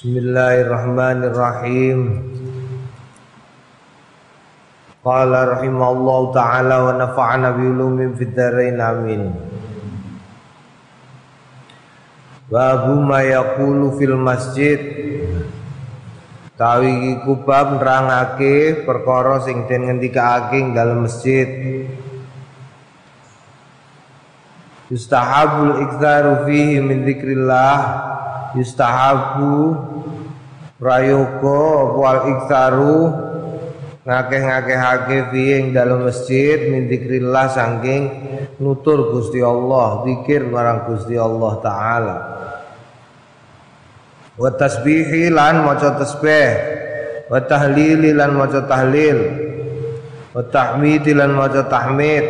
Bismillahirrahmanirrahim. 0.00 2.24
Qala 5.04 5.60
rahimallahu 5.60 6.32
taala 6.32 6.88
wa 6.88 6.96
nafa'ana 6.96 7.52
bi 7.52 7.68
ulumin 7.68 8.16
fid 8.16 8.32
dharain 8.32 8.80
amin. 8.80 9.28
Babu 12.48 12.96
ma 13.04 13.20
yaqulu 13.20 14.00
fil 14.00 14.16
masjid. 14.16 14.80
Tawi 16.56 17.20
iku 17.20 17.44
bab 17.44 17.76
nerangake 17.76 18.88
perkara 18.88 19.44
sing 19.44 19.68
den 19.68 19.84
ngendikake 19.84 20.64
ing 20.64 20.72
dalem 20.72 21.04
masjid. 21.04 21.44
Yustahabul 24.88 25.84
iktsaru 25.84 26.48
fihi 26.48 26.80
min 26.80 27.04
dzikrillah 27.04 28.09
yustahabu 28.56 29.76
prayoga 30.80 31.68
wal 31.94 32.20
iktaru 32.32 32.98
ngakeh-ngakehake 34.08 35.28
fi 35.28 35.42
ing 35.60 35.64
dalam 35.76 36.08
masjid 36.08 36.72
min 36.72 36.88
zikrillah 36.88 37.46
saking 37.52 38.02
nutur 38.58 39.12
Gusti 39.12 39.44
Allah 39.44 40.02
zikir 40.08 40.48
marang 40.48 40.88
Gusti 40.88 41.20
Allah 41.20 41.52
taala. 41.60 42.16
Wa 44.40 44.50
tasbihi 44.56 45.28
lan 45.28 45.68
maca 45.68 46.00
tasbih 46.00 46.50
wa 47.28 47.38
tahlili 47.44 48.16
lan 48.16 48.40
maca 48.40 48.64
tahlil 48.64 49.18
wa 50.32 50.42
tahmidi 50.48 51.12
lan 51.12 51.36
maca 51.36 51.68
tahmid 51.68 52.24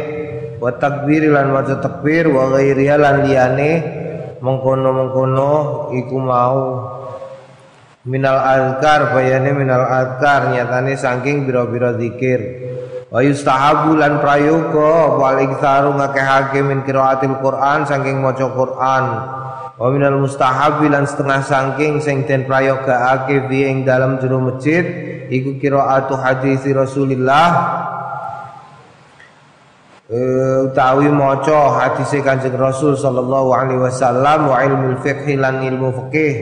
wa 0.60 0.74
takbiri 0.74 1.30
lan 1.30 1.54
maca 1.54 1.80
takbir 1.80 2.28
wa 2.28 2.52
ghairiha 2.52 2.96
lan 3.00 3.24
liyane 3.24 3.99
mengkono-mengkono 4.40 5.52
iku 5.96 6.16
mau. 6.18 6.60
Minal 8.00 8.40
azkar 8.40 9.12
bayane 9.12 9.52
minal 9.52 9.84
azkar 9.84 10.56
nyatane 10.56 10.96
saking 10.96 11.44
bira-bira 11.44 11.94
zikir. 12.00 12.40
Wa 13.12 13.20
yustahabu 13.20 13.98
lan 13.98 14.24
prayoga 14.24 15.20
wal 15.20 15.38
iktsaru 15.44 15.92
ngakehake 16.00 16.64
min 16.64 16.80
qiraatil 16.88 17.36
Quran 17.44 17.84
saking 17.84 18.24
maca 18.24 18.46
Quran. 18.48 19.04
Wa 19.80 19.88
minal 19.92 20.20
mustahabi 20.20 20.88
lan 20.92 21.04
setengah 21.04 21.40
saking 21.44 22.00
sing 22.00 22.24
den 22.24 22.44
prayogaake 22.48 23.48
fi 23.48 23.58
ing 23.68 23.84
dalam 23.84 24.20
jero 24.20 24.40
masjid 24.40 24.84
iku 25.32 25.56
qiraatu 25.56 26.20
hadis 26.20 26.64
Rasulillah 26.68 27.48
utawi 30.10 31.06
maca 31.06 31.78
hadis 31.78 32.10
Kanjeng 32.18 32.58
Rasul 32.58 32.98
sallallahu 32.98 33.54
alaihi 33.54 33.78
wasallam 33.78 34.50
wa 34.50 34.58
ilmu 34.58 34.98
fiqh 35.06 35.38
lan 35.38 35.62
ilmu 35.62 35.94
fikih 35.94 36.34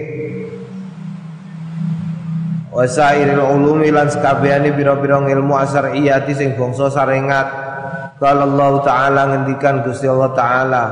wa 2.73 2.89
sairil 2.89 3.45
ulumi 3.45 3.93
lan 3.93 4.09
sekabehane 4.09 4.73
pira-pira 4.73 5.21
ilmu 5.21 5.53
asariyati 5.53 6.33
sing 6.33 6.57
bangsa 6.57 6.89
sarengat. 6.89 7.69
Kalau 8.19 8.51
Allah 8.51 8.73
taala 8.83 9.23
ngendikan 9.31 9.87
Gusti 9.87 10.11
Allah 10.11 10.35
taala 10.35 10.85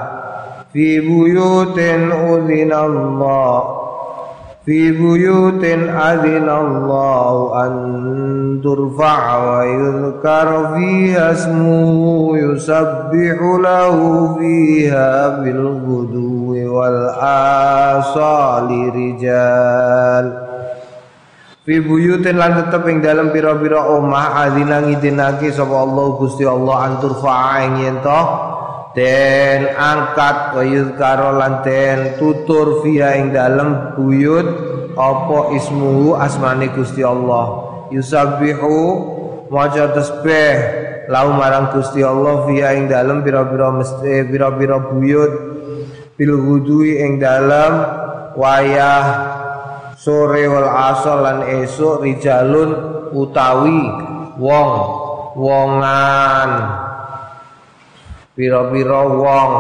fi 0.70 1.02
buyutin 1.02 2.12
udzinallah 2.12 3.75
في 4.66 4.91
بيوت 4.91 5.63
أذن 5.89 6.49
الله 6.49 7.66
أن 7.66 7.73
ترفع 8.63 9.21
ويذكر 9.49 10.75
فيها 10.75 11.31
اسمه 11.31 12.38
يسبح 12.38 13.38
له 13.63 13.97
فيها 14.39 15.30
بالغدو 15.30 16.75
والآصال 16.77 18.69
رجال 18.95 20.52
Fi 21.61 21.77
buyutin 21.77 22.41
lan 22.41 22.57
tetep 22.57 22.89
ing 22.89 23.05
dalam 23.05 23.30
pira-pira 23.30 23.85
omah 23.85 24.49
adzina 24.49 24.81
ngidinake 24.81 25.53
sapa 25.53 25.85
Allah 25.85 26.17
Gusti 26.17 26.41
Allah 26.41 26.89
antur 26.89 27.21
fa'a 27.21 27.69
ing 27.69 27.85
yen 27.85 28.02
den 28.96 29.76
angkat 29.76 30.56
wa 30.56 30.64
yuzkaro 30.64 31.36
lan 31.36 31.60
tutur 32.16 32.80
via 32.80 33.12
ing 33.20 33.28
dalem 33.28 33.92
buyut 33.92 34.48
apa 34.96 35.52
ismuhu 35.52 36.16
asmane 36.16 36.72
Gusti 36.72 37.04
Allah? 37.04 37.76
Yusabbihu 37.92 38.76
maca 39.52 39.92
tasbih 39.92 40.56
lau 41.12 41.36
marang 41.36 41.76
Gusti 41.76 42.00
Allah 42.00 42.48
via 42.48 42.72
ing 42.72 42.88
dalem 42.88 43.20
pira-pira 43.20 43.68
mesti 43.68 44.24
pira-pira 44.32 44.80
buyut. 44.80 45.32
Bil 46.16 46.32
hudui 46.32 46.96
ing 46.96 47.20
dalem 47.20 47.76
wayah 48.40 49.04
sore 50.00 50.48
wal 50.48 50.72
asar 50.72 51.20
lan 51.20 51.38
esuk 51.60 52.00
rijalun 52.00 52.72
utawi 53.12 53.84
wong 54.40 54.70
wongan 55.36 56.50
pira-pira 58.36 59.08
wong. 59.08 59.52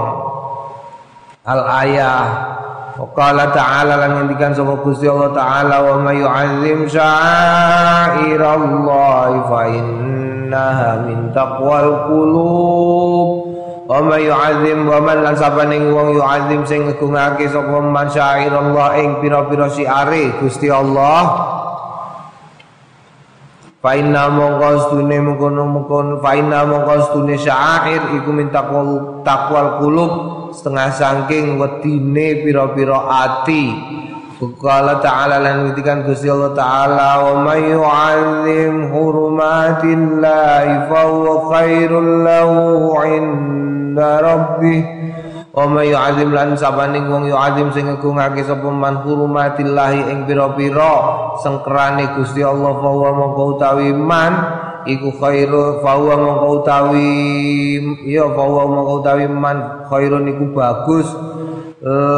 Al 1.48 1.62
ayah. 1.82 2.52
Qala 2.96 3.52
ta'ala 3.52 4.00
lan 4.00 4.10
ngendikan 4.16 4.56
sapa 4.56 4.80
Gusti 4.80 5.04
Allah 5.04 5.28
taala 5.36 5.84
wa 5.84 6.00
may 6.00 6.16
yu'azzim 6.16 6.88
sya'irallahi 6.88 8.24
fa 9.44 9.68
innaha 9.68 11.04
min 11.04 11.28
taqwal 11.36 12.08
qulub. 12.08 13.52
Wa 13.84 14.00
may 14.00 14.24
yu'azzim 14.24 14.88
wa 14.88 14.96
man 15.04 15.28
lan 15.28 15.36
sabaning 15.36 15.92
wong 15.92 16.16
yu'azzim 16.16 16.64
sing 16.64 16.88
ngegungake 16.88 17.52
sapa 17.52 17.84
man 17.84 18.08
sya'irallah 18.08 18.96
ing 18.96 19.20
pira-pira 19.20 19.68
siare 19.68 20.32
Gusti 20.40 20.72
Allah 20.72 21.52
Fainna 23.86 24.26
mongko 24.26 24.82
stune 24.82 25.22
mengkono-mengkono 25.22 26.18
fainna 26.18 26.66
mongko 26.66 27.06
stune 27.06 27.38
syair 27.38 28.18
iku 28.18 28.34
min 28.34 28.50
taqwal 28.50 29.22
taqwal 29.22 29.78
qulub 29.78 30.12
setengah 30.50 30.90
saking 30.90 31.54
wedine 31.54 32.42
pira-pira 32.42 33.30
ati. 33.30 33.70
Qala 34.42 34.98
ta'ala 34.98 35.38
lan 35.38 35.70
ngitikan 35.70 36.02
Gusti 36.02 36.26
Allah 36.26 36.50
ta'ala 36.50 37.30
wa 37.30 37.46
may 37.46 37.62
yu'azzim 37.62 38.90
hurumatillahi 38.90 40.90
fa 40.90 41.00
huwa 41.06 41.46
khairul 41.54 42.26
lahu 42.26 42.90
'inda 43.06 44.12
rabbih 44.18 44.82
wa 45.56 45.64
may 45.72 45.88
yu'azzim 45.88 46.36
lan 46.36 46.52
sabaning 46.52 47.08
wong 47.08 47.32
yu'azzim 47.32 47.72
sing 47.72 47.88
ngagungake 47.88 48.44
sapa 48.44 48.68
man 48.68 49.00
hurumatillahi 49.00 50.12
ing 50.12 50.28
pira-pira 50.28 50.92
sengkerane 51.40 52.12
Gusti 52.12 52.44
Allah 52.44 52.76
fa 52.76 52.88
huwa 52.92 53.10
mongko 53.16 53.42
utawi 53.56 53.88
man 53.96 54.32
iku 54.84 55.16
khairu 55.16 55.80
fa 55.80 55.96
huwa 55.96 56.14
mongko 56.20 56.46
utawi 56.60 57.08
ya 58.04 58.28
fa 58.36 58.42
huwa 58.44 58.68
mongko 58.68 58.92
utawi 59.00 59.24
man 59.32 59.88
khairun 59.88 60.28
iku 60.28 60.44
bagus 60.52 61.08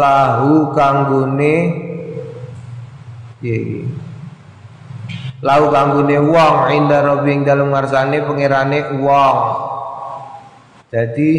lahu 0.03 0.75
kanggone 0.75 1.87
Ye. 3.38 3.87
Lau 5.47 5.71
kanggone 5.71 6.19
wong 6.19 6.75
inda 6.75 7.06
robing 7.06 7.47
dalam 7.47 7.71
ngarsane 7.71 8.19
pangerane 8.27 8.98
wong. 8.98 9.38
Jadi 10.91 11.31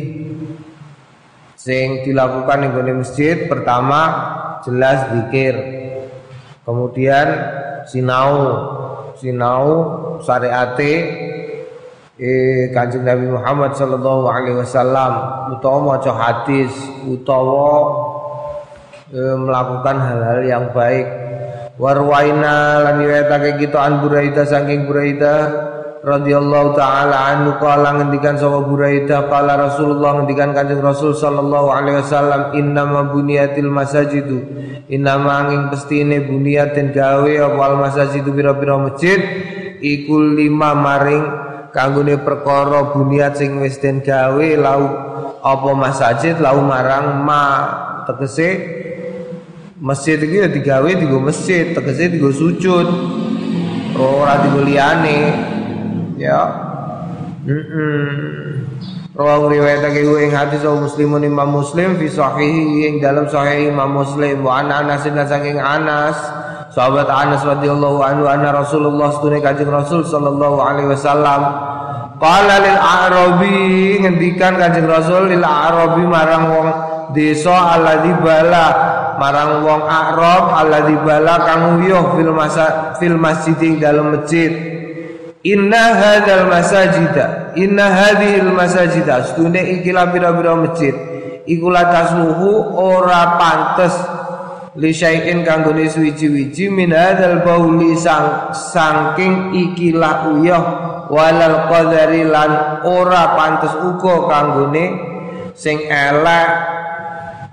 sing 1.59 2.07
dilakukan 2.07 2.63
ning 2.63 3.03
masjid 3.03 3.51
pertama 3.51 4.01
jelas 4.63 5.11
zikir. 5.11 5.55
Kemudian 6.63 7.27
sinau 7.83 8.31
sinau 9.19 9.65
syariate 10.23 10.93
eh 12.19 12.71
Kanjeng 12.71 13.03
Nabi 13.03 13.27
Muhammad 13.31 13.75
sallallahu 13.75 14.27
alaihi 14.27 14.59
wasallam 14.59 15.11
utawa 15.55 15.95
maca 15.95 16.11
hadis 16.15 16.71
utawa 17.07 17.71
eh, 19.11 19.35
melakukan 19.39 19.95
hal-hal 19.99 20.39
yang 20.43 20.65
baik 20.75 21.07
warwaina 21.79 22.83
lan 22.83 22.95
riwayatake 22.99 23.63
kita 23.63 23.79
an 23.79 24.03
Buraidah 24.03 24.43
saking 24.43 24.83
Buraidah 24.83 25.39
radhiyallahu 25.99 26.75
taala 26.79 27.35
anhu 27.35 27.59
kala 27.59 27.99
ngendikan 27.99 28.39
sapa 28.39 28.63
Buraidah 28.63 29.27
kala 29.27 29.59
Rasulullah 29.59 30.19
ngendikan 30.19 30.55
Kanjeng 30.55 30.79
Rasul 30.79 31.11
sallallahu 31.11 31.67
alaihi 31.69 31.99
wasallam 31.99 32.55
innama 32.55 33.11
buniyatil 33.11 33.67
masajidu 33.67 34.39
innama 34.87 35.43
angin 35.43 35.67
pestine 35.67 36.23
buniyatin 36.23 36.95
gawe 36.95 37.31
apa 37.51 37.61
al 37.61 37.75
masajidu 37.83 38.31
pira-pira 38.31 38.79
masjid 38.79 39.19
iku 39.83 40.15
lima 40.39 40.71
maring 40.71 41.25
kanggone 41.75 42.15
perkara 42.23 42.95
buniat 42.95 43.35
sing 43.35 43.59
wis 43.59 43.79
den 43.83 43.99
gawe 43.99 44.47
lau 44.55 44.83
apa 45.43 45.69
masjid 45.75 46.35
lau 46.39 46.63
marang 46.63 47.23
ma 47.27 47.43
tegese 48.07 48.79
Masjid 49.79 50.19
iki 50.19 50.43
ya 50.43 50.51
digawe 50.51 50.91
digo 50.91 51.23
masjid, 51.23 51.71
tegese 51.71 52.11
digo 52.11 52.35
sujud. 52.35 52.83
Ora 53.95 54.43
digo 54.43 54.59
liyane. 54.59 55.19
Ya. 56.19 56.41
Heeh. 57.47 58.59
Rawi 59.15 59.59
riwayatake 59.59 60.03
ing 60.03 60.31
hadis 60.31 60.63
au 60.67 60.79
muslimun 60.79 61.23
imam 61.23 61.51
muslim 61.51 61.95
fi 61.99 62.07
sahih 62.07 62.87
ing 62.87 63.03
dalam 63.03 63.27
sahih 63.27 63.67
imam 63.67 64.03
muslim 64.03 64.43
wa 64.43 64.63
ana 64.63 64.79
Anas 64.83 65.03
saking 65.03 65.59
Anas 65.59 66.15
sahabat 66.71 67.11
Anas 67.11 67.43
radhiyallahu 67.43 67.99
anhu 67.99 68.29
anna 68.31 68.55
Rasulullah 68.55 69.11
sunne 69.19 69.43
kanjeng 69.43 69.67
Rasul 69.67 70.07
sallallahu 70.07 70.63
alaihi 70.63 70.87
wasallam 70.93 71.41
qala 72.21 72.55
lil 72.63 72.79
arabi 72.79 73.59
ngendikan 73.99 74.55
kanjeng 74.55 74.87
Rasul 74.87 75.35
lil 75.35 75.43
arabi 75.43 76.03
marang 76.07 76.43
wong 76.47 76.67
desa 77.11 77.75
alladzi 77.75 78.13
bala 78.23 78.65
marang 79.19 79.67
wong 79.67 79.81
Arab 79.83 80.43
alladzi 80.63 80.95
bala 81.03 81.35
kang 81.43 81.81
uyuh 81.81 82.15
fil 82.15 82.31
masa 82.31 82.95
fil 83.01 83.19
masjid 83.19 83.57
dalam 83.75 84.15
masjid 84.15 84.79
Inna 85.43 85.95
hadzal 85.95 86.51
masajida 86.51 87.55
Inna 87.55 87.87
hadhil 87.87 88.51
masajida. 88.51 89.23
Setune 89.23 89.79
ikilah 89.79 90.11
bira-bira 90.11 90.55
masjid. 90.59 90.91
Iku 91.47 91.71
tasluhu 91.71 92.75
ora 92.75 93.39
pantes 93.39 93.95
Li 94.77 94.93
syai'in 94.93 95.41
kanggone 95.41 95.89
suwiji-wiji 95.89 96.69
Min 96.69 96.93
hadzal 96.93 97.41
bauli 97.41 97.95
sang, 97.97 98.53
Sangking 98.53 99.55
ikilah 99.55 100.29
uyah 100.35 100.63
Walal 101.09 101.71
qadari 101.71 102.27
lan 102.27 102.83
ora 102.85 103.33
pantes 103.33 103.73
uga 103.79 104.29
kanggone 104.29 104.85
Sing 105.59 105.75
elek. 105.87 106.49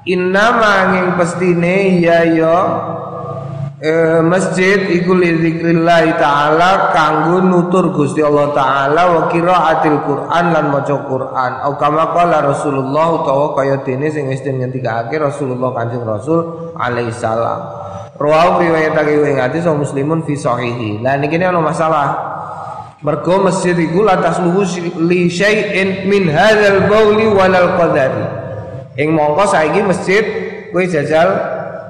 Inna 0.06 0.46
manging 0.54 1.18
pestine 1.18 1.98
ya 1.98 2.22
ya 2.22 2.58
e, 3.80 4.20
masjid 4.24 4.88
iku 4.96 5.12
lidzikrillah 5.16 6.16
taala 6.16 6.90
kanggo 6.96 7.44
nutur 7.44 7.92
Gusti 7.92 8.24
Allah 8.24 8.52
taala 8.56 9.02
wa 9.12 9.22
qiraatil 9.28 10.00
Quran 10.04 10.44
lan 10.52 10.64
maca 10.72 10.96
Quran 11.04 11.52
au 11.64 11.72
kama 11.76 12.12
qala 12.16 12.40
Rasulullah 12.40 13.20
utawa 13.20 13.52
kaya 13.52 13.84
dene 13.84 14.08
sing 14.08 14.28
wis 14.32 14.40
ngendikake 14.40 15.20
Rasulullah 15.20 15.72
Kanjeng 15.76 16.04
Rasul 16.04 16.72
alaihi 16.76 17.12
salam 17.12 17.86
Rawahu 18.16 18.64
riwayatake 18.64 19.12
ing 19.12 19.36
hadis 19.36 19.68
muslimun 19.68 20.24
fi 20.24 20.32
sahihi. 20.40 21.04
Lah 21.04 21.20
niki 21.20 21.36
ana 21.36 21.60
masalah. 21.60 22.08
Mergo 23.04 23.44
masjid 23.44 23.76
iku 23.76 24.08
latas 24.08 24.40
luhu 24.40 24.64
li 25.04 25.28
syai'in 25.28 26.08
min 26.08 26.32
hadzal 26.32 26.88
bauli 26.88 27.28
walal 27.28 27.76
qadari. 27.76 28.24
Ing 28.96 29.12
mongko 29.12 29.44
saiki 29.52 29.84
masjid 29.84 30.24
kowe 30.72 30.80
jajal 30.80 31.28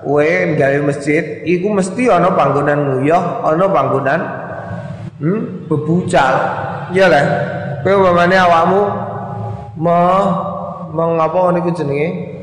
kowe 0.07 0.31
gawe 0.55 0.79
masjid 0.87 1.43
iku 1.43 1.75
mesti 1.75 2.07
ana 2.07 2.31
panggonan 2.31 2.79
nguyah, 2.87 3.43
ana 3.43 3.67
panggonan 3.67 4.21
hmm, 5.19 5.67
bebucal. 5.67 6.35
Iya 6.95 7.07
lah. 7.11 7.25
Kowe 7.83 7.93
umpamane 7.99 8.37
awakmu 8.39 8.83
me 9.83 9.99
mengapa 10.95 11.51
niku 11.59 11.75
jenenge 11.75 12.39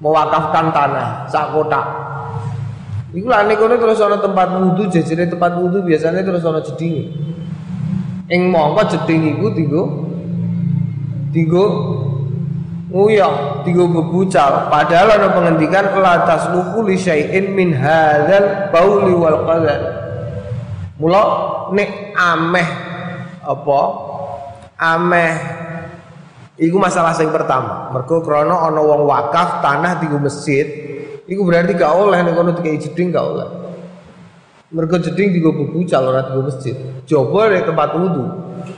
mewakafkan 0.00 0.72
tanah 0.72 1.28
sak 1.28 1.52
kotak. 1.52 1.84
Iku 3.12 3.28
lah 3.28 3.44
kono 3.60 3.76
terus 3.76 4.00
ana 4.00 4.16
tempat 4.16 4.48
wudu, 4.56 4.88
jejere 4.88 5.28
tempat 5.28 5.52
wudu 5.60 5.84
biasanya 5.84 6.24
terus 6.24 6.40
ana 6.48 6.64
jedinge. 6.64 7.12
Ing 8.32 8.48
mongko 8.48 8.88
jeding 8.88 9.36
iku 9.36 9.52
dienggo 9.52 9.82
dienggo 11.28 11.64
nguyah 12.92 13.64
tiga 13.64 13.88
bebucal 13.88 14.68
padahal 14.68 15.16
ada 15.16 15.28
penghentikan 15.32 15.96
la 15.96 16.28
tasluhu 16.28 16.84
li 16.84 17.00
syai'in 17.00 17.56
min 17.56 17.72
hadzal 17.72 18.68
bauli 18.68 19.16
wal 19.16 19.48
qadar. 19.48 19.80
Mula 21.00 21.22
nek 21.72 22.12
ameh 22.14 22.68
apa? 23.42 23.80
Ameh. 24.76 25.32
Iku 26.60 26.76
masalah 26.76 27.16
sing 27.16 27.32
pertama. 27.32 27.90
Mergo 27.90 28.20
krana 28.20 28.68
ana 28.68 28.78
wong 28.84 29.08
wakaf 29.08 29.64
tanah 29.64 29.98
tiga 29.98 30.20
masjid 30.20 30.68
iku 31.24 31.48
berarti 31.48 31.72
gak 31.72 31.90
oleh 31.96 32.20
nek 32.20 32.36
kono 32.36 32.52
dikai 32.52 32.76
jeding 32.76 33.08
gak 33.08 33.24
oleh. 33.24 33.48
Mergo 34.68 35.00
jeding 35.00 35.32
tiga 35.32 35.48
bebucal 35.48 36.02
ora 36.12 36.28
tiga 36.28 36.40
masjid. 36.44 36.76
Nek 36.76 37.64
tempat 37.66 37.88
wudu. 37.96 38.24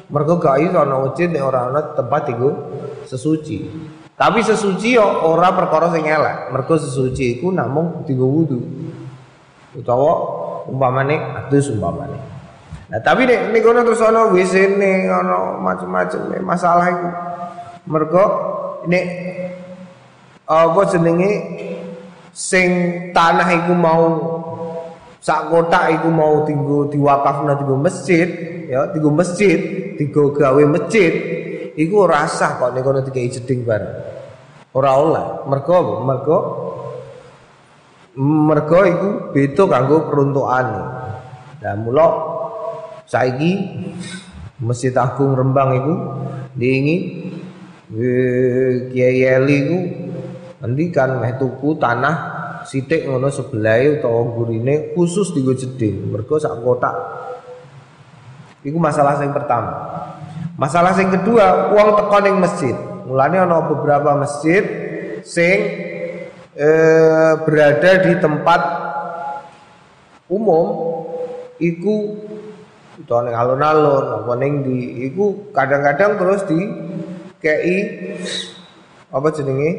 Mergo 0.09 0.39
gak 0.39 0.63
iso 0.63 0.79
ana 0.79 1.03
masjid 1.03 1.29
nek 1.29 1.43
ora 1.43 1.61
ana 1.69 1.81
tempat 1.93 2.31
tiga 2.31 2.49
sesuci 3.05 3.69
tapi 4.15 4.47
sesuci 4.47 4.95
yo 4.95 5.27
ora 5.27 5.51
perkara 5.51 5.91
sing 5.91 6.07
elek. 6.07 6.55
Mergo 6.55 6.79
sesuci 6.79 7.39
iku 7.39 7.51
namung 7.51 8.07
dienggo 8.07 8.27
wudu. 8.31 8.59
Utawa 9.75 10.13
umpamane 10.71 11.19
adus 11.43 11.75
umpamane. 11.75 12.15
Nah, 12.95 13.01
tapi 13.03 13.27
nek 13.27 13.51
nek 13.51 13.61
kono 13.67 13.83
terus 13.83 14.07
ana 14.07 14.31
WC-ne 14.31 15.11
ana 15.11 15.59
macam-macam 15.59 16.31
masalah 16.47 16.87
iku. 16.95 17.09
Mergo 17.91 18.25
nek 18.87 19.05
apa 20.47 20.81
jenenge 20.95 21.31
sing 22.31 22.69
tanah 23.11 23.49
iku 23.67 23.75
mau 23.75 24.05
sak 25.19 25.51
kotak 25.51 25.91
iku 25.91 26.13
mau 26.13 26.47
tinggo 26.47 26.87
diwakafna 26.87 27.59
tinggo 27.59 27.81
masjid 27.81 28.29
ya 28.69 28.93
tinggo 28.93 29.11
masjid 29.11 29.59
tinggo 29.97 30.37
gawe 30.37 30.63
masjid 30.69 31.44
iku 31.79 31.95
ora 32.09 32.27
sah 32.27 32.59
kok 32.59 32.73
nek 32.75 32.83
kono 32.83 33.01
dikai 33.03 33.31
jeding 33.31 33.67
bareng. 33.67 33.95
Ora 34.75 34.91
oleh. 34.99 35.27
Mergo? 35.47 36.03
Mergo 36.03 36.39
mergo 38.19 38.79
iku 38.87 39.09
beda 39.35 39.63
kanggo 39.67 39.97
peruntukane. 40.07 40.83
Lah 41.63 41.75
mula 41.81 42.07
saiki 43.09 43.53
Masjid 44.63 44.95
Agung 44.95 45.35
Rembang 45.35 45.71
iku 45.75 45.95
diingi 46.55 46.97
Kiai 48.91 49.21
Eli 49.23 49.57
iku 49.67 49.79
ngendikan 50.63 51.21
meh 51.21 51.37
tuku 51.37 51.77
tanah 51.77 52.17
sithik 52.65 53.05
ngono 53.05 53.29
sebelahe 53.29 54.01
utawa 54.01 54.25
gurine 54.33 54.97
khusus 54.97 55.37
digo 55.37 55.53
jeding 55.53 56.09
mergo 56.09 56.41
sak 56.41 56.65
kotak 56.65 56.97
iku 58.65 58.81
masalah 58.81 59.21
yang 59.21 59.37
pertama 59.37 59.73
Masalah 60.55 60.95
sing 60.95 61.11
kedua, 61.11 61.75
uang 61.75 61.99
teko 61.99 62.19
ning 62.23 62.37
masjid. 62.39 62.77
Mulane 63.11 63.43
ana 63.43 63.67
beberapa 63.67 64.15
masjid 64.15 64.63
sing 65.27 65.59
e, 66.55 66.69
berada 67.43 67.91
di 68.07 68.13
tempat 68.23 68.61
umum. 70.31 70.95
Iku 71.59 71.95
utawa 73.03 73.27
ning 73.27 73.35
alun-alun 73.35 74.07
apa 74.23 74.33
ning 74.39 74.53
di 74.63 75.07
iku 75.11 75.51
kadang-kadang 75.51 76.23
terus 76.23 76.41
di 76.47 76.59
KI 77.43 77.79
apa 79.11 79.29
jenenge? 79.35 79.71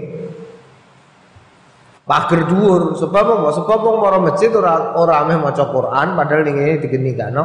Pager 2.03 2.51
dhuwur. 2.51 2.99
Sebab 2.99 3.25
apa? 3.31 3.49
Sebab 3.55 3.79
mara 3.95 4.19
masjid 4.19 4.51
ora 4.51 4.91
ora 4.99 5.23
ameh 5.23 5.39
maca 5.39 5.71
Quran 5.71 6.19
padahal 6.19 6.43
ning 6.43 6.55
ngene 6.59 6.83
digenikano 6.83 7.43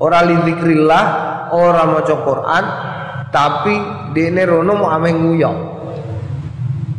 ora 0.00 0.24
lidzikrillah 0.24 1.04
ora 1.54 1.82
maca 1.86 2.14
Quran 2.14 2.64
tapi 3.30 3.74
dene 4.16 4.42
rono 4.46 4.72
mau 4.74 4.90
ameh 4.90 5.12
nguyong 5.14 5.58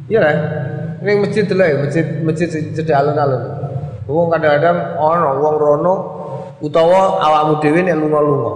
iya 0.08 0.20
lah 0.20 0.36
ning 1.02 1.24
masjid 1.24 1.46
lho 1.48 1.88
masjid 1.88 2.06
masjid 2.24 2.48
cedhak 2.48 2.98
alun-alun 3.02 3.44
wong 4.08 4.28
kadang-kadang 4.32 4.96
ana 5.00 5.30
wong 5.40 5.56
rono 5.60 5.94
utawa 6.62 7.20
awakmu 7.20 7.54
dhewe 7.64 7.80
nek 7.84 7.98
lunga-lunga 7.98 8.54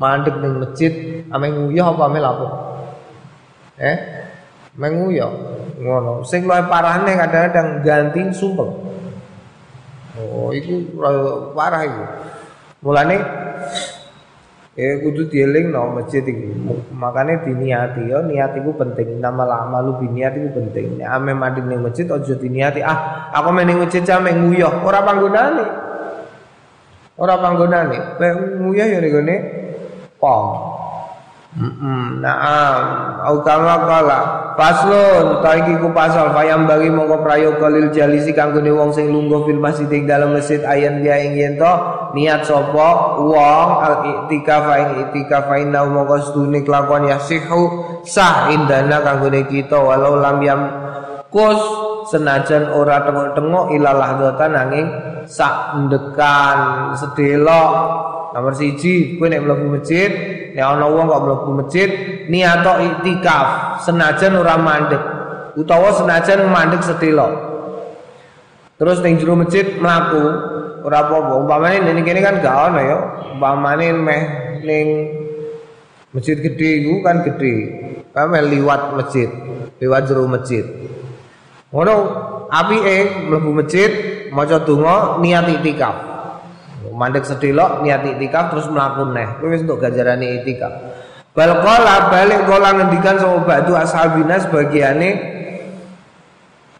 mandek 0.00 0.34
ning 0.40 0.52
masjid 0.62 0.92
ameh 1.30 1.50
nguyah 1.50 1.86
apa 1.90 2.02
ameh 2.06 2.20
lapo 2.22 2.46
eh 3.78 3.96
menguyah 4.74 5.30
ngono. 5.78 6.26
Sing 6.26 6.46
luwih 6.46 6.66
parahne 6.66 7.14
kadang-kadang 7.14 7.68
ganti 7.82 8.20
sumpel. 8.34 8.68
Oh, 10.14 10.54
iku 10.54 10.94
parah 11.54 11.82
iku. 11.86 12.04
Mulane 12.86 13.16
Ya 14.74 14.98
kudu 14.98 15.30
dieling 15.30 15.70
no 15.70 15.94
masjid 15.94 16.26
iki. 16.26 16.50
Makane 16.90 17.46
diniati 17.46 18.10
ya, 18.10 18.26
niat 18.26 18.58
iku 18.58 18.74
penting. 18.74 19.22
Nama 19.22 19.46
lama 19.46 19.78
lu 19.78 20.02
biniat 20.02 20.34
iku 20.34 20.50
penting. 20.58 20.98
Nek 20.98 21.14
ame 21.14 21.30
mandi 21.30 21.62
ning 21.62 21.78
masjid 21.78 22.10
aja 22.10 22.34
diniati, 22.34 22.82
ah 22.82 23.30
aku 23.30 23.54
meneng 23.54 23.86
masjid 23.86 24.02
jame 24.02 24.34
nguyah, 24.34 24.82
ora 24.82 25.06
panggonane. 25.06 25.66
Ora 27.14 27.38
panggonane. 27.38 28.18
Kowe 28.18 28.28
nguyah 28.58 28.86
ya 28.90 28.98
ning 28.98 29.40
pom. 30.18 30.73
Naam 31.54 32.82
au 33.22 33.38
kama 33.46 33.86
kala 33.86 34.20
paslon 34.58 35.38
taiki 35.38 35.78
ku 35.78 35.94
pasal 35.94 36.34
fayam 36.34 36.66
bagi 36.66 36.90
mongko 36.90 37.22
prayoga 37.22 37.70
lil 37.70 37.94
jalisi 37.94 38.34
kanggone 38.34 38.74
wong 38.74 38.90
sing 38.90 39.14
lungguh 39.14 39.46
fil 39.46 39.62
masjid 39.62 39.86
ing 39.94 40.02
dalem 40.02 40.34
masjid 40.34 40.58
ayan 40.66 41.06
dia 41.06 41.14
ing 41.22 41.38
yen 41.38 41.54
to 41.54 41.72
niat 42.18 42.42
sapa? 42.42 43.22
Wong 43.22 43.68
al 43.86 43.94
iktikaf 44.02 44.66
ing 44.66 44.90
iktikaf 45.06 45.46
inna 45.54 45.86
mongko 45.86 46.26
sedune 46.26 46.66
kelakuan 46.66 47.06
ya 47.06 47.22
sihu 47.22 47.86
sah 48.02 48.50
indana 48.50 48.98
kanggone 49.06 49.46
kita 49.46 49.78
walau 49.78 50.18
lam 50.18 50.42
yam 50.42 50.60
kus 51.30 51.62
senajan 52.10 52.66
ora 52.74 53.06
tengok-tengok 53.06 53.70
ilalah 53.78 54.10
dotan 54.18 54.58
nanging 54.58 54.86
sak 55.30 55.86
ndekan 55.86 56.90
sedelok 56.98 57.70
nomor 58.34 58.58
siji 58.58 59.14
kowe 59.22 59.30
nek 59.30 59.38
mlebu 59.38 59.78
masjid 59.78 60.10
nek 60.54 60.62
ana 60.62 60.86
wong 60.86 61.10
kok 61.10 61.22
mlebu 61.26 61.50
masjid 61.58 61.90
niato 62.30 62.78
iktikaf 62.78 63.82
senajan 63.82 64.38
ora 64.38 64.54
mandek 64.54 65.02
utawa 65.58 65.90
senajan 65.98 66.46
mandek 66.46 66.80
sedelok 66.86 67.32
terus 68.78 69.02
ning 69.02 69.18
jero 69.18 69.34
masjid 69.34 69.66
mlaku 69.82 70.54
ora 70.84 71.08
apa-apa. 71.08 71.32
Umpamane 71.40 71.76
ning 71.80 72.04
kene 72.04 72.20
kan 72.20 72.44
gak 72.44 72.56
ono 72.70 72.80
ya. 72.84 72.98
Umpamane 73.34 73.86
meh 73.96 74.22
ning 74.60 74.86
masjid 76.12 76.36
gede 76.38 76.84
iku 76.84 77.00
kan 77.00 77.24
gede. 77.24 77.54
Kame 78.14 78.38
liwat 78.46 78.94
masjid, 78.94 79.26
liwat 79.82 80.06
jero 80.06 80.30
masjid. 80.30 80.62
Ngono 81.74 81.94
apike 82.46 83.26
mlebu 83.26 83.50
masjid 83.50 83.90
maca 84.30 84.62
donga 84.62 85.18
niat 85.18 85.50
itikaf. 85.50 86.13
Mandek 86.94 87.26
sedelok 87.26 87.82
niat 87.82 88.06
itikaf 88.06 88.54
terus 88.54 88.70
mlaku 88.70 89.10
neh. 89.10 89.42
Kuwi 89.42 89.58
wis 89.58 89.66
untuk 89.66 89.82
ganjarane 89.82 90.42
itikaf. 90.42 90.72
Bal 91.34 91.58
balik 91.60 92.46
qala 92.46 92.78
ngendikan 92.78 93.18
sama 93.18 93.42
batu 93.42 93.74
ashabina 93.74 94.38
sebagiane 94.38 95.34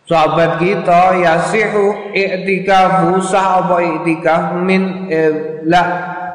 sahabat 0.04 0.60
kita 0.60 1.16
yasihu 1.18 2.14
i'tikafu 2.14 3.24
sah 3.24 3.64
apa 3.64 3.76
i'tikaf 3.82 4.60
min 4.62 5.08
eh, 5.08 5.64
la 5.64 5.82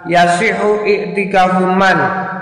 yasihu 0.10 0.84
i'tikafu 0.84 1.70
man 1.78 1.96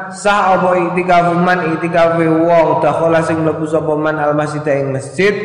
sah 0.10 0.56
apa 0.56 0.82
i'tikafu 0.88 1.36
man 1.36 1.78
i'tikafu 1.78 2.26
wong 2.26 2.80
dakhala 2.80 3.20
sing 3.22 3.44
mlebu 3.44 3.68
sapa 3.68 3.94
man 4.00 4.16
al 4.18 4.34
masjid 4.34 4.64
ing 4.72 4.96
masjid 4.96 5.36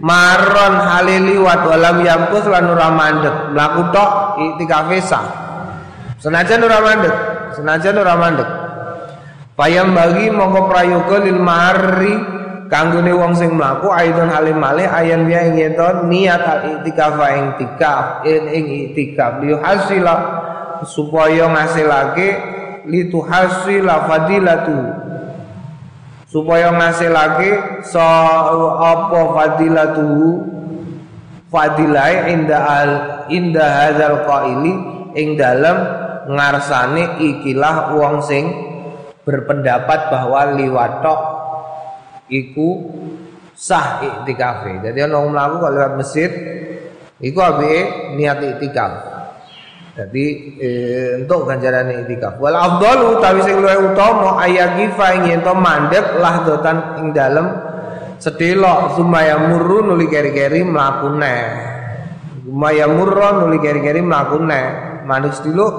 maron 0.00 0.74
halili 0.80 1.36
wa 1.36 1.54
walam 1.64 2.00
yamkus 2.00 2.44
lan 2.48 2.66
ora 2.68 2.88
mandek. 2.92 3.34
Mlaku 3.52 3.82
tok 3.92 4.10
i'tikafe 4.40 4.98
sah 5.04 5.24
senajan 6.20 6.60
ora 6.64 6.78
mandek 6.80 7.14
senajan 7.56 7.96
ora 8.00 8.14
mandek. 8.16 8.48
Payam 9.54 9.92
bagi 9.92 10.32
mongko 10.32 10.72
prayoga 10.72 11.16
lil 11.20 11.36
marri 11.36 12.16
kanggone 12.72 13.12
wong 13.12 13.36
sing 13.36 13.60
mlaku 13.60 13.92
aidon 13.92 14.32
halim 14.32 14.56
malih 14.56 14.88
ayan 14.88 15.28
ya 15.28 15.44
ing 15.44 15.76
niat 16.08 16.40
al 16.40 16.60
itikaf 16.80 17.20
ing 17.28 17.46
tikaf 17.60 18.24
ing 18.24 18.64
itikaf. 18.88 19.44
Li 19.44 19.52
hasila 19.52 20.16
supaya 20.88 21.44
ngasilake 21.44 22.28
li 22.88 23.12
tuhasila 23.12 24.08
fadilatu 24.08 24.78
supaya 26.30 26.70
ngasilake 26.70 27.82
so 27.82 27.98
apa 28.78 29.20
fadilatu 29.34 30.46
fadilai 31.50 32.30
inda 32.30 32.58
al 32.62 32.90
inda 33.26 33.66
hadzal 33.66 34.22
qaili 34.22 34.72
ing 35.18 35.34
dalem 35.34 35.78
ngarsane 36.30 37.18
ikilah 37.18 37.98
wong 37.98 38.22
sing 38.22 38.46
berpendapat 39.26 40.06
bahwa 40.08 40.54
liwatok 40.54 41.20
iku 42.30 42.94
sah 43.52 44.00
iktikafe. 44.00 44.80
Jadi 44.80 44.98
ana 45.04 45.18
wong 45.20 45.34
kalau 45.34 45.74
lewat 45.74 45.92
masjid 45.98 46.30
iku 47.18 47.38
abe 47.42 47.72
niat 48.16 48.38
iktikaf. 48.56 49.19
Jadi 50.00 50.24
eh, 50.56 51.20
untuk 51.20 51.44
ganjaran 51.44 51.92
iktikaf. 51.92 52.40
Wal 52.40 52.56
afdalu 52.56 53.20
utawi 53.20 53.44
sing 53.44 53.60
luwih 53.60 53.92
utama 53.92 54.40
ayagifa 54.40 55.06
ing 55.20 55.22
yen 55.28 55.40
to 55.44 55.52
mandek 55.52 56.16
lahdotan 56.16 57.04
ing 57.04 57.12
dalem 57.12 57.52
sedelok 58.16 58.96
sumaya 58.96 59.36
murru 59.36 59.84
nuli 59.84 60.08
keri-keri 60.08 60.64
mlaku 60.64 61.20
neh. 61.20 61.44
Sumaya 62.48 62.88
murru 62.88 63.44
nuli 63.44 63.60
keri-keri 63.60 64.00
mlaku 64.00 64.40
neh. 64.40 64.66
Manuk 65.04 65.36
sediluk 65.36 65.74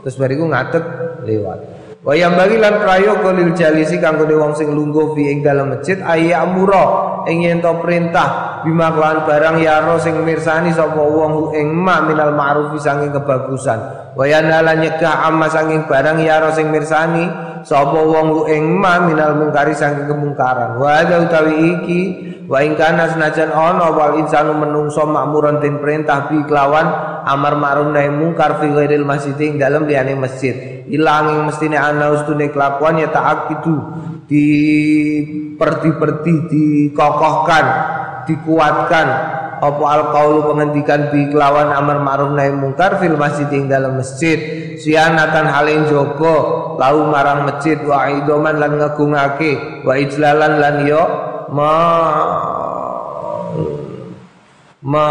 terus 0.00 0.16
bariku 0.16 0.48
ngadeg 0.48 0.84
lewat. 1.28 1.75
Wayang 2.06 2.38
bagi 2.38 2.62
lan 2.62 2.86
prayoga 2.86 3.34
lil 3.34 3.50
jalisi 3.58 3.98
kanggo 3.98 4.30
wong 4.30 4.54
sing 4.54 4.70
lungguh 4.70 5.18
fi 5.18 5.26
ing 5.26 5.42
dalam 5.42 5.74
masjid 5.74 5.98
ayya 6.06 6.46
amura 6.46 7.26
ing 7.26 7.42
yen 7.42 7.58
to 7.58 7.82
perintah 7.82 8.62
bima 8.62 8.94
kelan 8.94 9.26
barang 9.26 9.58
yaro 9.58 9.98
sing 9.98 10.22
mirsani 10.22 10.70
sapa 10.70 11.02
wong 11.02 11.50
ing 11.58 11.66
ma 11.74 12.06
minal 12.06 12.30
ma'ruf 12.30 12.78
saking 12.78 13.10
kebagusan. 13.10 14.14
Wayana 14.14 14.62
lan 14.62 14.86
nyegah 14.86 15.26
amma 15.26 15.50
saking 15.50 15.90
barang 15.90 16.22
yaro 16.22 16.54
sing 16.54 16.70
mirsani 16.70 17.26
sapa 17.66 17.98
wong 17.98 18.46
ing 18.54 18.78
ma 18.78 19.02
minal 19.02 19.34
mungkari 19.42 19.74
saking 19.74 20.06
kemungkaran. 20.06 20.78
Wa 20.78 21.02
utawi 21.02 21.58
iki 21.74 22.00
wa 22.46 22.62
ing 22.62 22.78
kana 22.78 23.10
senajan 23.10 23.50
ana 23.50 23.90
wal 23.90 24.14
insanu 24.22 24.54
menungso 24.54 25.02
makmuran 25.10 25.58
den 25.58 25.82
perintah 25.82 26.30
bi 26.30 26.38
kelawan 26.46 26.86
amar 27.26 27.58
ma'ruf 27.58 27.90
nahi 27.90 28.14
mungkar 28.14 28.62
fi 28.62 28.70
ghairil 28.70 29.02
masjid 29.02 29.34
ing 29.42 29.58
dalem 29.58 29.90
liyane 29.90 30.14
masjid 30.14 30.75
ilanging 30.90 31.46
mestine 31.50 31.76
ana 31.78 32.14
ustune 32.14 32.50
kelakuan 32.50 33.02
ya 33.02 33.08
itu 33.52 33.74
di 34.26 34.46
perti-perti 35.56 36.32
dikokohkan 36.50 37.66
dikuatkan. 38.26 39.08
Apa 39.56 39.84
alqaulu 39.88 40.52
pengendikan 40.52 41.08
bi 41.08 41.32
kelawan 41.32 41.72
amar 41.72 42.04
ma'ruf 42.04 42.36
nahi 42.36 42.52
mungkar 42.52 43.00
fil 43.00 43.16
masjid 43.16 43.48
ing 43.56 43.72
dalam 43.72 43.96
masjid. 43.96 44.36
Sianatan 44.76 45.48
halin 45.48 45.88
joko 45.88 46.76
lau 46.76 47.08
marang 47.08 47.48
masjid 47.48 47.80
wa 47.80 48.04
idoman 48.04 48.60
lan 48.60 48.76
ngagungake 48.76 49.80
wa 49.80 49.96
ijlalan 49.96 50.60
lan 50.60 50.76
yo 50.84 51.02
ma 51.56 51.72
ma 54.84 55.08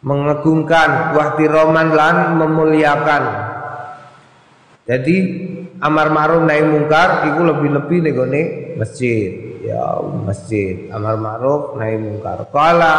mengagungkan 0.00 1.12
wahtiroman 1.12 1.92
lan 1.92 2.16
memuliakan. 2.40 3.22
Jadi 4.88 5.16
amar 5.80 6.08
ma'ruf 6.10 6.42
nahi 6.44 6.62
mungkar 6.64 7.28
itu 7.30 7.40
lebih-lebih 7.44 7.98
nih 8.26 8.46
masjid 8.80 9.49
ya 9.70 10.02
masjid. 10.26 10.90
Amar 10.90 11.14
ma'ruf 11.14 11.78
nahi 11.78 11.94
mungkar. 11.94 12.42
Kala 12.50 12.96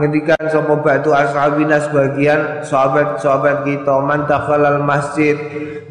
ngedikan 0.00 0.48
sapa 0.48 0.74
batu 0.80 1.12
ashabina 1.12 1.76
sebagian 1.84 2.64
sahabat-sahabat 2.64 3.68
kita 3.68 3.94
man 4.00 4.24
dakhalal 4.24 4.80
masjid 4.80 5.36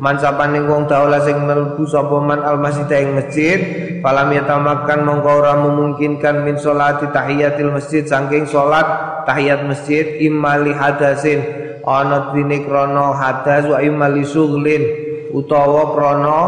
man 0.02 0.18
sapane 0.18 0.60
wong 0.66 0.90
daula 0.90 1.22
sing 1.24 1.38
mlebu 1.46 1.86
sapa 1.86 2.18
man 2.20 2.42
al 2.42 2.58
masjid 2.58 2.90
ing 3.06 3.16
masjid 3.16 3.60
falam 4.02 4.34
yatamakan 4.34 5.06
mongko 5.06 5.30
ora 5.30 5.54
memungkinkan 5.62 6.44
min 6.44 6.58
salati 6.58 7.08
tahiyatil 7.14 7.72
masjid 7.72 8.04
saking 8.04 8.50
salat 8.50 8.86
tahiyat 9.30 9.62
masjid 9.66 10.18
imali 10.26 10.74
hadasin. 10.74 11.64
Ana 11.86 12.34
dine 12.34 12.66
hadas 12.66 13.70
wa 13.70 13.78
imali 13.78 14.26
sughlin 14.26 14.82
utawa 15.30 15.94
krana 15.94 16.42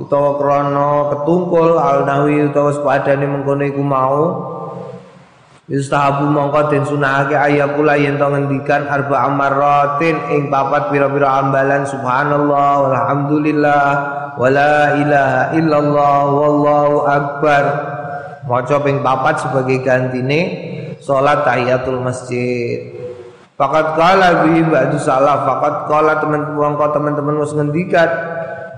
utawa 0.00 0.36
krana 0.36 0.88
ketungkul 1.12 1.80
alnawi 1.80 2.48
utawa 2.48 2.72
sepadane 2.72 3.24
mengkono 3.24 3.64
iku 3.64 3.82
mau 3.82 4.20
Yustahabu 5.66 6.30
mongko 6.30 6.70
den 6.70 6.86
sunahake 6.86 7.34
ayakula 7.34 7.98
yen 7.98 8.14
to 8.22 8.26
ngendikan 8.30 8.86
arba 8.86 9.26
amaratin 9.26 10.14
ing 10.30 10.46
papat 10.46 10.94
pira-pira 10.94 11.42
ambalan 11.42 11.82
subhanallah 11.82 12.86
walhamdulillah 12.86 13.86
wala 14.38 14.94
ilaha 14.94 15.42
illallah 15.58 16.18
wallahu 16.30 16.96
akbar. 17.10 17.64
Maca 18.46 18.78
ping 18.78 19.02
papat 19.02 19.42
sebagai 19.42 19.82
gantine 19.82 20.40
salat 21.02 21.42
tahiyatul 21.42 21.98
masjid. 21.98 22.94
Fakat 23.58 23.98
kala 23.98 24.46
bi 24.46 24.62
ba'du 24.62 25.02
salaf 25.02 25.50
fakat 25.50 25.74
kala 25.90 26.22
teman-teman 26.22 26.78
teman-teman 26.78 27.42
wis 27.42 27.50
ngendikan 27.50 28.06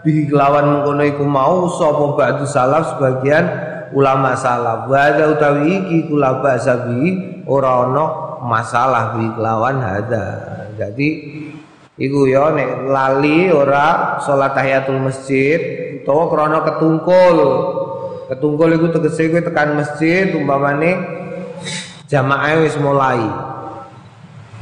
bihi 0.02 0.30
kelawan 0.30 0.64
mengkono 0.78 1.02
iku 1.04 1.24
mau 1.26 1.66
sapa 1.70 2.04
ba'du 2.14 2.44
salaf 2.46 2.96
sebagian 2.96 3.44
ulama 3.92 4.36
salaf. 4.38 4.86
Wa 4.86 5.10
utawi 5.14 5.84
iki 5.84 5.98
kula 6.10 6.38
ba'sa 6.44 6.86
bi 6.86 7.16
ora 7.48 7.88
ana 7.88 8.04
masalah 8.44 9.18
bihi 9.18 9.34
kelawan 9.34 9.82
hada 9.82 10.26
jadi 10.78 11.08
iku 11.98 12.30
ya 12.30 12.54
nek 12.54 12.86
lali 12.86 13.50
ora 13.50 14.20
salat 14.22 14.54
tahiyatul 14.54 15.02
masjid 15.02 15.58
utawa 16.02 16.30
krana 16.30 16.58
ketungkul. 16.62 17.38
Ketungkul 18.28 18.68
iku 18.76 18.86
tegese 18.92 19.32
kowe 19.32 19.40
tekan 19.40 19.72
masjid 19.72 20.36
umpamane 20.36 21.00
jamaah 22.06 22.60
wis 22.60 22.76
mulai. 22.76 23.24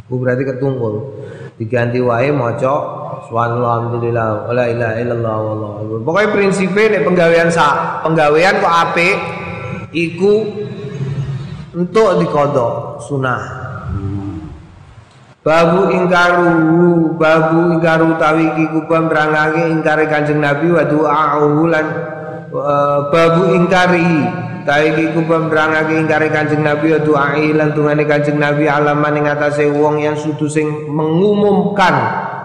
Bu 0.06 0.22
berarti 0.22 0.46
ketungkul 0.46 1.25
diganti 1.56 1.98
wae 2.04 2.28
maca 2.32 2.96
Alhamdulillah 3.26 4.46
wala 4.46 4.64
ilaha 4.70 4.94
illallah 5.02 5.36
wallahu 5.42 5.98
Pokoknya 6.06 6.30
prinsipnya 6.30 6.94
nek 6.94 7.02
penggawean 7.10 7.48
sa 7.50 7.98
penggawean 8.06 8.62
kok 8.62 8.70
apik 8.70 9.16
iku 9.90 10.46
untuk 11.76 12.22
dikodok 12.22 13.02
sunah. 13.02 13.42
Babu 15.42 15.94
ingkaru 15.94 16.50
babu 17.14 17.78
ingkaru 17.78 18.18
tawi 18.18 18.50
iki 18.50 18.64
kubam 18.75 19.06
berangake 19.06 19.70
ingkari 19.70 20.10
Kanjeng 20.10 20.42
Nabi 20.42 20.75
wa 20.75 20.82
du'a'uhu 20.82 21.62
lan 21.70 21.86
uh, 22.50 23.10
babu 23.14 23.54
ingkari 23.54 24.26
tawi 24.66 24.92
iki 24.92 25.14
kubam 25.14 25.46
berangake 25.46 25.94
ingkari 25.94 26.28
Kanjeng 26.28 26.66
Nabi 26.66 26.92
wa 26.92 27.00
du'a'i 27.00 27.54
lan 27.54 27.73
tungane 27.73 28.02
Kanjeng 28.04 28.37
Nabi 28.37 28.66
alaman 28.66 29.23
ing 29.23 29.26
atase 29.30 29.70
wong 29.70 30.02
yang 30.02 30.18
sudu 30.18 30.50
sing 30.50 30.90
mengumumkan 30.90 31.94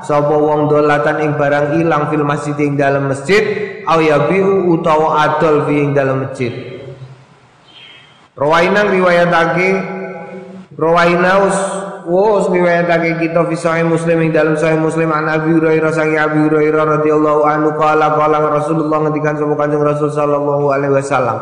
sapa 0.06 0.32
wong 0.32 0.70
dolatan 0.70 1.18
ing 1.26 1.32
barang 1.36 1.82
ilang 1.82 2.14
fil 2.14 2.22
masjid 2.22 2.54
ing 2.62 2.78
dalam 2.78 3.10
masjid 3.10 3.42
au 3.90 3.98
yabiu 3.98 4.70
utawa 4.78 5.26
adol 5.26 5.66
fi 5.66 5.74
ing 5.82 5.98
dalam 5.98 6.30
masjid. 6.30 6.54
Rawainan 8.38 8.94
riwayatake 8.94 9.70
Rawainaus 10.82 11.82
Wos 12.02 12.50
riwayatake 12.50 13.22
kita 13.22 13.46
fi 13.46 13.54
sahih 13.54 13.86
Muslim 13.86 14.26
ing 14.26 14.34
dalam 14.34 14.58
sahih 14.58 14.82
Muslim 14.82 15.14
an 15.14 15.30
Abi 15.30 15.54
Hurairah 15.54 15.94
sangi 15.94 16.18
Abi 16.18 16.50
Hurairah 16.50 16.98
radhiyallahu 16.98 17.42
anhu 17.46 17.70
qala 17.78 18.18
qala 18.18 18.42
Rasulullah 18.42 19.06
ngendikan 19.06 19.38
sapa 19.38 19.54
Kanjeng 19.54 19.86
Rasul 19.86 20.10
sallallahu 20.10 20.66
alaihi 20.74 20.98
wasallam 20.98 21.38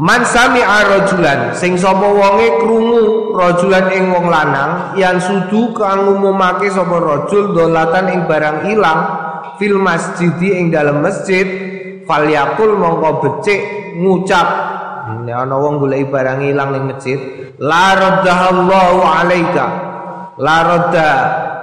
Man 0.00 0.24
sami'a 0.24 0.88
rajulan 0.88 1.52
sing 1.52 1.76
sapa 1.76 2.08
wonge 2.08 2.48
krungu 2.64 3.36
rajulan 3.36 3.92
ing 3.92 4.08
wong 4.08 4.32
lanang 4.32 4.96
yang 4.96 5.20
sudu 5.20 5.76
kang 5.76 6.08
ngumumake 6.08 6.72
sapa 6.72 6.96
rajul 6.96 7.52
dolatan 7.52 8.08
ing 8.08 8.20
barang 8.24 8.72
ilang 8.72 9.00
fil 9.60 9.76
masjid 9.76 10.32
ing 10.40 10.72
dalam 10.72 11.04
masjid 11.04 11.44
falyakul 12.08 12.80
mongko 12.80 13.10
becik 13.20 13.60
ngucap 14.00 14.71
nek 15.20 15.36
ana 15.36 15.56
wong 15.60 15.84
golek 15.84 16.08
barang 16.08 16.40
ilang 16.48 16.72
ning 16.72 16.84
masjid 16.88 17.20
la 17.60 17.92
raddahallahu 17.92 19.00
alaika 19.04 19.66
la 20.40 20.56
radda 20.64 21.10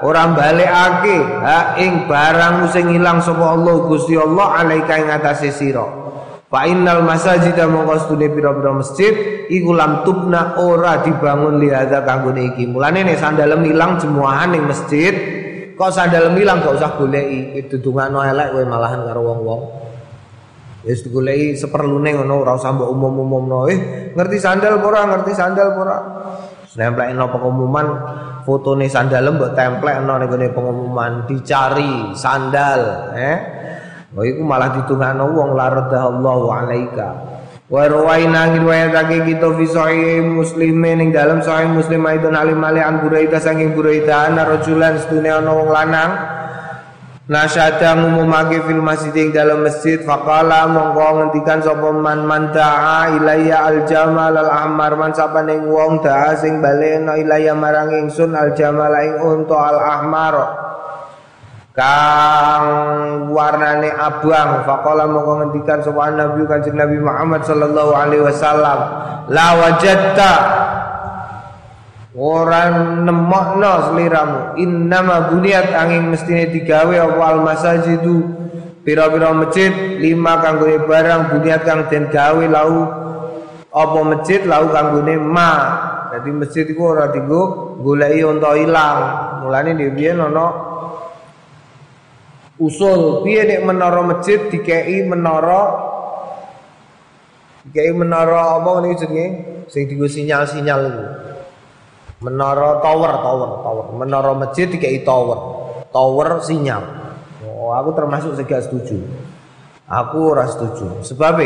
ora 0.06 0.30
balekake 0.30 1.18
ha 1.42 1.74
ing 1.82 2.06
barang 2.06 2.70
sing 2.70 2.94
ilang 2.94 3.18
sapa 3.26 3.58
Allah 3.58 3.76
Gusti 3.90 4.14
Allah 4.14 4.62
alaika 4.62 4.94
ing 5.02 5.10
atase 5.10 5.50
sira 5.50 6.00
Fa 6.50 6.66
innal 6.66 7.06
masajida 7.06 7.70
mongko 7.70 8.10
stune 8.10 8.26
pira-pira 8.34 8.74
masjid 8.74 9.46
iku 9.54 9.70
lam 9.70 10.02
tubna 10.02 10.58
ora 10.58 10.98
dibangun 11.06 11.62
liada 11.62 12.02
kanggone 12.02 12.50
iki. 12.50 12.66
Mulane 12.66 13.06
nek 13.06 13.22
sandalem 13.22 13.70
ilang 13.70 14.02
jemuahan 14.02 14.58
ning 14.58 14.66
masjid, 14.66 15.14
kok 15.78 15.94
sandalem 15.94 16.34
ilang 16.42 16.66
gak 16.66 16.74
usah 16.74 16.98
goleki. 16.98 17.54
Itu 17.54 17.78
dungakno 17.78 18.26
elek 18.26 18.58
kowe 18.58 18.66
malahan 18.66 19.06
karo 19.06 19.22
wong-wong. 19.30 19.62
Wis 20.86 21.00
-wong. 21.00 21.04
digoleki 21.10 21.48
seperlune 21.60 22.10
ngono 22.16 22.44
ora 22.44 22.56
usah 22.56 22.72
mbok 22.72 22.90
umum-umumno. 22.92 23.68
Eh, 23.68 23.80
ngerti 24.16 24.38
sandal 24.40 24.80
ora? 24.80 25.04
Ngerti 25.08 25.32
sandal 25.36 25.76
ora? 25.76 25.98
Nemplekin 26.70 27.18
pengumuman 27.18 27.88
fotone 28.46 28.88
sandalem 28.88 29.36
mbok 29.36 29.52
templekno 29.58 30.14
ning 30.16 30.54
pengumuman 30.56 31.28
dicari 31.28 32.14
sandal, 32.16 33.12
eh 33.18 33.38
Oh 34.18 34.26
iku 34.26 34.42
malah 34.42 34.74
ditungano 34.74 35.30
wong 35.30 35.54
la 35.54 35.70
radallahu 35.70 36.50
alaika. 36.50 37.10
Wa 37.70 37.86
rawaina 37.86 38.50
riwayatake 38.58 39.22
kita 39.30 39.54
fi 39.54 39.66
sahih 39.70 40.26
Muslim 40.26 40.82
ning 40.82 41.14
dalam 41.14 41.46
sahih 41.46 41.70
Muslim 41.70 42.02
aidon 42.10 42.34
alim 42.34 42.58
ali 42.66 42.82
an 42.82 43.06
Buraida 43.06 43.38
saking 43.38 43.78
Buraida 43.78 44.26
ana 44.26 44.50
rajulan 44.50 44.98
sedune 44.98 45.30
ana 45.30 45.54
wong 45.54 45.70
lanang 45.70 46.12
Nasyada 47.30 47.94
ngumumake 47.94 48.58
fil 48.66 48.82
masjid 48.82 49.14
ing 49.14 49.30
dalam 49.30 49.62
masjid. 49.62 50.02
Faqala 50.02 50.66
mongko 50.66 51.22
ngendikan 51.22 51.62
sapa 51.62 51.94
man 51.94 52.26
man 52.26 52.50
da'a 52.50 53.22
ilayya 53.22 53.70
al 53.70 53.86
jamal 53.86 54.34
al 54.34 54.50
ahmar 54.50 54.98
man 54.98 55.14
sapa 55.14 55.46
ning 55.46 55.70
wong 55.70 56.02
da'a 56.02 56.34
sing 56.42 56.58
balena 56.58 57.22
ilayya 57.22 57.54
marang 57.54 57.94
ingsun 57.94 58.34
al 58.34 58.58
jamal 58.58 58.90
ing 58.98 59.22
unta 59.22 59.58
al 59.62 59.78
ahmar 59.78 60.36
kang 61.78 62.66
warnane 63.30 63.94
abang. 63.94 64.66
Faqala 64.66 65.06
mongko 65.06 65.46
ngendikan 65.46 65.86
sapa 65.86 66.10
nabi 66.10 66.50
kanjeng 66.50 66.82
Nabi 66.82 66.98
Muhammad 66.98 67.46
sallallahu 67.46 67.94
alaihi 67.94 68.26
wasallam. 68.26 68.80
La 69.30 69.54
wajadta 69.54 70.34
orang 72.18 73.06
nemokno 73.06 73.94
sliramu 73.94 74.58
innama 74.58 75.30
buniat 75.30 75.70
angin 75.78 76.10
mestine 76.10 76.50
digawe 76.50 76.96
apa 76.98 77.22
al 77.22 77.40
masajidu? 77.46 78.18
Pira-pira 78.82 79.36
masjid 79.36 79.70
lima 80.02 80.42
kanggone 80.42 80.82
barang 80.90 81.22
buniat 81.36 81.62
kang 81.62 81.86
den 81.92 82.10
gawe 82.10 82.46
lau. 82.50 82.90
Apa 83.70 84.00
masjid 84.02 84.42
lau 84.50 84.74
kanggone 84.74 85.22
ma. 85.22 85.52
Jadi 86.10 86.30
masjid 86.34 86.66
iku 86.66 86.98
ora 86.98 87.14
dienggo 87.14 87.78
goleki 87.86 88.26
unta 88.26 88.58
ilang. 88.58 89.00
Mulane 89.46 89.78
dhewe 89.78 90.10
ana 90.10 90.46
usul 92.58 93.22
piye 93.22 93.46
nek 93.46 93.62
menara 93.62 94.02
masjid 94.02 94.50
dikei 94.50 95.06
menara? 95.06 95.86
Dikei 97.70 97.94
menara 97.94 98.58
apa 98.58 98.82
niku 98.82 99.06
jenenge? 99.06 99.28
Sing 99.70 99.86
digo 99.86 100.10
sinyal-sinyal 100.10 100.82
iku 100.90 101.29
menara 102.20 102.84
tower 102.84 103.12
tower 103.20 103.52
tower. 103.64 103.86
Menara 103.96 104.32
masjid 104.36 104.68
dikei 104.68 105.04
tower. 105.04 105.40
Tower 105.90 106.44
sinyal. 106.44 106.84
Oh 107.48 107.72
aku 107.74 107.96
termasuk 107.96 108.36
gak 108.46 108.68
setuju. 108.68 109.00
Aku 109.90 110.38
ora 110.38 110.46
setuju. 110.46 111.02
Sebab 111.02 111.42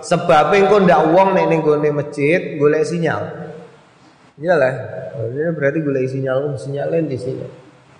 sebab 0.00 0.48
engko 0.56 0.80
ndak 0.80 1.12
wong 1.12 1.36
nek 1.36 1.46
ning 1.52 1.60
gone 1.60 1.90
masjid 1.92 2.56
golek 2.56 2.88
sinyal. 2.88 3.52
Iyalah 4.40 4.72
berarti 5.52 5.78
golek 5.84 6.08
sinyal 6.08 6.56
sinyalnya 6.56 7.04
di 7.04 7.18
sini. 7.20 7.46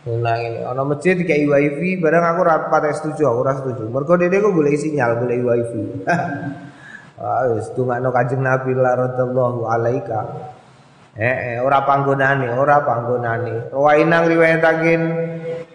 Nah 0.02 0.34
ini, 0.34 0.66
ana 0.66 0.82
masjid 0.82 1.14
dikai 1.14 1.46
wifi, 1.46 1.94
barang 2.02 2.24
aku 2.34 2.40
rapat 2.42 2.90
setuju, 2.90 3.22
aku 3.22 3.38
ora 3.38 3.54
setuju. 3.54 3.86
Mergo 3.86 4.18
dene 4.18 4.34
kok 4.42 4.50
golek 4.50 4.74
sinyal, 4.74 5.22
golek 5.22 5.40
wifi. 5.44 5.82
Ah 7.22 7.46
wis 7.54 7.70
dongakno 7.78 8.10
Kanjeng 8.10 8.42
Nabi 8.42 8.74
radhiyallahu 8.74 9.62
alaika. 9.70 10.26
Eh, 11.12 11.28
eh 11.28 11.56
ora 11.60 11.84
panggonane, 11.84 12.56
ora 12.56 12.80
panggonane. 12.80 13.68
Rawainang 13.68 14.32
riwayataken 14.32 15.00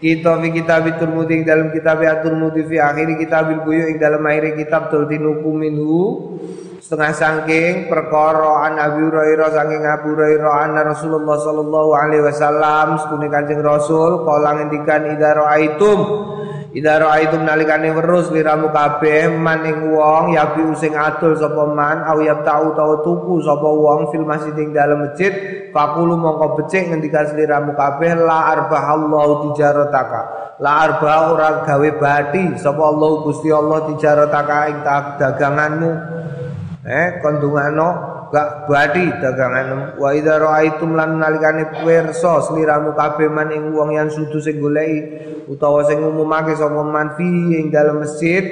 kita 0.01 0.41
fi 0.41 0.49
kitab 0.49 0.89
Tirmidzi 0.97 1.45
dalam 1.45 1.69
kitab 1.69 2.01
At-Tirmidzi 2.01 2.65
fi 2.65 2.81
akhir 2.81 3.21
kitab 3.21 3.53
Buyu 3.61 3.85
ing 3.93 4.01
dalam 4.01 4.25
akhir 4.25 4.57
kitab 4.57 4.89
Tultinukum 4.89 5.61
minhu 5.61 6.33
setengah 6.81 7.13
sangking 7.13 7.91
perkara 7.91 8.69
an 8.69 8.79
Abi 8.79 9.03
Hurairah 9.09 9.49
saking 9.51 9.83
Abu 9.83 10.15
Hurairah 10.15 10.53
anna 10.69 10.81
Rasulullah 10.87 11.35
sallallahu 11.35 11.91
alaihi 11.93 12.23
wasallam 12.23 12.95
setune 13.01 13.27
Kanjeng 13.27 13.59
Rasul 13.59 14.23
kala 14.23 14.61
ngendikan 14.61 15.05
idza 15.11 15.35
raaitum 15.35 15.99
idza 16.77 16.93
raaitum 17.01 17.41
nalikane 17.41 17.89
weruh 17.89 18.29
liramu 18.29 18.69
kabeh 18.69 19.33
maning 19.33 19.97
wong 19.97 20.37
yabi 20.37 20.61
sing 20.77 20.93
adol 20.93 21.33
sapa 21.33 21.65
man 21.73 22.05
aw 22.05 22.21
tau 22.45 22.77
tau 22.77 22.93
tuku 23.01 23.41
sapa 23.41 23.65
wong 23.65 24.13
fil 24.13 24.21
masjid 24.21 24.53
ing 24.61 24.77
dalem 24.77 25.09
masjid 25.09 25.33
fakulu 25.73 26.13
mongko 26.13 26.61
becik 26.61 26.93
ngendikan 26.93 27.25
sliramu 27.33 27.73
kabeh 27.73 28.13
la 28.13 28.53
arbahallahu 28.53 29.49
tijarataka. 29.49 30.21
La 30.61 30.89
arba 30.89 31.33
ora 31.33 31.49
gawe 31.65 31.89
bati 32.01 32.57
sapa 32.61 32.81
Allah 32.81 33.11
Gusti 33.25 33.49
Allah 33.49 33.79
tijarataka 33.93 34.57
ing 34.69 34.77
daganganmu. 35.17 35.91
Eh 36.85 37.07
kondungano 37.25 38.16
gak 38.31 38.67
badi 38.67 39.07
dagangan 39.23 39.95
wa 39.95 40.09
idza 40.11 40.35
raaitum 40.35 40.99
lan 40.99 41.19
nalikane 41.21 41.71
pirsa 41.83 42.43
sliramu 42.43 42.91
kabeh 42.91 43.31
man 43.31 43.51
ing 43.55 43.71
wong 43.71 43.95
yang 43.95 44.11
sudu 44.11 44.43
sing 44.43 44.59
goleki 44.59 45.45
utawa 45.47 45.87
sing 45.87 46.03
ngumumake 46.03 46.51
sapa 46.59 46.83
man 46.83 47.15
fi 47.15 47.27
ing 47.55 47.71
dalem 47.71 48.03
masjid 48.03 48.43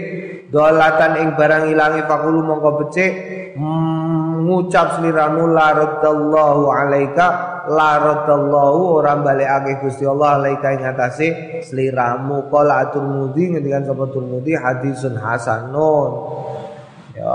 dolatan 0.47 1.19
ing 1.19 1.29
barang 1.35 1.67
ilangi 1.67 2.07
fakulu 2.07 2.39
mongko 2.39 2.69
becik 2.87 3.13
mm, 3.59 4.47
ngucap 4.47 5.01
sliramu 5.01 5.51
la 5.51 5.67
radallahu 5.75 6.71
alaika 6.71 7.27
la 7.67 7.97
radallahu 7.97 9.01
ora 9.01 9.17
balekake 9.17 9.81
Gusti 9.81 10.05
Allah 10.05 10.39
alaika 10.39 10.71
ing 10.71 10.85
atase 10.85 11.27
sliramu 11.65 12.47
qala 12.53 12.93
mudi 13.01 13.57
ngendikan 13.57 13.83
sapa 13.83 14.05
turmudi 14.13 14.53
hadisun 14.53 15.17
hasanun. 15.17 16.11
Ya 17.17 17.25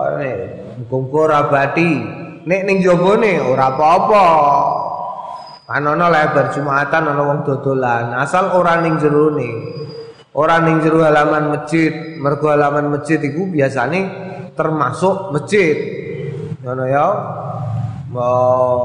ora 1.03 1.40
bati. 1.50 1.92
Nek 2.46 2.61
ning 2.64 2.81
jabone 2.81 3.40
ora 3.40 3.72
apa-apa. 3.72 4.26
Anono 5.70 6.11
lebar 6.11 6.50
Jumatan 6.50 7.14
ana 7.14 7.22
wong 7.22 7.40
dodolan, 7.46 8.11
asal 8.18 8.59
ora 8.59 8.83
ning 8.83 8.98
jerone. 8.98 9.50
Ora 10.35 10.62
ning 10.62 10.83
jero 10.83 11.03
halaman 11.03 11.55
masjid. 11.55 12.18
Mergo 12.18 12.50
halaman 12.50 12.90
masjid 12.90 13.18
iku 13.22 13.50
biasane 13.50 14.00
termasuk 14.55 15.35
masjid. 15.35 15.76
Ngono 16.62 16.85
ya. 16.87 17.07
Mau 18.11 18.83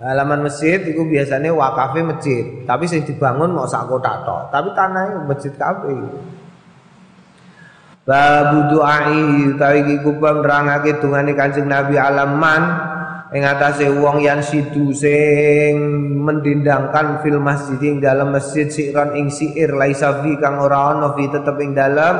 halaman 0.00 0.48
masjid 0.48 0.80
itu 0.82 1.04
biasanya 1.04 1.52
wakafe 1.52 2.00
masjid, 2.02 2.64
tapi 2.64 2.88
sing 2.88 3.04
dibangun 3.04 3.52
mau 3.52 3.68
sak 3.68 3.86
kota 3.86 4.24
tapi 4.48 4.72
tanahnya 4.72 5.28
masjid 5.28 5.52
kafe. 5.54 5.94
Babu 8.00 8.72
du'ai 8.72 9.52
utawi 9.52 9.84
iki 9.84 9.96
kubang 10.00 10.40
nerangake 10.40 10.98
dungane 11.04 11.36
Kanjeng 11.36 11.68
Nabi 11.68 12.00
alaman 12.00 12.62
ing 13.30 13.44
atase 13.46 13.86
wong 13.92 14.24
yang 14.24 14.40
sidu 14.42 14.90
sing 14.90 15.76
mendindangkan 16.18 17.22
fil 17.22 17.38
masjid 17.38 17.78
ing 17.78 18.02
dalam 18.02 18.34
masjid 18.34 18.66
siron 18.66 19.14
ing 19.14 19.30
siir 19.30 19.76
laisa 19.76 20.18
fi 20.24 20.34
kang 20.40 20.58
ora 20.58 20.96
ana 20.96 21.14
fi 21.14 21.30
tetep 21.30 21.54
ing 21.62 21.76
dalam 21.76 22.18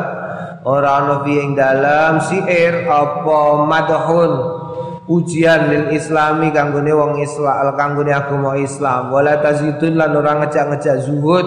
ora 0.69 1.03
ana 1.03 1.27
fi 1.27 1.33
ing 1.35 1.59
dalam 1.59 2.23
siir 2.23 2.87
apa 2.87 3.41
madhun 3.67 4.33
ujian 5.11 5.67
lil 5.67 5.87
islami 5.91 6.55
kanggone 6.55 6.95
wong 6.95 7.19
Islam 7.19 7.75
kanggone 7.75 8.15
agama 8.15 8.55
Islam. 8.55 9.11
Wala 9.11 9.43
tazidun 9.43 9.99
lan 9.99 10.15
ora 10.15 10.39
ngejak-ngejak 10.45 11.03
zuhud 11.03 11.47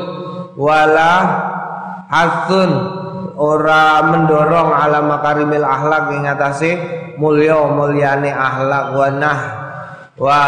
wala 0.60 1.12
hasun 2.12 2.72
ora 3.38 4.06
mendorong 4.06 4.70
ala 4.74 5.00
makarimil 5.02 5.66
akhlak 5.66 6.14
ing 6.14 6.30
atase 6.30 6.72
mulya 7.18 7.66
mulyane 7.70 8.30
akhlak 8.30 8.86
wa 8.94 9.08
nah 9.10 9.40
wa 10.18 10.42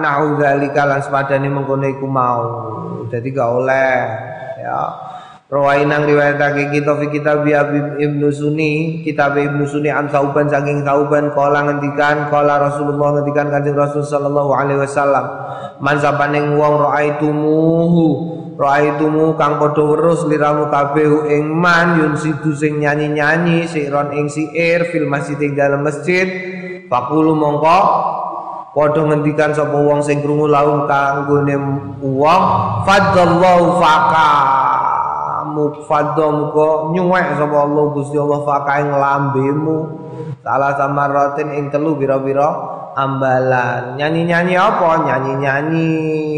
nahudzalika 0.00 0.82
lan 0.84 1.00
sepadane 1.00 1.48
mengkono 1.48 1.86
iku 1.88 2.06
mau. 2.06 2.44
Dadi 3.10 3.28
gak 3.34 3.50
oleh 3.50 3.96
ya. 4.62 4.80
Rawainang 5.50 6.06
riwayatake 6.06 6.70
kita 6.70 6.94
fi 6.94 7.10
kitab 7.10 7.42
Ibnu 7.42 8.30
Sunni, 8.30 9.02
kitab 9.02 9.34
Ibnu 9.34 9.66
Sunni 9.66 9.90
an 9.90 10.06
Sauban 10.06 10.46
saking 10.46 10.86
Sauban 10.86 11.34
kala 11.34 11.66
ngendikan 11.66 12.30
kala 12.30 12.70
Rasulullah 12.70 13.18
ngendikan 13.18 13.50
Kanjeng 13.50 13.74
Rasul 13.74 14.06
sallallahu 14.06 14.54
alaihi 14.54 14.78
wasallam 14.78 15.26
man 15.82 15.98
sapaning 15.98 16.54
wong 16.54 16.86
raaitumuhu 16.86 18.06
raaitumu 18.60 19.40
kang 19.40 19.56
padha 19.56 19.80
weruh 19.80 20.20
liramu 20.28 20.68
kabeh 20.68 21.32
ing 21.32 21.48
man 21.48 21.96
yun 21.96 22.12
sidu 22.20 22.52
sing 22.52 22.76
nyanyi-nyanyi 22.76 23.64
siron 23.64 24.12
ing 24.12 24.28
siir 24.28 24.92
fil 24.92 25.08
masjid 25.08 25.40
ing 25.40 25.56
dalam 25.56 25.80
masjid. 25.80 26.28
Fakulu 26.92 27.32
mongko 27.32 27.80
padha 28.76 29.00
ngendikan 29.00 29.56
sapa 29.56 29.72
wong 29.72 30.04
sing 30.04 30.20
krungu 30.20 30.44
laum 30.44 30.84
kanggone 30.84 31.56
wong 32.04 32.42
fadzallahu 32.84 33.80
faka. 33.80 34.32
Mufadom 35.50 36.52
ko 36.54 36.92
nyuwek 36.94 37.40
sapa 37.40 37.56
Allah 37.64 37.84
Gusti 37.96 38.20
Allah 38.20 38.40
fakae 38.44 38.84
lambemu. 38.86 39.78
Salah 40.44 40.76
sama 40.76 41.08
rotin 41.08 41.48
ing 41.56 41.72
telu 41.72 41.96
bira-bira 41.96 42.69
ambalan. 42.96 43.98
Nyanyi-nyanyi 43.98 44.54
apa? 44.54 45.04
Nyanyi-nyanyi 45.06 45.88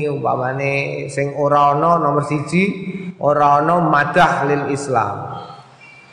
umpamane 0.09 1.07
sing 1.12 1.37
ora 1.37 1.77
ana 1.77 2.01
nomor 2.01 2.25
siji 2.25 2.65
ora 3.21 3.61
ana 3.61 3.81
madah 3.81 4.49
lil 4.49 4.65
Islam. 4.73 5.17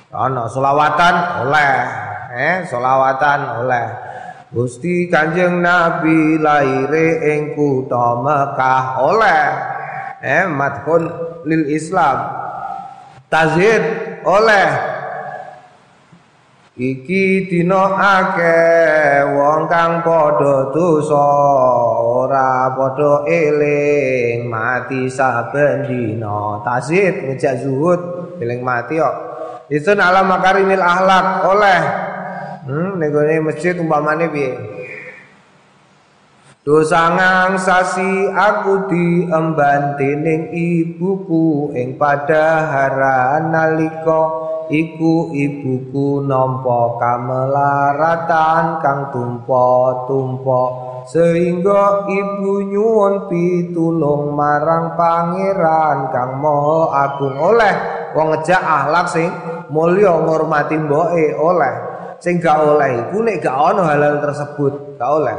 Ana 0.09 0.49
selawatan 0.49 1.15
oleh 1.45 1.73
eh 2.33 2.57
selawatan 2.67 3.39
oleh. 3.63 3.87
Gusti 4.49 5.05
Kanjeng 5.05 5.61
Nabi 5.61 6.41
laire 6.41 7.21
ing 7.37 7.53
kutha 7.53 8.17
Mekah 8.17 8.83
oleh 9.05 9.43
eh 10.25 10.45
madhun 10.49 11.05
lil 11.45 11.69
Islam. 11.69 12.17
Tazhid 13.29 13.83
oleh 14.25 14.67
iki 16.79 17.51
dina 17.51 17.91
akeh 17.99 19.27
wong 19.35 19.67
kang 19.67 19.99
padha 19.99 20.71
dosa 20.71 21.27
ora 21.99 22.71
padha 22.71 23.27
eling. 23.27 24.47
Mati 24.47 25.11
saben 25.11 25.83
dina. 25.85 26.63
Tazhid 26.63 27.27
ngejak 27.27 27.67
zuhud 27.67 28.01
eling 28.39 28.63
mati 28.63 28.95
kok. 28.95 29.15
Itu 29.67 29.93
alam 29.93 30.31
makarimil 30.31 30.81
akhlak 30.81 31.25
oleh. 31.45 31.81
Hmm, 32.65 32.97
ning 32.97 33.11
masjid 33.43 33.75
umpamane 33.77 34.31
piye? 34.31 34.51
Dosangang 36.59 37.57
sasi 37.57 38.29
aku 38.29 38.89
diemban 38.89 39.97
dening 39.97 40.53
ibuku. 40.53 41.73
Ing 41.73 41.97
padahara 41.97 43.41
nalika 43.41 44.48
iku 44.69 45.33
ibuku 45.33 46.23
nampa 46.29 47.01
kamelaratan 47.01 48.65
kang 48.85 49.09
tumpa-tumpa 49.09 50.63
sehingga 51.09 52.05
ibu 52.05 52.69
nyuwun 52.69 53.25
pitulung 53.25 54.37
marang 54.37 54.93
pangeran 54.93 56.13
kang 56.13 56.37
maha 56.37 57.09
agung 57.09 57.33
oleh. 57.33 57.73
Wong 58.13 58.33
ngejak 58.33 58.61
akhlak 58.61 59.09
sing 59.09 59.29
mulya 59.73 60.21
ngurmati 60.21 60.77
mboke 60.77 61.33
oleh. 61.33 61.73
Sing 62.19 62.37
gak 62.37 62.61
oleh 62.61 63.09
iku 63.09 63.25
nek 63.25 63.41
gak 63.41 63.57
ono 63.57 63.81
halal 63.89 64.21
tersebut 64.21 64.99
gak 65.01 65.09
oleh. 65.09 65.37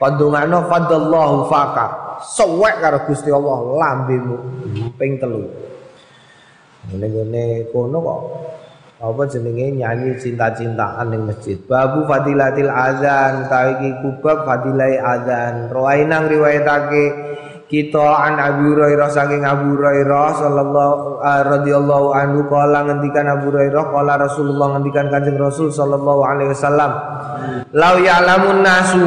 Pandungano 0.00 0.64
fadallahu 0.70 1.52
faka. 1.52 2.16
Sewek 2.20 2.80
karo 2.80 3.04
Gusti 3.04 3.28
Allah 3.28 3.58
lambemu. 3.76 4.36
Ping 4.96 5.20
telu. 5.20 5.44
Ngene 6.88 7.68
kono 7.74 7.98
kok 8.00 8.20
apa 9.00 9.22
jenenge? 9.32 9.80
Nyanyi 9.80 10.20
cinta-cintaan 10.20 11.08
ning 11.08 11.24
masjid. 11.24 11.56
Babu 11.64 12.04
fadilatil 12.04 12.68
azan. 12.68 13.48
Ta 13.48 13.72
iki 13.80 13.96
kubab 14.04 14.44
fadilai 14.44 15.00
azan. 15.00 15.72
Rawainang 15.72 16.28
riwayatake 16.28 17.04
kita 17.70 18.02
an 18.02 18.36
Abu 18.42 18.74
Hurairah 18.74 19.08
saking 19.14 19.46
Abu 19.46 19.78
Hurairah 19.78 20.28
sallallahu 20.42 21.22
uh, 21.22 21.42
radhiyallahu 21.54 22.10
anhu 22.10 22.50
kala 22.50 22.82
ngendikan 22.82 23.30
Abu 23.30 23.54
Hurairah 23.54 23.94
kala 23.94 24.18
Rasulullah 24.18 24.74
ngendikan 24.74 25.06
Kanjeng 25.06 25.38
Rasul 25.38 25.70
sallallahu 25.70 26.20
alaihi 26.26 26.50
wasallam 26.50 26.90
lau 27.70 27.94
ya'lamun 28.02 28.66
nasu 28.66 29.06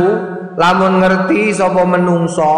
lamun 0.55 1.03
ngerti 1.03 1.51
sapa 1.51 1.83
menungso 1.83 2.55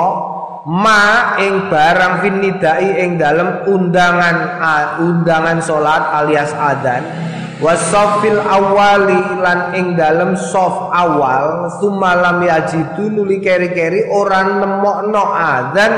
ma 0.69 1.33
ing 1.41 1.73
barang 1.73 2.21
finidai 2.21 3.01
ing 3.01 3.17
dalem 3.17 3.65
undangan 3.65 4.61
undangan 5.01 5.57
salat 5.57 6.05
alias 6.21 6.53
adzan 6.53 7.24
wasofil 7.63 8.39
awali 8.43 9.19
lan 9.39 9.71
ing 9.75 9.95
dalem 9.95 10.35
sof 10.35 10.91
awal 10.91 11.71
sumalam 11.79 12.43
yajidu 12.43 13.07
nuli 13.07 13.39
keri-keri 13.39 14.11
orang 14.11 14.59
nemokno 14.59 15.23
adzan 15.31 15.93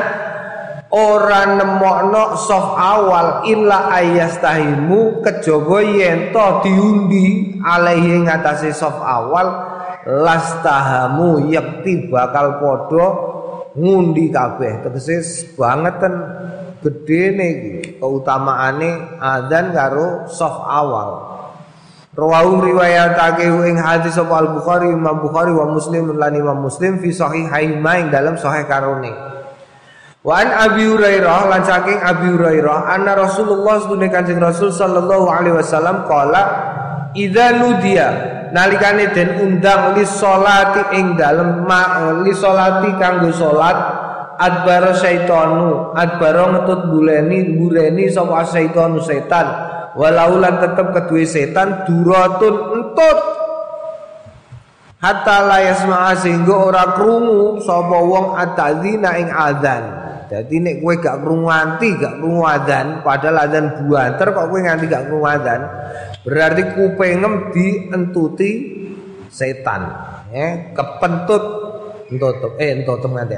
orang 0.94 1.58
nemokno 1.58 2.38
sof 2.38 2.78
awal 2.78 3.42
illa 3.50 3.90
ayastahimu 3.90 5.26
kejaba 5.26 5.80
yen 5.82 6.30
to 6.30 6.48
diundi 6.62 7.58
alaihi 7.66 8.22
ngatasi 8.30 8.70
sof 8.70 9.02
awal 9.02 9.50
lastahamu 10.06 11.52
yakti 11.52 12.08
bakal 12.08 12.62
podo 12.64 13.08
ngundi 13.78 14.34
kabeh. 14.34 14.82
Tegese 14.82 15.22
gede 16.78 17.22
nih 17.34 17.54
keutamaane 17.98 19.18
adzan 19.18 19.74
karo 19.74 20.30
sof 20.30 20.62
awal 20.64 21.37
Rawahu 22.18 22.66
riwayatake 22.66 23.46
ing 23.46 23.78
hadis 23.78 24.18
sapa 24.18 24.42
Al 24.42 24.50
Bukhari 24.58 24.90
Imam 24.90 25.22
Bukhari 25.22 25.54
wa 25.54 25.70
Muslim 25.70 26.18
lan 26.18 26.34
Imam 26.34 26.66
Muslim 26.66 26.98
fi 26.98 27.14
sahihaima 27.14 28.02
ing 28.02 28.10
dalam 28.10 28.34
sahih 28.34 28.66
karone. 28.66 29.14
Wa 30.26 30.42
an 30.42 30.50
Abi 30.50 30.90
Hurairah 30.90 31.46
lan 31.46 31.62
saking 31.62 32.02
Abi 32.02 32.34
Hurairah 32.34 32.90
anna 32.90 33.14
Rasulullah 33.14 33.86
sunne 33.86 34.10
Kanjeng 34.10 34.42
Rasul 34.42 34.74
sallallahu 34.74 35.30
alaihi 35.30 35.62
wasallam 35.62 36.10
qala 36.10 36.42
idza 37.14 37.54
nudiya 37.54 38.08
nalikane 38.50 39.14
den 39.14 39.38
undang 39.38 39.94
li 39.94 40.02
salati 40.02 40.98
ing 40.98 41.22
dalem 41.22 41.70
ma 41.70 42.18
li 42.26 42.34
salati 42.34 42.98
kanggo 42.98 43.30
salat 43.30 43.78
adbara 44.42 44.90
syaitanu 44.90 45.94
adbara 45.94 46.50
ngetut 46.50 46.82
buleni 46.90 47.54
bureni 47.54 48.10
sapa 48.10 48.42
syaitanu 48.42 49.06
setan 49.06 49.77
walaulan 49.98 50.62
tetep 50.62 50.94
kedua 50.94 51.26
setan 51.26 51.90
duratun 51.90 52.56
entut. 52.78 53.20
Hatta 54.98 55.46
la 55.46 55.62
yasma'a 55.62 56.18
sehingga 56.18 56.58
ora 56.58 56.98
krungu 56.98 57.62
sapa 57.62 57.98
wong 58.02 58.34
atadzina 58.34 59.18
ing 59.18 59.30
adzan. 59.30 59.84
Jadi 60.28 60.56
nek 60.58 60.76
kowe 60.82 60.94
gak 60.98 61.18
krungu 61.22 61.50
anti 61.50 61.94
gak 61.96 62.18
krungu 62.18 62.44
adzan 62.44 63.06
padahal 63.06 63.46
adzan 63.46 63.66
buanter 63.86 64.28
kok 64.34 64.48
kowe 64.50 64.60
nganti 64.60 64.86
gak 64.90 65.06
krungu 65.06 65.28
adzan? 65.30 65.62
Berarti 66.26 66.62
kupengem 66.74 67.54
dientuti 67.54 68.52
setan. 69.30 69.82
Eh 70.34 70.74
kepentut 70.74 71.44
entut 72.10 72.58
eh 72.58 72.82
entut 72.82 73.00
nganti 73.06 73.36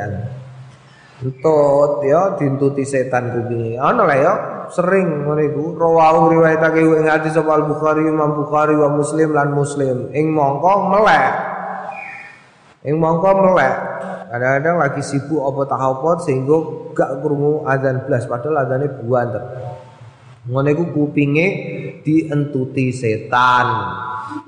entut 1.20 1.92
ya 2.08 2.40
dientuti 2.40 2.88
setan 2.88 3.36
kupinge 3.36 3.76
ana 3.76 4.04
lah 4.08 4.18
ya 4.18 4.34
sering 4.72 5.26
ngono 5.26 5.42
iku. 5.42 5.64
Rawahu 5.78 6.34
riwayatake 6.38 6.82
ing 6.82 7.08
hadis 7.10 7.38
Al 7.38 7.66
Bukhari 7.66 8.06
Imam 8.06 8.34
Bukhari 8.38 8.74
wa 8.78 8.90
Muslim 8.94 9.34
lan 9.34 9.54
Muslim. 9.54 10.10
Ing 10.14 10.32
mongko 10.34 10.74
melek. 10.94 11.34
Ing 12.86 12.96
mongko 12.98 13.30
melek. 13.44 13.76
Kadang-kadang 14.30 14.78
lagi 14.78 15.02
sibuk 15.02 15.42
apa 15.42 15.62
tahapot 15.66 16.22
sehingga 16.22 16.58
gak 16.94 17.26
krungu 17.26 17.66
azan 17.66 18.06
blas 18.06 18.30
padahal 18.30 18.62
azane 18.62 18.86
buanter 19.02 19.42
ngono 20.50 20.68
iku 20.72 20.86
kupinge 20.96 21.48
dientuti 22.02 22.90
setan. 22.90 23.68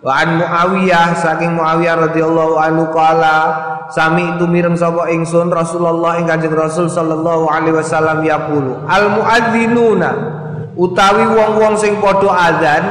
Wa 0.02 0.14
an 0.22 0.30
Muawiyah 0.42 1.18
saking 1.18 1.58
Muawiyah 1.58 2.10
radhiyallahu 2.10 2.56
anhu 2.58 2.86
qala 2.94 3.38
sami 3.92 4.24
itu 4.36 4.48
mireng 4.48 4.80
sapa 4.80 5.12
ingsun 5.12 5.52
Rasulullah 5.52 6.18
ing 6.18 6.26
Kanjeng 6.26 6.56
Rasul 6.56 6.88
sallallahu 6.88 7.52
alaihi 7.52 7.76
wasallam 7.76 8.24
yaqulu 8.24 8.88
al 8.88 9.06
muadzinuna 9.20 10.10
utawi 10.80 11.28
wong-wong 11.28 11.76
sing 11.76 12.00
padha 12.00 12.32
azan 12.32 12.84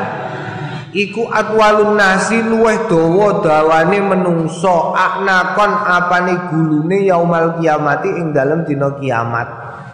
iku 0.92 1.26
atwalun 1.30 1.94
nasi 1.96 2.42
luweh 2.42 2.90
dawa 2.90 3.40
dawane 3.40 3.98
menungso 4.02 4.92
aknakon 4.92 5.72
apane 5.86 6.34
gulune 6.50 7.06
yaumal 7.06 7.58
kiamati 7.58 8.10
ing 8.10 8.34
dalem 8.34 8.66
dina 8.66 8.94
kiamat. 8.98 9.48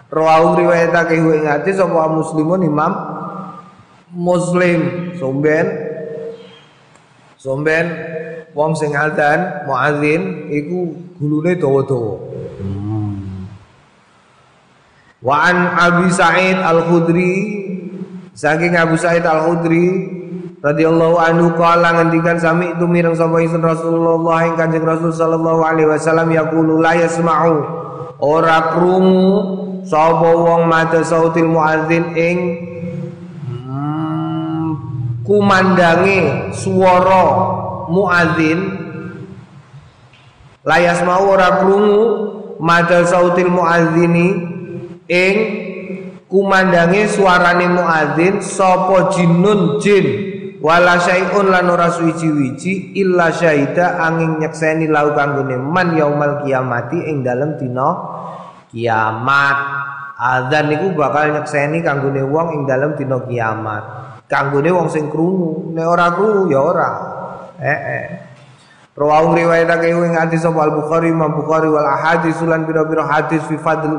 Rawu 0.07 0.55
riwayatake 0.55 1.19
ing 1.19 1.45
hadis 1.45 1.77
sapa 1.77 2.09
muslimun 2.09 2.65
imam 2.65 2.91
muslim. 4.15 5.13
Somben. 5.19 5.65
Somben 7.37 7.85
wong 8.57 8.73
sing 8.73 8.97
adzan 8.97 9.69
muadzin 9.69 10.49
iku 10.49 10.89
gulune 11.21 11.53
dawa-dawa. 11.61 12.13
Wa 15.21 15.49
an 15.49 15.57
Abi 15.77 16.09
Sa'id 16.09 16.57
Al-Khudri 16.57 17.33
saking 18.33 18.73
Abu 18.73 18.97
Sa'id 18.97 19.21
Al-Khudri 19.21 20.17
radhiyallahu 20.61 21.21
anhu 21.21 21.53
kala 21.53 22.01
ngendikan 22.01 22.41
sami 22.41 22.73
itu 22.73 22.85
mireng 22.89 23.13
sapa 23.13 23.37
ingsun 23.41 23.61
Rasulullah 23.61 24.49
ing 24.49 24.57
Kanjeng 24.57 24.85
Rasul 24.85 25.13
sallallahu 25.13 25.61
alaihi 25.61 25.89
wasallam 25.93 26.33
yaqulu 26.33 26.81
la 26.81 26.97
yasma'u 26.97 27.61
ora 28.21 28.73
krungu 28.73 29.81
sapa 29.85 30.29
wong 30.33 30.65
mata 30.65 31.05
sautil 31.05 31.45
muadzin 31.49 32.09
ing 32.17 32.37
hmm, 33.45 34.65
kumandange 35.25 36.53
swara 36.57 37.65
muadzin. 37.89 38.59
La 40.67 40.83
yasma'u 40.83 41.23
ora 41.31 41.63
krungu 41.63 42.03
mata 42.59 43.07
sautil 43.07 43.47
muadzini 43.47 44.27
ing 45.07 45.35
kumandange 46.27 47.07
suarane 47.07 47.71
muadzin 47.71 48.43
sapa 48.43 49.15
jinun 49.15 49.79
jin. 49.79 50.35
Wala 50.57 50.97
syai'un 50.97 51.53
lan 51.53 51.69
ora 51.69 51.93
suwi-wiji 51.93 52.97
illa 52.97 53.29
syahida 53.29 54.01
angin 54.01 54.41
nyekseni 54.41 54.89
lau 54.89 55.13
kanggone 55.13 55.53
man 55.53 55.93
yaumal 55.93 56.41
kiamati 56.41 56.97
ing 57.07 57.21
dalem 57.21 57.55
dina 57.61 57.93
kiamat. 58.73 59.57
Azan 60.17 60.73
niku 60.73 60.97
bakal 60.97 61.29
nyekseni 61.29 61.85
kanggone 61.85 62.25
wong 62.25 62.57
ing 62.57 62.61
dalem 62.65 62.97
dina 62.97 63.21
kiamat. 63.21 63.83
Kanggone 64.25 64.67
wong 64.73 64.89
sing 64.89 65.13
krungu. 65.13 65.71
Nek 65.77 65.85
ora 65.85 66.09
krungu 66.11 66.49
ya 66.49 66.59
ora 66.59 66.89
eh 67.61 67.79
eh. 67.97 68.05
Rawahu 68.97 69.37
riwayatake 69.37 69.93
ing 69.93 70.17
hadis 70.17 70.41
Al 70.41 70.73
Bukhari 70.73 71.13
Imam 71.13 71.37
Bukhari 71.37 71.69
wal 71.69 71.85
ahadis 71.85 72.41
lan 72.41 72.65
pira-pira 72.65 73.05
hadis 73.05 73.45
fi 73.45 73.53
fadl 73.61 73.93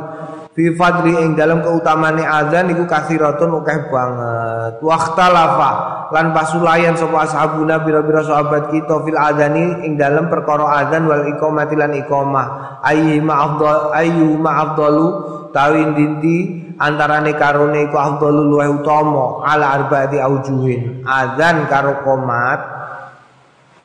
fi 0.58 0.74
fadli 0.74 1.14
ing 1.14 1.38
dalam 1.38 1.62
keutamane 1.62 2.26
azan 2.26 2.66
iku 2.74 2.82
kathiratun 2.82 3.62
akeh 3.62 3.94
banget. 3.94 4.82
Waqtalafa 4.82 5.70
lan 6.10 6.34
pasulayan 6.34 6.98
sapa 6.98 7.30
ashabuna 7.30 7.78
bira-bira 7.86 8.26
sahabat 8.26 8.74
kita 8.74 8.98
fil 9.06 9.14
adzani 9.14 9.86
ing 9.86 9.94
dalam 9.94 10.26
perkara 10.26 10.82
azan 10.82 11.06
wal 11.06 11.30
iqamati 11.30 11.78
lan 11.78 11.94
iqamah. 11.94 12.82
Ayyi 12.82 13.22
ma 13.22 13.34
afdal 13.46 13.94
ayyu 13.94 14.34
ma 14.34 14.66
afdalu 14.66 15.06
tawin 15.54 15.94
dinti 15.94 16.58
antarane 16.74 17.38
karone 17.38 17.86
iku 17.86 18.02
afdalu 18.02 18.50
luwih 18.50 18.82
utama 18.82 19.46
ala 19.46 19.78
arbaati 19.78 20.18
aujuhin. 20.18 21.06
Azan 21.06 21.70
karo 21.70 22.02
qomat 22.02 22.77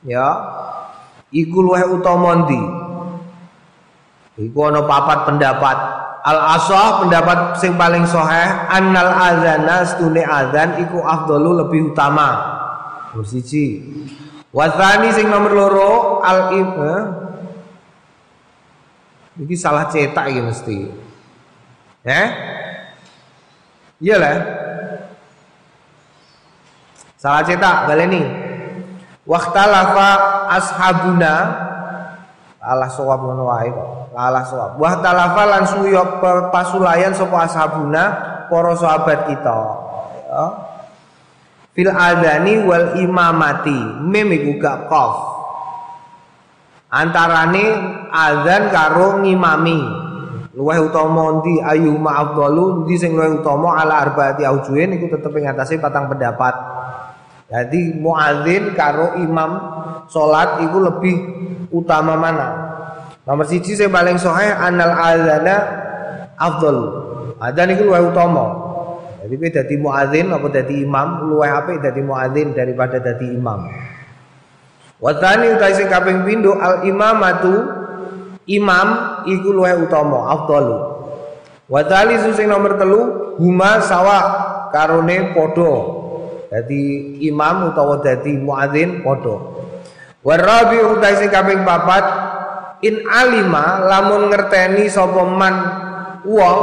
ya 0.03 0.27
iku 1.31 1.63
luwih 1.63 1.99
utama 1.99 2.47
ndi 2.47 2.61
iku 4.43 4.59
ana 4.67 4.83
papat 4.83 5.19
pendapat 5.27 5.77
Al 6.23 6.39
asah 6.55 7.03
pendapat 7.03 7.59
sing 7.59 7.75
paling 7.75 8.07
soheh 8.07 8.47
annal 8.71 9.11
azana 9.11 9.83
stune 9.83 10.23
azan 10.23 10.79
iku 10.79 11.03
afdalu 11.03 11.67
lebih 11.67 11.91
utama. 11.91 12.39
Nomor 13.11 13.27
siji. 13.27 13.83
Wasani 14.55 15.11
sing 15.11 15.27
nomor 15.27 15.51
loro 15.51 16.23
al 16.23 16.55
eh? 16.55 17.01
Iki 19.43 19.55
salah 19.59 19.91
cetak 19.91 20.31
iki 20.31 20.41
mesti. 20.47 20.77
Eh? 22.07 22.27
Iya 23.99 24.15
lah. 24.15 24.37
Salah 27.19 27.43
cetak 27.43 27.91
baleni. 27.91 28.23
Waqtalafa 29.23 30.09
ashabuna 30.51 31.33
Allah 32.63 32.87
sawab 32.87 33.19
ngono 33.27 33.43
wae 33.51 33.67
kok. 33.67 34.15
Allah 34.15 34.43
sawab. 34.47 34.79
Wa 34.79 35.03
talafa 35.03 35.43
lan 35.43 35.63
suyo 35.67 36.23
pasulayan 36.47 37.11
sapa 37.11 37.43
ashabuna 37.43 38.03
para 38.47 38.71
sahabat 38.79 39.27
kita. 39.27 39.59
Ya. 40.31 40.45
Fil 41.75 41.91
adani 41.91 42.63
wal 42.63 42.95
imamati. 43.03 43.79
Mim 44.07 44.27
iku 44.31 44.63
gak 44.63 44.87
qaf. 44.87 45.15
Antarane 46.87 47.65
azan 48.15 48.71
karo 48.71 49.19
ngimami. 49.19 49.81
Luwih 50.53 50.85
utama 50.85 51.41
ndi 51.41 51.57
ayu 51.65 51.97
ma'afdalu 51.97 52.85
ndi 52.85 52.93
sing 52.95 53.17
luwih 53.17 53.41
utama 53.41 53.81
ala 53.81 54.05
arbaati 54.05 54.45
aujuin 54.45 54.93
iku 55.01 55.09
tetep 55.09 55.33
ing 55.35 55.49
atase 55.49 55.81
patang 55.81 56.07
pendapat. 56.07 56.53
Jadi 57.51 57.99
muadzin 57.99 58.71
karo 58.75 59.19
imam 59.19 59.51
salat 60.07 60.63
iku 60.63 60.77
lebih 60.83 61.15
utama 61.73 62.15
mana? 62.15 62.47
Nomor 63.23 63.47
siji 63.47 63.75
saya 63.75 63.87
paling 63.87 64.19
sahih 64.19 64.51
anal 64.51 64.91
azana 64.91 65.55
afdal. 66.35 66.77
Adzan 67.39 67.71
itu 67.71 67.87
luwih 67.87 68.11
utama. 68.11 68.45
Jadi 69.23 69.33
kowe 69.39 69.49
dadi 69.55 69.75
muadzin 69.79 70.27
apa 70.35 70.47
dadi 70.51 70.83
imam 70.83 71.31
luwih 71.31 71.47
apik 71.47 71.79
dadi 71.79 72.03
muadzin 72.03 72.51
daripada 72.51 72.99
dadi 72.99 73.31
imam. 73.31 73.71
Wa 74.99 75.11
tsani 75.15 75.55
utai 75.55 75.75
sing 75.75 75.87
kaping 75.87 76.27
pindho 76.27 76.59
al 76.59 76.83
imamatu 76.83 77.63
imam 78.51 78.87
iku 79.23 79.55
luwih 79.55 79.87
utama 79.87 80.31
afdalu. 80.35 80.75
Wa 81.71 81.79
tsalisu 81.87 82.35
sing 82.35 82.51
nomor 82.51 82.75
telu 82.75 83.01
huma 83.39 83.79
sawa 83.79 84.19
karone 84.75 85.31
padha. 85.31 86.02
Dadi 86.53 87.17
imam 87.25 87.73
utawa 87.73 87.97
dadi 87.97 88.37
muadzin 88.37 89.01
padha. 89.01 89.41
Warabi 90.21 90.85
utai 90.85 91.17
sing 91.17 91.33
kaping 91.33 91.65
papat 91.65 92.05
in 92.85 93.01
alima 93.09 93.81
lamun 93.89 94.29
ngerteni 94.29 94.85
sapa 94.85 95.25
man 95.25 95.55
wong 96.21 96.59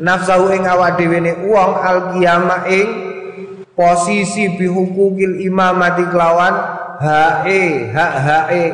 nafsu 0.00 0.48
ing 0.56 0.64
awak 0.64 0.96
dhewe 0.96 1.20
ne 1.20 1.32
wong 1.44 1.70
al 1.76 2.16
qiyamah 2.16 2.64
ing 2.64 2.88
posisi 3.76 4.56
bihukukil 4.56 5.36
imamati 5.44 6.08
kelawan 6.08 6.54
hae 6.96 7.92
hak 7.92 8.14
hae 8.24 8.64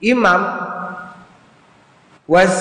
imam 0.00 0.40
was 2.24 2.52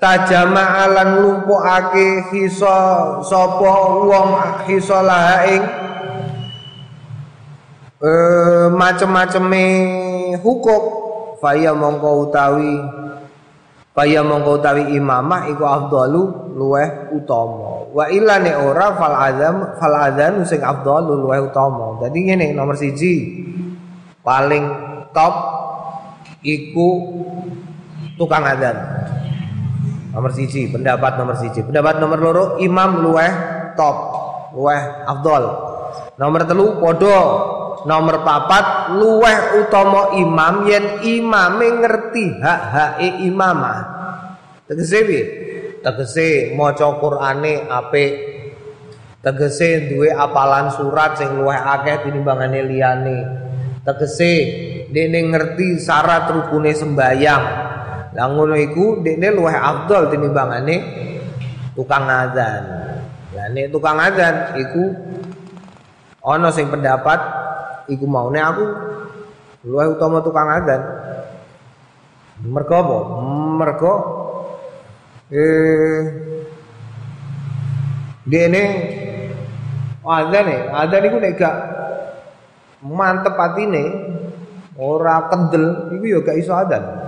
tajama 0.00 0.88
alan 0.88 1.20
lumpukake 1.20 2.32
hisa 2.32 2.76
sapa 3.20 3.72
wong 4.00 4.30
hisa 4.64 5.04
ing 5.44 5.62
eh 8.00 8.66
macem-maceme 8.72 9.64
hukum. 10.40 10.82
Faya 11.40 11.72
mongko 11.72 12.28
utawi 12.28 12.76
faya 13.96 14.20
mongko 14.20 14.60
utawi 14.60 14.92
imamah 14.92 15.48
iku 15.48 15.64
afdalu 15.64 16.52
luweh 16.52 17.16
utama. 17.16 17.88
Wa 17.96 18.12
illa 18.12 18.36
ne 18.36 18.52
ora 18.60 18.92
fal 18.92 19.16
azam 19.16 19.72
fal 19.80 19.96
adzan 19.96 20.44
sing 20.44 20.60
afdalu 20.60 21.16
luweh 21.16 21.40
utama. 21.40 21.96
Dadi 21.96 22.28
ngene 22.28 22.52
nomor 22.52 22.76
siji. 22.76 23.40
Paling 24.20 24.68
top 25.16 25.34
iku 26.44 26.88
tukang 28.20 28.44
adzan 28.44 28.76
nomor 30.10 30.30
siji 30.34 30.70
pendapat 30.70 31.18
nomor 31.18 31.36
siji 31.38 31.62
pendapat 31.62 31.98
nomor 32.02 32.18
loro 32.18 32.44
imam 32.58 33.02
luweh 33.02 33.32
top 33.78 33.96
luweh 34.54 34.80
afdal 35.06 35.44
nomor 36.18 36.42
telu 36.46 36.78
podo 36.82 37.18
Nomor 37.80 38.20
papat 38.20 38.92
luweh 39.00 39.64
utama 39.64 40.12
imam 40.20 40.68
yen 40.68 41.00
imame 41.00 41.80
ngerti 41.80 42.36
hak-hake 42.36 43.24
imamah. 43.24 43.80
Tegese 44.68 44.98
piye? 45.08 45.24
Tegese 45.80 46.52
maca 46.52 46.92
Qur'ane 47.00 47.64
apik. 47.72 48.12
Tegese 49.24 49.88
duwe 49.88 50.12
apalan 50.12 50.68
surat 50.76 51.16
sing 51.16 51.40
luweh 51.40 51.56
akeh 51.56 52.04
tinimbangane 52.04 52.60
liyane. 52.68 53.18
Tegese 53.80 54.32
dene 54.92 55.32
ngerti 55.32 55.80
syarat 55.80 56.28
rukune 56.28 56.76
sembayang. 56.76 57.44
Lah 58.20 58.28
ngono 58.28 58.52
iku 58.52 59.00
dekne 59.00 59.32
luweh 59.32 59.56
afdal 59.56 60.12
tinimbangane 60.12 60.76
tukang 61.72 62.04
azan. 62.04 62.62
Lah 63.32 63.48
nek 63.48 63.72
tukang 63.72 63.96
azan 63.96 64.60
iku 64.60 64.92
ana 66.20 66.52
sing 66.52 66.68
pendapat 66.68 67.16
iku 67.88 68.04
maune 68.04 68.36
aku 68.36 68.64
luwih 69.64 69.96
utama 69.96 70.20
tukang 70.20 70.52
adzan. 70.52 70.84
Mergo 72.44 72.74
apa? 72.76 72.98
Mergo 73.56 73.94
eh 75.32 76.00
dene 78.28 78.64
adzan 80.04 80.44
e, 80.44 80.58
adzan 80.76 81.08
iku 81.08 81.16
nek 81.24 81.32
gak 81.40 81.56
mantep 82.84 83.32
atine 83.32 83.84
ora 84.76 85.24
kendel 85.32 85.88
iku 85.96 86.04
ya 86.04 86.18
gak 86.20 86.36
iso 86.36 86.52
adzan. 86.52 86.99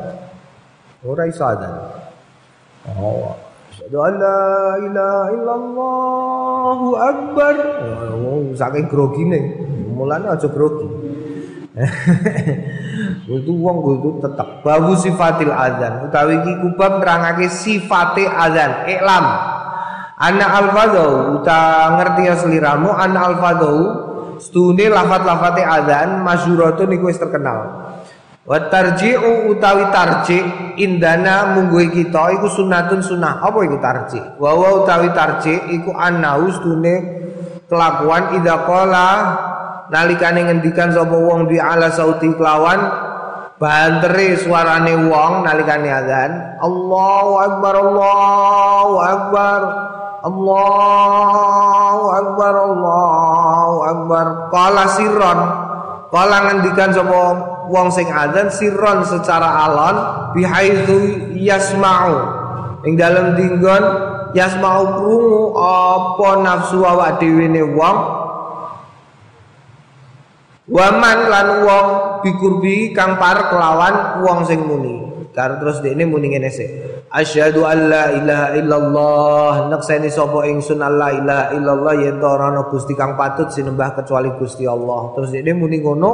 Ora 1.03 1.27
iso 1.27 1.43
adzan. 1.43 1.75
Oh. 2.99 3.35
Asyhadu 3.73 3.99
an 4.03 4.15
la 4.21 4.43
ilaha 4.79 5.29
illallah 5.35 6.81
Akbar. 7.11 7.55
Oh, 8.15 8.55
saking 8.55 8.87
grogine. 8.87 9.63
mulane 10.03 10.27
aja 10.33 10.49
grogi 10.49 10.89
itu 13.33 13.53
wong 13.57 13.77
kudu 13.81 14.21
tetep 14.21 14.61
babu 14.61 14.93
sifatil 14.93 15.49
adzan 15.49 16.05
utawi 16.05 16.37
iki 16.45 16.53
kubab 16.61 17.01
nerangake 17.01 17.49
sifate 17.49 18.29
adzan 18.29 18.85
iklam 18.93 19.25
ana 20.21 20.47
alfadhu 20.61 21.41
uta 21.41 21.61
ngerti 21.97 22.23
ya 22.29 22.35
seliramu 22.37 22.93
ana 22.93 23.33
alfadhu 23.33 23.73
stune 24.37 24.85
lafat-lafate 24.85 25.65
adzan 25.65 26.21
masyhuratun 26.21 26.93
iku 26.93 27.09
wis 27.09 27.17
terkenal 27.17 27.89
wa 28.43 28.59
tarji'u 28.59 29.55
utawi 29.55 29.87
tarji 29.95 30.39
indana 30.83 31.55
mungguhe 31.55 31.95
kita 31.95 32.35
iku 32.39 32.51
sunatun 32.51 32.99
sunah 32.99 33.39
apa 33.39 33.59
iku 33.63 33.79
tarji? 33.79 34.19
Wa 34.39 34.51
wa 34.55 34.83
utawi 34.83 35.15
tarji 35.15 35.55
iku 35.79 35.95
anau 35.95 36.51
stune 36.51 36.95
kelakuan 37.71 38.35
idza 38.39 38.67
qala. 38.67 39.09
Nalikane 39.93 40.49
ngendikan 40.49 40.89
sapa 40.89 41.13
wong 41.13 41.53
di 41.53 41.61
ala 41.61 41.93
sauti 41.93 42.33
kelawan 42.33 42.81
bantere 43.61 44.41
suarane 44.41 44.97
wong 45.05 45.45
nalikane 45.45 45.93
azan 45.93 46.33
Allahu 46.65 47.33
akbar 47.45 47.75
Allahu 47.77 48.95
akbar 49.05 49.61
Allahu 50.25 52.05
akbar 52.09 52.55
Allahu 52.57 53.77
akbar. 53.85 54.25
Qala 54.49 54.85
sirron 54.97 55.41
qala 56.09 56.37
ngendikan 56.49 56.89
sapa 56.97 57.52
wong 57.69 57.93
sing 57.95 58.09
azan 58.11 58.49
sirron 58.51 59.05
secara 59.07 59.69
alon 59.69 59.97
bihaitsu 60.35 61.31
yasma'u 61.37 62.17
ing 62.89 62.99
dalem 62.99 63.39
dinggon 63.39 63.85
yasma'u 64.33 64.99
krungu 64.99 65.43
apa 65.61 66.29
nafsu 66.43 66.81
awak 66.83 67.21
dhewe 67.21 67.47
ne 67.47 67.63
wong 67.63 68.23
Waman 70.73 71.27
lan 71.27 71.67
wong 71.67 71.87
bikurbi 72.23 72.95
kang 72.95 73.19
par 73.19 73.51
kelawan 73.51 74.23
wong 74.23 74.47
sing 74.47 74.63
muni. 74.63 75.27
Karo 75.35 75.59
terus 75.59 75.83
dekne 75.83 76.07
muni 76.09 76.33
ngene 76.33 76.49
sik. 76.49 76.71
Asyhadu 77.13 77.67
an 77.67 77.93
la 77.93 78.05
ilaha 78.15 78.49
illallah. 78.57 79.53
Nekseni 79.75 80.09
sapa 80.09 80.47
ingsun 80.47 80.81
la 80.81 81.13
ilaha 81.13 81.45
illallah 81.53 81.95
yen 81.99 82.23
ora 82.23 82.55
ana 82.55 82.71
Gusti 82.71 82.97
kang 82.97 83.19
patut 83.19 83.51
sinembah 83.51 84.01
kecuali 84.01 84.33
Gusti 84.39 84.63
Allah. 84.63 85.13
Terus 85.19 85.35
dekne 85.35 85.53
muni 85.53 85.83
ngono 85.83 86.11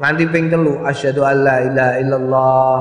nganti 0.00 0.24
ping 0.28 0.46
telu. 0.52 0.82
Asyhadu 0.84 1.22
an 1.24 1.36
la 1.44 1.56
ilaha 1.64 1.94
illallah. 2.00 2.76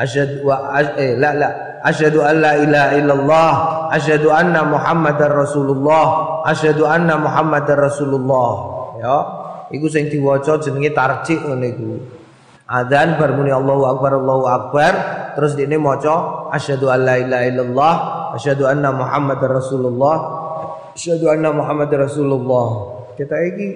Asyhadu 0.00 0.44
wa 0.44 0.56
eh 0.96 1.16
la 1.16 1.30
la. 1.36 1.48
Asyhadu 1.82 2.22
an 2.22 2.36
la 2.40 2.52
ilaha 2.58 2.90
illallah. 2.96 3.52
Asyhadu 3.92 4.28
anna 4.30 4.62
muhammadar 4.64 5.32
rasulullah. 5.34 6.06
Asyhadu 6.48 6.88
anna 6.88 7.18
muhammadar 7.18 7.78
rasulullah. 7.78 8.52
Ya. 9.02 9.16
Iku 9.72 9.88
sing 9.88 10.12
diwaca 10.12 10.60
jenenge 10.60 10.92
tarjih 10.92 11.40
ngene 11.48 11.66
iku. 11.72 11.90
Adzan 12.68 13.20
bar 13.20 13.36
muni 13.36 13.52
Allahu 13.52 13.84
akbar 13.88 14.16
Allahu 14.16 14.44
akbar. 14.48 14.92
Terus 15.32 15.56
dene 15.56 15.80
maca 15.80 16.48
asyhadu 16.52 16.92
alla 16.92 17.16
ilaha 17.16 17.44
illallah 17.48 17.94
asyhadu 18.36 18.68
anna 18.68 18.92
muhammadar 18.92 19.48
rasulullah 19.48 20.16
asyhadu 20.92 21.28
anna 21.32 21.52
muhammadar 21.52 22.04
rasulullah. 22.04 22.68
Kita 23.16 23.36
iki 23.52 23.68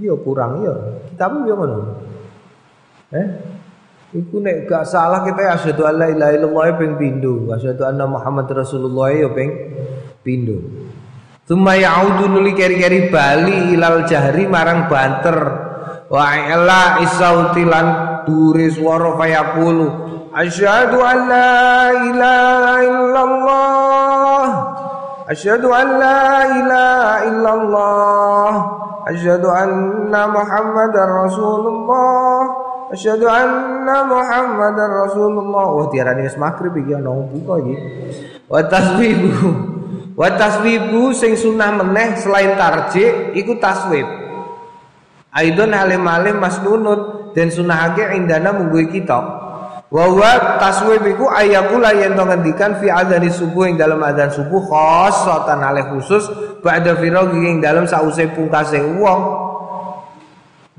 yo 0.00 0.18
kurang 0.22 0.62
yo 0.64 0.74
kita 1.14 1.24
pun 1.30 1.40
yo 1.46 1.54
ngono 1.58 1.78
eh 3.14 3.28
Iku 4.14 4.38
nek 4.38 4.70
gak 4.70 4.86
salah 4.86 5.26
kita 5.26 5.58
asyhadu 5.58 5.90
alla 5.90 6.06
ilaha 6.06 6.38
illallah 6.38 6.78
ping 6.78 6.94
pindho, 6.94 7.50
asyhadu 7.50 7.82
anna 7.82 8.06
muhammadar 8.06 8.62
rasulullah 8.62 9.10
yo 9.10 9.34
ping 9.34 9.50
pindho. 10.22 10.62
Tsumma 11.42 11.74
ya'udu 11.74 12.30
nuli 12.30 12.54
keri-keri 12.54 13.10
bali 13.10 13.74
ilal 13.74 14.06
jahri 14.06 14.46
marang 14.46 14.86
banter. 14.86 15.38
Wa 16.06 16.30
ila 16.30 17.02
isauti 17.02 17.66
lan 17.66 17.86
dure 18.22 18.70
swara 18.70 19.18
fayaqulu 19.18 19.86
asyhadu 20.30 20.98
an 21.02 21.18
la 21.26 21.58
ilaha 22.06 22.74
illallah. 22.86 24.46
Asyhadu 25.26 25.74
an 25.74 25.86
la 25.98 26.22
ilaha 26.54 27.14
illallah. 27.34 28.52
Asyhadu 29.04 29.52
anna 29.52 30.24
Muhammadar 30.32 31.28
Rasulullah. 31.28 32.40
Asyhadu 32.88 33.28
anna 33.28 34.00
Muhammadar 34.08 34.88
Rasulullah. 35.04 35.76
Wah, 35.76 35.92
tiarani 35.92 36.24
wis 36.24 36.40
magrib 36.40 36.72
iki 36.80 36.96
ana 36.96 37.12
buka 37.12 37.60
iki. 37.60 37.76
Wa 40.14 40.30
taswibu 40.32 41.12
sing 41.12 41.36
sunah 41.36 41.84
meneh 41.84 42.16
selain 42.16 42.56
tarji 42.56 43.36
iku 43.36 43.60
taswib. 43.60 44.08
Aidon 45.34 45.74
alim-alim 45.74 46.38
masnunun 46.40 47.34
dan 47.36 47.50
sunahake 47.50 48.14
indana 48.16 48.56
munggu 48.56 48.88
kita. 48.88 49.43
Wa 49.94 50.10
wa 50.10 50.58
taswib 50.58 51.06
iku 51.06 51.30
ayakula 51.30 51.94
yen 51.94 52.18
to 52.18 52.26
fi 52.82 52.90
adzani 52.90 53.30
subuh 53.30 53.70
ing 53.70 53.78
dalam 53.78 54.02
adzan 54.02 54.26
subuh 54.26 54.58
khossatan 54.66 55.62
ale 55.62 55.86
khusus 55.86 56.26
ba'da 56.66 56.98
firaghi 56.98 57.38
ing 57.46 57.62
dalam 57.62 57.86
sause 57.86 58.26
pungkase 58.34 58.82
wong 58.98 59.22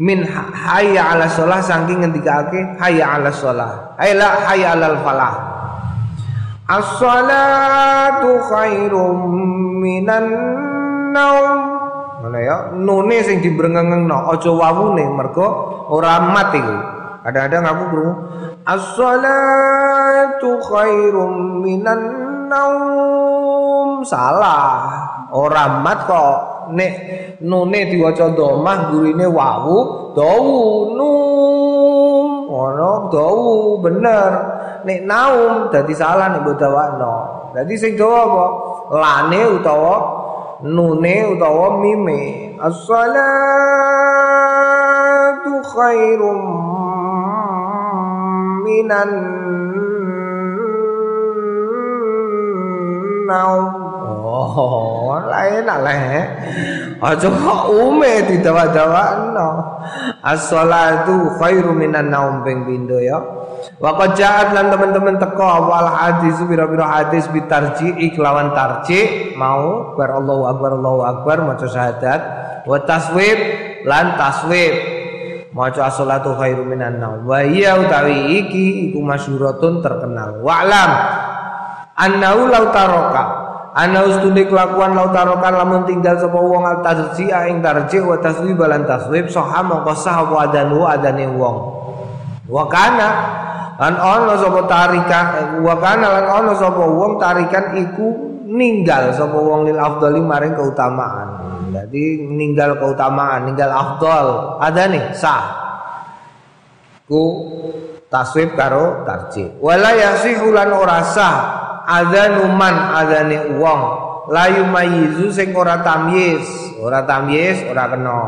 min 0.03 0.19
hayya 0.27 1.15
ala 1.15 1.31
sholah 1.31 1.63
saking 1.63 2.03
ngendikake 2.03 2.75
hayya 2.75 3.15
ala 3.15 3.31
sholah 3.31 3.95
ayla 3.95 4.51
hayya 4.51 4.75
alal 4.75 4.99
falah 4.99 5.33
As-salatu 6.65 8.41
khairum 8.49 9.17
minan 9.85 10.25
naum. 11.13 11.77
Mana 12.25 12.39
ya? 12.41 12.57
Nune 12.73 13.21
sing 13.21 13.37
dibrengengno 13.37 14.33
aja 14.33 14.49
wawune 14.49 15.05
mergo 15.13 15.45
ora 15.93 16.17
mat 16.25 16.57
iku. 16.57 16.94
Kadang-kadang 17.25 17.65
aku 17.65 17.83
krungu 17.89 18.13
As-salatu 18.69 20.57
khairum 20.61 21.61
minan 21.65 22.01
naum. 22.49 24.05
Salah. 24.05 25.05
Ora 25.33 25.81
mat 25.81 26.05
kok 26.05 26.69
nek 26.73 26.93
nune 27.41 27.89
diwaca 27.89 28.29
domah 28.33 28.93
gurine 28.93 29.25
wawu 29.29 30.13
dawu 30.13 30.93
num. 30.93 32.45
Ono 32.45 33.09
dawu 33.09 33.81
bener 33.81 34.31
nek 34.85 35.05
naum 35.05 35.73
dadi 35.73 35.93
salah 35.97 36.29
nek 36.29 36.45
mbok 36.45 36.57
dawakno. 36.61 37.13
Dadi 37.57 37.73
sing 37.73 37.97
dawa 37.97 38.21
apa? 38.25 38.45
Lane 38.97 39.41
utawa 39.61 39.95
nune 40.65 41.37
utawa 41.37 41.81
mime. 41.81 42.53
As-salatu 42.61 43.25
khairum 45.69 46.41
minan 48.65 49.09
naum. 53.29 53.65
Oh, 54.25 55.21
lain 55.29 55.65
lah. 55.69 55.79
Aja 56.95 57.27
kok 57.29 57.61
ume 57.69 58.25
didawa-dawakno. 58.25 59.49
As-salatu 60.25 61.37
khairu 61.37 61.77
minan 61.77 62.09
naum 62.09 62.41
ping 62.41 62.65
pindho 62.65 62.97
ya. 62.97 63.21
Wa 63.77 63.93
qad 63.99 64.15
ja'at 64.15 64.55
lan 64.55 64.71
teman-teman 64.71 65.19
teko 65.19 65.43
awal 65.43 65.89
hadis 65.89 66.39
pira-pira 66.47 66.85
hadis 66.85 67.27
bitarji 67.29 67.91
iklawan 68.09 68.55
tarji 68.55 69.33
mau 69.35 69.93
bar 69.99 70.15
Allahu 70.15 70.43
akbar 70.47 70.69
Allahu 70.79 71.01
akbar 71.03 71.35
maca 71.43 71.67
syahadat 71.67 72.21
wa 72.63 72.77
taswib 72.87 73.37
lan 73.83 74.15
taswib 74.15 74.94
maca 75.55 75.87
as-salatu 75.87 76.35
khairu 76.35 76.67
minan 76.67 76.99
naum. 76.99 77.23
Wa 77.23 77.39
iya 77.47 77.79
utawi 77.79 78.43
iki 78.43 78.91
iku 78.91 78.99
masyhuratun 78.99 79.79
terkenal. 79.79 80.43
Wa'lam 80.43 80.91
annahu 81.95 82.51
law 82.51 82.75
taraka 82.75 83.45
Ana 83.75 84.07
ustune 84.07 84.47
kelakuan 84.47 84.95
lau 84.95 85.11
tarokan 85.11 85.51
lamun 85.51 85.83
tinggal 85.83 86.15
sapa 86.15 86.39
wong 86.39 86.63
al 86.63 86.79
tarji'a 86.79 87.51
ing 87.51 87.59
tarji 87.59 87.99
wa 87.99 88.15
taswib 88.23 88.55
lan 88.55 88.87
taswib 88.87 89.27
saha 89.27 89.67
mongko 89.67 89.91
sah 89.99 90.23
apa 90.23 90.47
adanu 90.47 90.87
adane 90.87 91.27
wong. 91.27 91.57
Wa 92.47 92.71
kana 92.71 93.09
lan 93.75 93.99
ana 93.99 94.39
sapa 94.39 94.63
tarikan 94.63 95.59
wa 95.59 95.75
kana 95.75 96.07
lan 96.07 96.25
ana 96.39 96.53
sapa 96.55 96.87
wong 96.87 97.19
tarikan 97.19 97.75
iku 97.75 98.07
ninggal 98.45 99.11
sapa 99.17 99.33
wong 99.33 99.65
lil 99.65 99.79
afdali 99.81 100.21
maring 100.21 100.53
keutamaan. 100.53 101.27
Jadi 101.73 102.29
ninggal 102.29 102.77
keutamaan, 102.77 103.49
ninggal 103.49 103.73
afdal. 103.73 104.57
Adane 104.61 105.11
sah. 105.17 105.43
Ku 107.09 107.21
taswib 108.07 108.53
karo 108.53 109.03
tarji. 109.03 109.49
Wala 109.59 109.91
yasihu 109.97 110.53
lan 110.53 110.69
ora 110.71 111.01
sah. 111.01 111.37
Adzanuman 111.85 112.97
adzane 112.97 113.61
wong 113.61 113.81
layu 114.29 114.65
mayizu 114.69 115.29
sing 115.33 115.53
ora 115.53 115.81
tamyiz. 115.81 116.45
Ora 116.81 117.05
tamyiz 117.05 117.65
ora 117.65 117.89
kena. 117.89 118.19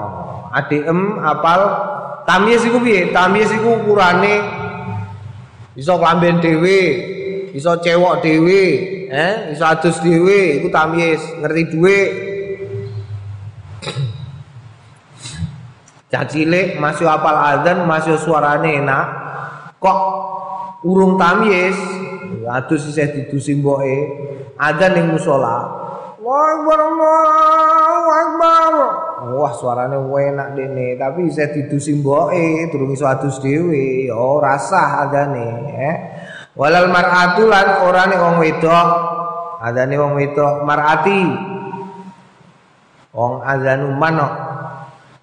Adem 0.53 1.21
apal. 1.21 1.61
Tamyiz 2.27 2.59
iku 2.67 2.83
piye? 2.83 3.15
Tamyiz 3.15 3.47
iku 3.55 3.79
ukurane. 3.81 4.43
Iso 5.77 5.95
klamben 6.01 6.41
dhewe 6.41 6.79
iso 7.53 7.77
cewok 7.79 8.25
dhewe 8.25 8.61
eh 9.07 9.55
iso 9.55 9.63
adus 9.63 10.03
dhewe 10.03 10.61
iku 10.61 10.67
tamyiz 10.67 11.23
ngerti 11.39 11.63
Cah 16.07 16.23
cilik 16.23 16.79
masih 16.79 17.03
apal 17.03 17.35
adzan, 17.35 17.83
masih 17.83 18.15
suarane 18.15 18.79
enak. 18.79 19.07
Kok 19.75 19.99
urung 20.87 21.19
tamyiz, 21.19 21.75
adus 22.47 22.87
isih 22.87 23.11
didusi 23.11 23.59
mboke, 23.59 23.97
adzan 24.55 24.95
ning 24.95 25.11
musala. 25.11 25.67
Allahu 26.23 28.07
Akbar. 28.07 28.73
Wah, 29.35 29.51
suarane 29.51 29.99
enak 29.99 30.55
dene, 30.55 30.95
tapi 30.95 31.27
isih 31.27 31.51
didusi 31.51 31.99
mboke, 31.99 32.71
durung 32.71 32.95
iso 32.95 33.03
adus 33.03 33.43
dhewe. 33.43 34.07
Oh, 34.15 34.39
rasah 34.39 35.03
adzane, 35.03 35.47
eh. 35.75 35.95
Walal 36.57 36.89
mar'atu 36.89 37.45
lan 37.45 37.85
orane 37.85 38.15
wong 38.17 38.35
wedok. 38.41 38.89
Adzane 39.61 39.95
wong 39.95 40.13
wedok 40.17 40.65
mar'ati. 40.65 41.21
Wong 43.13 43.41
adzanu 43.45 43.93
manok 43.97 44.47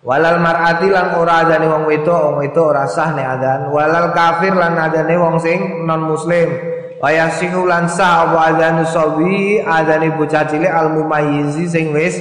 Walal 0.04 0.36
mar'ati 0.36 0.92
lan 0.92 1.16
ora 1.16 1.48
adane 1.48 1.64
wong 1.64 1.88
wedok, 1.88 2.20
wong 2.28 2.36
wedok 2.44 2.76
ora 2.76 2.84
sah 2.84 3.16
nek 3.16 3.24
adzan. 3.24 3.60
Walal 3.72 4.12
kafir 4.12 4.52
lan 4.52 4.76
adane 4.76 5.16
wong 5.16 5.40
sing 5.40 5.88
non 5.88 6.04
muslim. 6.04 6.52
Waya 7.00 7.32
sihu 7.32 7.64
lan 7.64 7.88
sah 7.88 8.28
apa 8.28 8.52
adzanu 8.52 8.84
sawi 8.84 9.64
adane 9.64 10.12
bocah 10.12 10.44
cilik 10.44 10.68
al 10.68 10.92
mumayyizi 10.92 11.64
sing 11.72 11.96
wis 11.96 12.20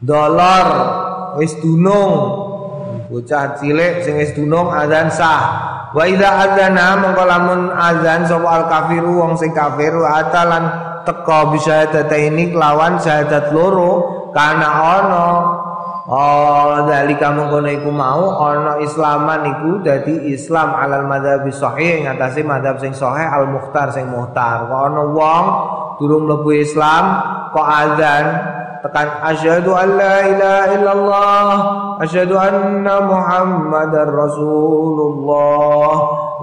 dolor, 0.00 0.68
wis 1.36 1.52
dunung. 1.60 2.48
Bocah 3.12 3.60
cilik 3.60 4.00
sing 4.08 4.16
wis 4.16 4.32
dunung 4.32 4.72
adzan 4.72 5.12
sah. 5.12 5.40
Wa 5.98 6.06
idza 6.06 6.30
adzana 6.30 6.94
mongko 7.02 7.22
lamun 7.26 7.60
adzan 7.74 8.22
sapa 8.22 8.46
al 8.46 8.64
kafiru 8.70 9.18
wong 9.18 9.34
sing 9.34 9.50
kafir 9.50 9.90
atalan 9.98 10.70
teka 11.02 11.50
bisa 11.50 11.90
ini 12.14 12.54
kelawan 12.54 13.02
syahadat 13.02 13.50
loro 13.50 14.30
kana 14.30 14.70
ono 15.02 15.28
Oh, 16.08 16.88
dalika 16.88 17.28
mengkono 17.36 17.68
iku 17.68 17.92
mau 17.92 18.40
ana 18.40 18.80
islaman 18.80 19.44
iku 19.44 19.84
dadi 19.84 20.32
Islam 20.32 20.72
alal 20.72 21.04
madzhab 21.04 21.44
sahih 21.52 22.00
ngatasi 22.08 22.48
madzhab 22.48 22.80
sing 22.80 22.96
sahih 22.96 23.28
al 23.28 23.44
mukhtar 23.44 23.92
sing 23.92 24.08
muhtar. 24.08 24.72
Kok 24.72 24.80
ana 24.88 25.04
wong 25.04 25.44
durung 26.00 26.24
mlebu 26.24 26.64
Islam 26.64 27.04
kok 27.52 27.60
azan 27.60 28.24
tekan 28.82 29.08
asyhadu 29.26 29.74
an 29.74 29.88
la 29.98 30.16
ilaha 30.26 30.66
illallah 30.74 31.50
asyhadu 32.02 32.38
anna 32.38 33.02
muhammadar 33.02 34.08
rasulullah 34.10 35.92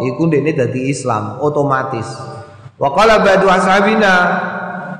iku 0.03 0.27
dene 0.27 0.51
dadi 0.51 0.91
Islam 0.91 1.39
otomatis. 1.39 2.07
Wa 2.75 2.91
qala 2.91 3.23
ba'du 3.23 3.47
ashabina 3.47 4.13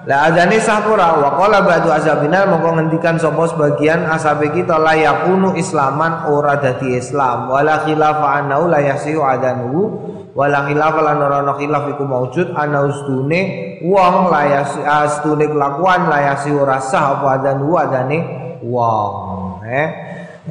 La 0.06 0.30
adane 0.30 0.62
sahpura? 0.62 1.18
Wa 1.18 1.34
qala 1.34 1.66
ba'du 1.66 1.90
azabina 1.90 2.46
mongko 2.46 2.78
ngendikan 2.78 3.18
sapa 3.18 3.50
sebagian 3.50 4.06
asabe 4.06 4.54
kita 4.54 4.78
la 4.78 4.94
yakunu 4.94 5.58
islaman 5.58 6.30
ora 6.30 6.62
dadi 6.62 6.94
Islam. 6.94 7.50
Wala 7.50 7.82
khilafa 7.82 8.38
annahu 8.38 8.70
la 8.70 8.86
yasihu 8.86 9.26
adanu 9.26 9.98
wala 10.38 10.70
khilafa 10.70 11.00
lan 11.02 11.18
ora 11.26 11.42
ana 11.42 11.58
khilaf 11.58 11.90
iku 11.98 12.06
maujud 12.06 12.54
ana 12.54 12.86
ustune 12.86 13.42
wong 13.82 14.30
la 14.30 14.42
yasi 14.46 14.80
astune 14.86 15.50
kelakuan 15.50 16.06
la 16.06 16.20
yasihu 16.34 16.62
ora 16.62 16.78
sah 16.78 17.18
apa 17.18 17.42
adanu 17.42 17.74
adane 17.74 18.18
wong. 18.62 19.66
Eh 19.66 19.90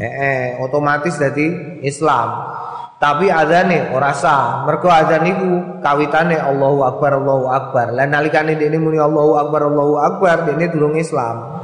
eh, 0.02 0.12
eh 0.18 0.46
otomatis 0.66 1.14
dadi 1.14 1.78
Islam 1.86 2.58
tapi 3.04 3.28
adzane 3.28 3.92
ora 3.92 4.16
sah. 4.16 4.64
Mergo 4.64 4.88
adzan 4.88 5.28
iku 5.28 5.50
kawitane 5.84 6.40
Allahu 6.40 6.88
Akbar 6.88 7.20
Allahu 7.20 7.52
Akbar. 7.52 7.92
Lah 7.92 8.08
nalikane 8.08 8.56
dene 8.56 8.80
muni 8.80 8.96
Allahu 8.96 9.36
Akbar 9.36 9.68
Allahu 9.68 10.00
Akbar 10.00 10.48
dene 10.48 10.72
durung 10.72 10.96
Islam. 10.96 11.60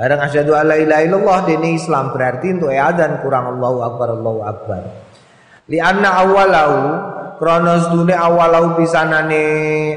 Barang 0.00 0.24
asyhadu 0.24 0.56
alla 0.56 0.80
ilaha 0.80 1.04
illallah 1.04 1.38
dene 1.44 1.76
Islam 1.76 2.08
berarti 2.16 2.56
untuk 2.56 2.72
adzan 2.72 3.20
kurang 3.20 3.52
Allahu 3.52 3.78
Akbar 3.84 4.08
Allahu 4.16 4.40
Akbar. 4.48 4.82
Li 5.68 5.76
anna 5.76 6.24
awalau 6.24 6.72
kronos 7.36 7.92
dune 7.92 8.16
awalau 8.16 8.80
pisanane 8.80 9.44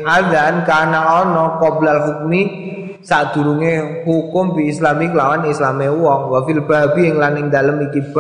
adzan 0.03 0.67
kana 0.67 1.23
ana 1.23 1.55
qoblal 1.55 2.03
hukmi 2.03 2.67
sadurunge 2.99 4.03
hukum 4.03 4.59
bi 4.59 4.67
islami 4.67 5.07
lawan 5.07 5.47
islame 5.47 5.87
wong 5.87 6.35
babi 6.67 7.01
ing 7.07 7.15
laning 7.15 7.47
dalem 7.47 7.79
iki 7.87 8.11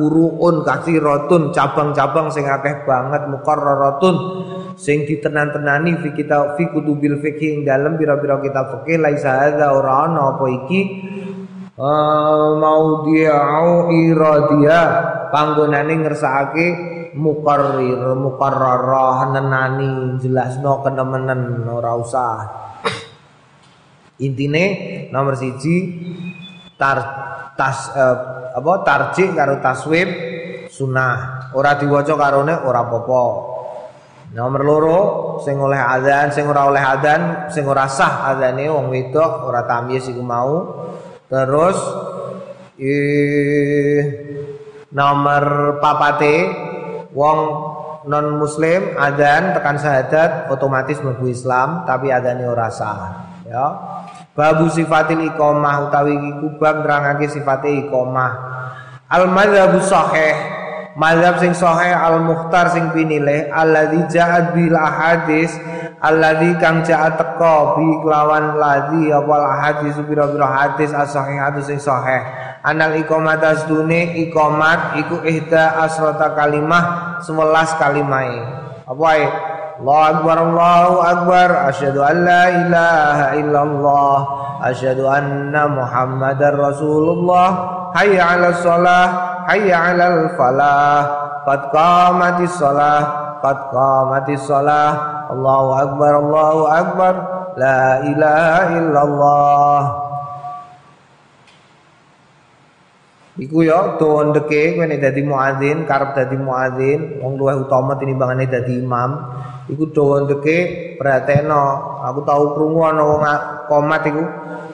furuun 0.00 0.64
rotun 0.64 1.52
cabang-cabang 1.52 2.32
sing 2.32 2.48
akeh 2.48 2.88
banget 2.88 3.28
muqarraratun 3.28 4.16
sing 4.80 5.04
ditenan-tenani 5.04 6.00
fi 6.00 6.16
kita 6.16 6.56
fi 6.56 6.72
kutubil 6.72 7.20
fikih 7.20 7.60
ing 7.60 7.68
dalem 7.68 8.00
pira-pira 8.00 8.40
kitab 8.40 8.80
fikih 8.80 8.96
laisa 8.96 9.44
hadza 9.44 9.76
ora 9.76 10.08
ana 10.08 10.32
apa 10.32 10.46
iki. 10.48 10.80
Uh, 11.80 12.60
mau 12.60 13.08
diau 13.08 13.88
iradia 13.88 14.80
panggonane 15.32 16.04
ngersakake 16.04 16.66
mukarrir 17.16 18.16
mukarrarah 18.20 19.32
nenani 19.32 20.20
jelasno 20.20 20.84
kenemenen 20.84 21.64
ora 21.68 21.92
usah. 21.96 22.36
Intine 24.20 24.64
nomor 25.08 25.40
siji 25.40 25.76
tar 26.76 27.00
tas 27.56 27.92
uh, 27.96 28.39
apa 28.56 28.72
tarjih 28.82 29.32
karo 29.34 29.62
taswib 29.62 30.08
sunah 30.70 31.50
ora 31.54 31.74
diwaca 31.78 32.14
karone 32.14 32.54
ora 32.62 32.80
apa-apa. 32.86 33.24
Nomor 34.30 34.62
loro 34.62 35.00
sing 35.42 35.58
oleh 35.58 35.78
adzan 35.78 36.30
sing 36.30 36.46
ora 36.46 36.70
oleh 36.70 36.78
adzan 36.78 37.50
sing 37.50 37.66
ora 37.66 37.90
sah 37.90 38.30
adzane 38.30 38.70
wong 38.70 38.86
wedok 38.86 39.50
ora 39.50 39.66
tamyiz 39.66 40.06
iku 40.06 40.22
mau. 40.22 40.86
Terus 41.26 41.78
eh, 42.78 43.98
nomor 44.94 45.76
papate 45.82 46.36
wong 47.10 47.38
non 48.06 48.38
muslim 48.38 48.94
adzan 48.96 49.52
tekan 49.58 49.76
syahadat 49.76 50.48
otomatis 50.48 51.02
mlebu 51.02 51.26
Islam 51.26 51.82
tapi 51.84 52.14
adzane 52.14 52.46
ora 52.46 52.70
sah 52.70 52.98
ya 53.44 53.66
Babu 54.40 54.72
sifatil 54.72 55.20
iqamah 55.28 55.92
utawi 55.92 56.16
iku 56.16 56.56
bab 56.56 56.80
nerangake 56.80 57.28
sifate 57.28 57.68
iqamah. 57.84 58.32
Al 59.12 59.28
madzhabu 59.28 59.84
sahih 59.84 60.60
Mazhab 60.96 61.38
sing 61.38 61.52
sahih 61.54 61.92
al 61.94 62.24
mukhtar 62.24 62.72
sing 62.74 62.90
pinilih 62.90 63.52
alladzi 63.54 64.16
ja'at 64.16 64.56
bil 64.56 64.74
ahadis 64.74 65.54
alladzi 66.02 66.56
kang 66.58 66.82
ja'at 66.82 67.14
teka 67.14 67.78
bi 67.78 67.88
kelawan 68.02 68.58
ladzi 68.58 69.12
apa 69.14 69.34
hadis 69.60 69.94
pira-pira 70.02 70.48
hadis 70.50 70.90
as 70.90 71.12
sahihatu 71.12 71.60
sing 71.62 71.78
sahih. 71.78 72.24
Anal 72.64 72.96
iqamat 72.96 73.44
asdune 73.44 74.18
iqamat 74.24 74.98
iku 75.04 75.20
ihda 75.22 75.84
asrata 75.84 76.32
kalimah 76.32 77.16
11 77.28 77.76
kalimahe 77.76 78.40
apa 78.88 79.04
ae 79.14 79.24
الله 79.79 80.09
أكبر 80.09 80.37
الله 80.41 81.11
أكبر 81.11 81.69
أشهد 81.69 81.97
أن 81.97 82.25
لا 82.25 82.43
إله 82.49 83.17
إلا 83.39 83.61
الله 83.63 84.17
أشهد 84.63 84.99
أن 84.99 85.53
محمد 85.71 86.41
رسول 86.43 87.03
الله 87.09 87.49
حي 87.95 88.21
على 88.21 88.47
الصلاة 88.49 89.07
حي 89.47 89.73
على 89.73 90.05
الفلاح 90.07 91.03
قد 91.47 91.61
قامت 91.75 92.37
الصلاة 92.41 93.03
قد 93.43 93.57
قامت 93.73 94.29
الصلاة 94.29 94.93
الله 95.31 95.65
أكبر 95.83 96.19
الله 96.19 96.79
أكبر 96.79 97.13
لا 97.57 97.99
إله 97.99 98.55
إلا 98.79 99.01
الله 99.03 99.81
Iku 103.35 103.67
ya 103.67 103.99
tuh 103.99 104.31
ndeke 104.31 104.79
kowe 104.79 104.87
nek 104.87 105.03
dadi 105.03 105.19
muadzin, 105.27 105.83
karep 105.83 106.15
dadi 106.15 106.39
muadzin, 106.39 107.19
wong 107.19 107.35
luwih 107.35 107.67
utama 107.67 107.99
tinimbangane 107.99 108.47
dadi 108.47 108.79
imam. 108.79 109.11
Iku 109.70 109.94
dawa 109.94 110.26
ndeke 110.26 110.56
pratekno. 110.98 111.62
Aku 112.02 112.26
tau 112.26 112.58
krungu 112.58 112.82
ana 112.82 113.06
wong 113.06 113.22
komat 113.70 114.02
iku. 114.10 114.26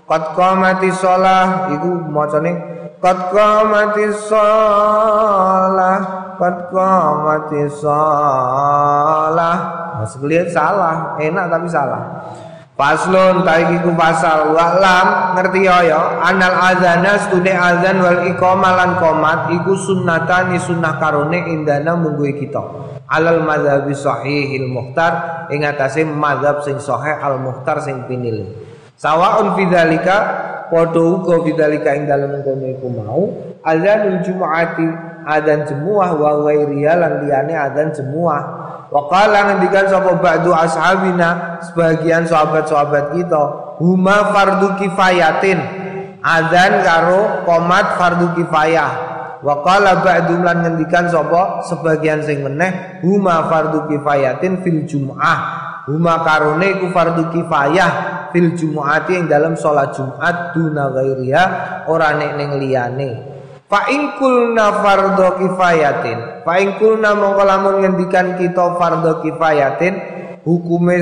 Qad 0.06 0.38
qamati 0.38 0.88
shalah 0.94 1.68
iku 1.76 1.90
macane 2.08 2.54
qad 3.02 3.28
qamati 3.34 4.08
shalah, 4.30 5.98
qad 6.40 6.70
qamati 6.72 7.68
shalah. 7.76 9.56
Mas 9.96 10.12
salah, 10.52 11.16
enak 11.18 11.44
tapi 11.48 11.66
salah. 11.72 12.02
Faslun 12.76 13.40
taiki 13.40 13.80
ku 13.80 13.96
pasal 13.96 14.52
walam 14.52 15.32
ngerti 15.32 15.64
ya 15.64 15.80
ya 15.80 16.20
anal 16.20 16.52
azana 16.60 17.16
stune 17.24 17.48
azan 17.48 18.04
wal 18.04 18.20
iqamah 18.28 18.72
lan 18.76 19.00
qomat 19.00 19.48
iku 19.48 19.72
sunnatani 19.80 20.60
sunnah 20.60 21.00
karone 21.00 21.40
indana 21.48 21.96
mungguhe 21.96 22.36
kita 22.36 22.60
alal 23.10 23.42
madzhabi 23.46 23.94
sahihil 23.94 24.66
muhtar 24.70 25.46
ing 25.54 25.62
atase 25.62 26.02
madzhab 26.02 26.62
sing 26.66 26.78
sahih 26.82 27.16
al 27.22 27.38
muhtar 27.38 27.78
sing 27.82 28.06
pinilih 28.10 28.50
sawaun 28.98 29.54
fidzalika 29.54 30.16
padha 30.70 31.02
uga 31.02 31.42
fidzalika 31.46 31.94
ing 31.94 32.10
dalem 32.10 32.42
kono 32.42 32.66
iku 32.66 32.88
mau 32.90 33.24
azanul 33.66 34.22
jumuati 34.22 34.86
adzan 35.26 35.66
jemuah 35.66 36.14
wa 36.14 36.46
ghairiya 36.46 36.92
lan 36.94 37.12
liyane 37.26 37.54
adzan 37.58 37.90
jemuah. 37.90 38.42
Waqala 38.86 39.50
ngendikan 39.50 39.90
sapa 39.90 40.14
ba'du 40.14 40.54
ashabina 40.54 41.58
sebagian 41.58 42.22
sahabat-sahabat 42.22 43.18
kita 43.18 43.42
huma 43.82 44.30
fardu 44.30 44.78
kifayatin 44.78 45.58
adzan 46.22 46.86
karo 46.86 47.42
komat 47.42 47.98
fardu 47.98 48.30
kifayah 48.38 49.15
Wa 49.44 49.60
qala 49.60 50.00
lan 50.00 50.56
ngendikan 50.64 51.12
sapa 51.12 51.64
sebagian 51.66 52.24
sing 52.24 52.40
meneh 52.44 53.00
huma 53.04 53.48
fardhu 53.52 53.88
kifayatin 53.90 54.64
fil 54.64 54.88
jum'ah. 54.88 55.38
Huma 55.86 56.26
karone 56.26 56.80
iku 56.80 56.90
fardhu 56.90 57.30
kifayah 57.30 57.90
fil 58.34 58.58
jumu'ati 58.58 59.12
ing 59.22 59.24
dalam 59.30 59.54
salat 59.54 59.94
Jumat 59.94 60.50
duna 60.50 60.90
ghairiha 60.90 61.44
ora 61.86 62.10
nek 62.18 62.34
ning 62.34 62.58
liyane. 62.58 63.10
Fa 63.70 63.86
in 63.90 64.18
kulna 64.18 64.82
fardhu 64.82 65.38
kifayatin. 65.38 66.42
Fa 66.42 66.58
in 66.58 66.74
kulna 66.78 67.14
mongko 67.14 67.42
lamun 67.46 67.74
ngendikan 67.86 68.34
kita 68.34 68.74
fardhu 68.78 69.22
kifayatin 69.22 69.94
hukume 70.42 70.96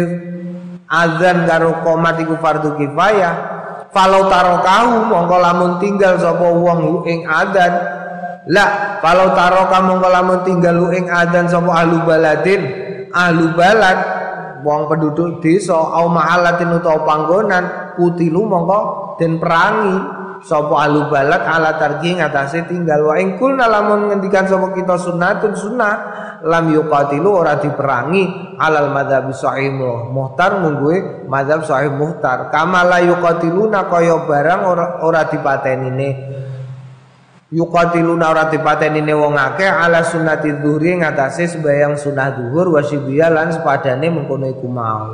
azan 0.84 1.48
karo 1.48 1.80
qomat 1.80 2.20
iku 2.20 2.36
fardhu 2.36 2.76
kifayah. 2.76 3.34
Falau 3.88 4.26
tarokahu 4.26 5.06
mongko 5.06 5.36
lamun 5.38 5.72
tinggal 5.78 6.18
sapa 6.18 6.44
wong 6.44 7.06
ing 7.08 7.24
adzan 7.30 7.72
La, 8.44 9.00
kalau 9.00 9.32
taro 9.32 9.72
kamu 9.72 10.04
lamun 10.04 10.44
tinggal 10.44 10.76
lu 10.76 10.86
ing 10.92 11.08
adan 11.08 11.48
sapa 11.48 11.80
ahlu 11.80 12.04
baladin, 12.04 12.60
ahlu 13.08 13.56
balad 13.56 13.98
wong 14.60 14.84
penduduk 14.84 15.40
desa 15.40 15.72
au 15.72 16.12
mahalatin 16.12 16.76
utawa 16.76 17.08
panggonan 17.08 17.64
kutilu 17.96 18.44
mongko 18.44 18.80
den 19.16 19.40
perangi 19.40 19.96
sapa 20.44 20.76
ahlu 20.76 21.08
balad 21.08 21.40
ala 21.40 21.80
tarji 21.80 22.20
ngatasé 22.20 22.68
tinggal 22.68 23.08
wa 23.08 23.16
ing 23.16 23.40
kulna 23.40 23.64
lamun 23.64 24.12
ngendikan 24.12 24.44
sapa 24.44 24.76
kita 24.76 25.00
sunnatun 25.00 25.56
sunnah 25.56 25.94
lam 26.44 26.68
yuqatilu 26.68 27.28
ora 27.32 27.56
diperangi 27.56 28.56
alal 28.60 28.92
madzhab 28.92 29.32
sahih 29.32 29.72
muhtar 30.12 30.60
mungguhe 30.60 31.24
madzhab 31.24 31.64
sahih 31.64 31.96
muhtar. 31.96 32.52
Kama 32.52 32.84
la 32.84 33.00
yuqatiluna 33.00 33.88
kaya 33.88 34.28
barang 34.28 34.60
ora 34.68 34.86
ora 35.00 35.24
dipatenine 35.32 36.08
yuqatiluna 37.54 38.34
ora 38.34 38.50
dipateni 38.50 39.14
wong 39.14 39.38
akeh 39.38 39.70
ala 39.70 40.02
sunnati 40.02 40.58
dzuhri 40.58 40.98
ngatasé 40.98 41.46
sembayang 41.54 41.94
sunah 41.94 42.34
zuhur 42.34 42.74
wasibiyah 42.74 43.30
lan 43.30 43.54
sepadane 43.54 44.10
mengkono 44.10 44.50
iku 44.50 44.66
mau. 44.66 45.06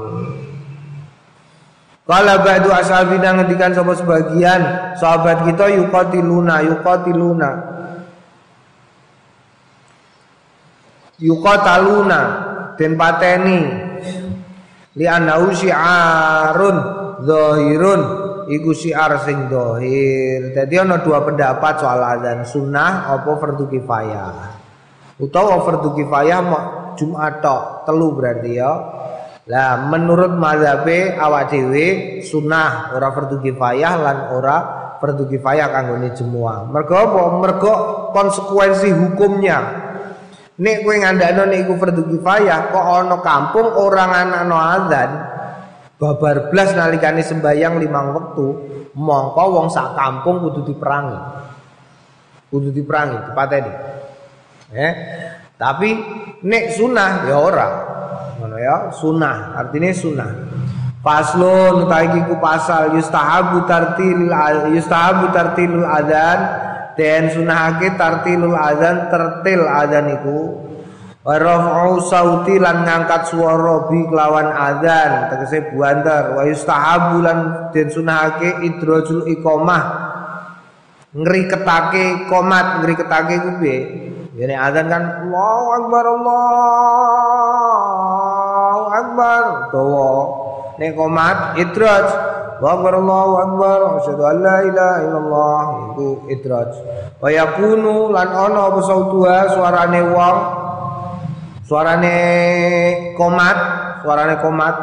Kala 2.08 2.42
ba'du 2.42 2.74
ashabina 2.74 3.38
ngendikan 3.38 3.70
sapa 3.70 3.94
sebagian 3.94 4.62
sahabat 4.98 5.46
kita 5.46 5.68
yuqatiluna 5.78 6.64
yuqatiluna. 6.66 7.50
Yuqataluna 11.20 12.20
den 12.80 12.98
pateni. 12.98 13.60
Li 14.98 15.06
anau 15.06 15.54
syiarun 15.54 16.76
zahirun 17.22 18.19
iku 18.50 18.74
syiar 18.74 19.22
sing 19.22 19.46
dohir. 19.46 20.50
Jadi 20.52 20.74
ana 20.76 20.98
dua 21.00 21.22
pendapat 21.22 21.78
soal 21.78 22.02
azan 22.02 22.42
sunnah 22.42 23.14
apa 23.14 23.30
fardu 23.38 23.70
kifayah. 23.70 24.58
Utawa 25.22 25.62
fardu 25.62 25.94
kifayah 25.94 26.40
Jumat 26.98 27.40
tok, 27.40 27.86
telu 27.86 28.12
berarti 28.18 28.50
ya. 28.58 28.72
Lah 29.48 29.88
menurut 29.88 30.36
mazhabe 30.36 31.16
awak 31.16 31.50
dhewe 31.54 32.20
sunnah 32.20 32.92
ora 32.92 33.08
fardu 33.14 33.40
kifayah 33.40 33.92
lan 33.96 34.18
ora 34.34 34.56
fardu 35.00 35.30
kifayah 35.30 35.70
kanggone 35.72 36.12
semua. 36.12 36.68
Mergo 36.68 36.94
apa? 36.94 37.22
Mergo 37.40 37.74
konsekuensi 38.12 38.92
hukumnya. 38.92 39.58
Nek 40.60 40.84
kowe 40.84 40.92
ngandakno 40.92 41.48
nek 41.48 41.58
iku 41.64 41.74
fardu 41.80 42.02
kifayah 42.04 42.68
kok 42.68 42.84
ana 42.84 43.16
kampung 43.24 43.80
orang 43.80 44.12
anakno 44.12 44.56
azan, 44.60 45.10
babar 46.00 46.48
blas 46.48 46.72
nalikane 46.72 47.20
sembayang 47.20 47.76
limang 47.76 48.16
wektu 48.16 48.46
mongko 48.96 49.44
wong 49.52 49.68
sak 49.68 49.92
kampung 49.92 50.40
kudu 50.40 50.72
diperangi. 50.72 51.20
Kudu 52.48 52.72
diperangi 52.72 53.30
dipateni 53.30 53.72
eh 54.70 54.92
tapi 55.60 55.92
nek 56.40 56.64
sunah 56.72 57.28
ya 57.28 57.36
ora. 57.36 57.68
Ngono 58.40 58.56
ya 58.56 58.88
sunah 58.96 59.60
artinya 59.60 59.92
sunah. 59.92 60.30
Faslun 61.00 61.88
utaiki 61.88 62.28
ku 62.28 62.36
pasal 62.40 62.96
yustahabu 62.96 63.64
tartil 63.64 64.28
yustahabu 64.72 65.32
tartilul 65.32 65.84
adzan 65.84 66.40
dan 66.96 67.32
sunahake 67.32 67.96
tartilul 67.96 68.56
adzan 68.56 69.08
tertil 69.08 69.64
adzan 69.64 70.12
iku 70.20 70.69
Waraf'u 71.20 72.00
sauti 72.08 72.56
lan 72.56 72.80
ngangkat 72.88 73.28
swara 73.28 73.92
bi 73.92 74.08
kelawan 74.08 74.56
adzan. 74.56 75.28
Tegese 75.28 75.68
buantar. 75.68 76.32
Wa 76.32 76.48
yustahabu 76.48 77.20
lan 77.20 77.68
den 77.76 77.92
sunahake 77.92 78.64
idrajul 78.64 79.28
iqamah. 79.28 80.08
Ngeri 81.12 81.42
ketake 81.44 82.24
komat 82.32 82.80
ngeri 82.80 82.94
ketake 82.96 83.36
ku 83.44 83.60
piye? 83.60 84.08
Yene 84.32 84.56
adzan 84.56 84.88
kan 84.88 85.28
Allahu 85.28 85.66
akbar 85.76 86.04
Allahu 86.08 86.40
akbar. 88.88 89.68
Dawa. 89.76 90.12
Nek 90.80 90.96
komat 90.96 91.60
idraj. 91.60 92.08
Wa 92.64 92.80
akbar 92.80 92.96
Allahu 92.96 93.32
akbar. 93.44 94.00
Asyhadu 94.00 94.24
an 94.24 94.40
la 94.40 94.64
ilaha 94.64 95.04
illallah. 95.04 95.60
Iku 95.92 96.32
idraj. 96.32 96.80
Wa 97.20 97.28
yakunu 97.28 98.08
lan 98.08 98.32
ana 98.32 98.72
apa 98.72 98.80
sautuha 98.80 99.52
suarane 99.52 100.00
wong 100.16 100.59
suarane 101.70 102.18
komat 103.14 103.58
suarane 104.02 104.42
komat. 104.42 104.76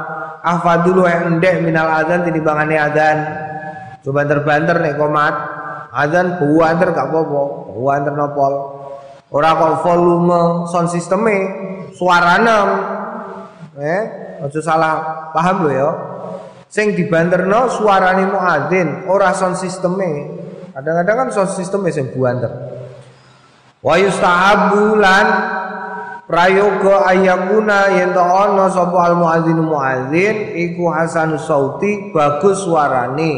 Afadulu 0.47 1.03
yang 1.03 1.35
endek 1.35 1.59
minal 1.59 1.91
adzan 1.91 2.23
tinimbangane 2.23 2.79
adzan. 2.79 3.17
Coba 3.99 4.23
terbanter 4.23 4.79
nek 4.79 4.95
komat. 4.95 5.35
Adzan 5.91 6.39
buanter 6.39 6.95
gak 6.95 7.11
apa-apa. 7.11 7.43
Buanter 7.75 8.13
nopol. 8.15 8.53
Ora 9.27 9.59
kok 9.59 9.83
volume 9.83 10.63
sound 10.71 10.88
sisteme 10.88 11.35
suarane. 11.91 12.59
Eh 13.75 14.01
aja 14.39 14.59
salah 14.63 14.95
paham 15.35 15.67
lo 15.67 15.69
ya. 15.73 15.89
Sing 16.71 16.95
dibanterno 16.95 17.67
suarane 17.67 18.23
muadzin 18.31 19.03
ora 19.11 19.35
sound 19.35 19.59
sisteme 19.59 20.39
kadang-kadang 20.71 21.27
kan 21.27 21.27
sound 21.35 21.51
sisteme 21.51 21.91
sing 21.91 22.07
buanter. 22.15 22.53
Wa 23.83 23.99
yustahabu 23.99 24.95
lan 24.95 25.56
prayoga 26.28 27.07
ayakuna 27.07 27.95
yen 27.95 28.11
to 28.11 28.19
ana 28.19 28.67
sapa 28.67 29.11
al 29.11 29.15
muadzin 29.15 29.63
muadzin 29.63 30.53
iku 30.53 30.91
hasan 30.91 31.39
sauti 31.39 32.11
bagus 32.11 32.67
suarane 32.67 33.34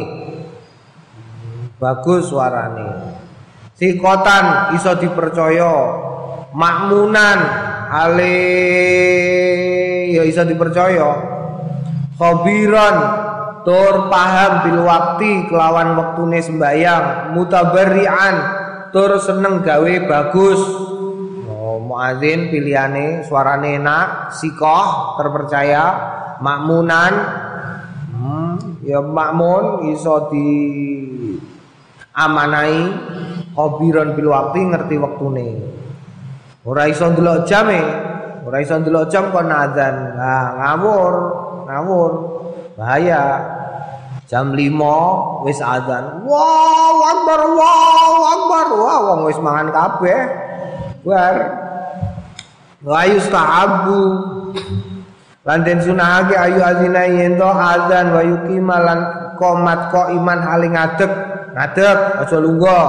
bagus 1.78 2.28
suarane 2.28 3.20
sikotan 3.80 4.76
iso 4.76 4.92
dipercaya. 5.00 5.74
Makmunan 6.52 7.38
ale 7.88 8.36
ya 10.12 10.22
iso 10.28 10.44
dipercaya. 10.44 11.10
Khabiran 12.20 12.96
tur 13.64 14.12
paham 14.12 14.52
bil 14.68 14.80
waktu 14.84 15.48
kelawan 15.48 15.96
wektune 15.96 16.44
sembayang 16.44 17.32
mutabarian 17.32 18.34
tur 18.92 19.16
seneng 19.16 19.64
gawe 19.64 19.94
bagus 20.04 20.60
muadzin 21.90 22.54
pilihane 22.54 23.26
suarane 23.26 23.82
enak, 23.82 24.30
sikoh 24.38 25.18
terpercaya, 25.18 25.84
makmunan 26.38 27.14
hmm, 28.14 28.86
ya 28.86 29.02
makmun 29.02 29.90
iso 29.90 30.30
di 30.30 30.48
amanai 32.14 32.78
khobiron 33.58 34.14
bil 34.14 34.30
waktu 34.30 34.70
ngerti 34.70 34.94
waktune. 35.02 35.48
Ora 36.62 36.86
iso 36.86 37.10
ndelok 37.10 37.50
jame, 37.50 37.82
ora 38.46 38.62
iso 38.62 38.78
ndelok 38.78 39.10
jam 39.10 39.34
kon 39.34 39.50
azan. 39.50 40.14
Nah, 40.14 40.46
ngawur, 40.62 41.14
ngawur. 41.66 42.12
Bahaya. 42.78 43.22
Jam 44.30 44.54
5 44.54 45.42
wis 45.42 45.58
azan. 45.58 46.22
Wow, 46.22 47.02
akbar, 47.02 47.40
wow, 47.50 48.14
akbar. 48.30 48.66
Wah, 48.78 48.98
wong 49.10 49.20
wis 49.26 49.40
mangan 49.42 49.74
kabeh. 49.74 50.20
Bar 51.02 51.59
wa 52.80 53.00
yustahabu 53.04 54.00
lan 55.44 55.64
den 55.64 55.80
sunahake 55.80 56.36
ayu 56.36 56.60
azina 56.60 57.04
yento 57.08 57.48
azan 57.48 58.12
wa 58.12 58.22
yuqima 58.24 58.76
lan 58.80 59.00
qomat 59.40 59.88
ko 59.88 60.12
iman 60.12 60.38
hale 60.44 60.68
ngadeg. 60.68 61.12
Ngadeg 61.56 61.98
aja 62.20 62.36
lungguh. 62.36 62.88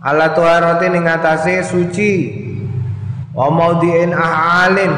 Ala 0.00 0.32
tuharati 0.32 0.88
ning 0.88 1.04
atase 1.04 1.60
suci. 1.60 2.12
Wa 3.36 3.52
maudhi'in 3.52 4.16
ahalin 4.16 4.92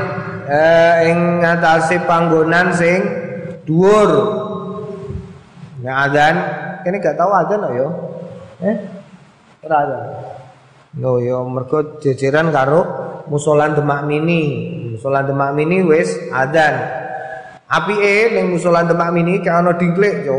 eh, 0.46 1.10
ing 1.10 1.42
atase 1.42 1.98
panggonan 2.06 2.70
sing 2.70 3.02
dhuwur. 3.66 4.10
Nek 5.82 5.94
azan 6.06 6.34
kene 6.86 6.96
gak 7.02 7.18
tau 7.18 7.34
azan 7.34 7.66
yo 7.74 7.86
eh 8.62 8.76
ora 9.66 9.76
azan 9.86 10.02
Yo 10.98 11.18
yo 11.22 11.46
mergo 11.46 11.98
jejeran 12.02 12.50
karo 12.50 13.07
musolan 13.28 13.76
Demak 13.76 14.04
Mini. 14.08 14.42
Musolan 14.96 15.24
Demak 15.28 15.52
Mini 15.54 15.84
wis 15.84 16.12
adzan. 16.34 16.74
Apike 17.68 18.32
ning 18.34 18.52
musolan 18.52 18.88
Demak 18.88 19.12
Mini 19.12 19.40
kayak 19.44 19.62
ana 19.62 19.72
dingklik, 19.76 20.24
yo. 20.24 20.38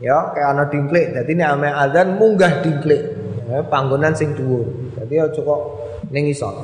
Ya, 0.00 0.32
kayak 0.32 0.48
ana 0.56 0.64
dingklik. 0.70 1.12
Dadi 1.12 1.32
nek 1.36 1.48
ame 1.58 1.68
adzan 1.68 2.16
munggah 2.16 2.62
dingklik. 2.62 3.20
ya, 3.50 3.58
panggonan 3.66 4.14
sing 4.14 4.38
dhuwur 4.38 4.94
dadi 4.94 5.18
aja 5.18 5.40
kok 5.42 5.60
ning 6.14 6.30
isor 6.30 6.54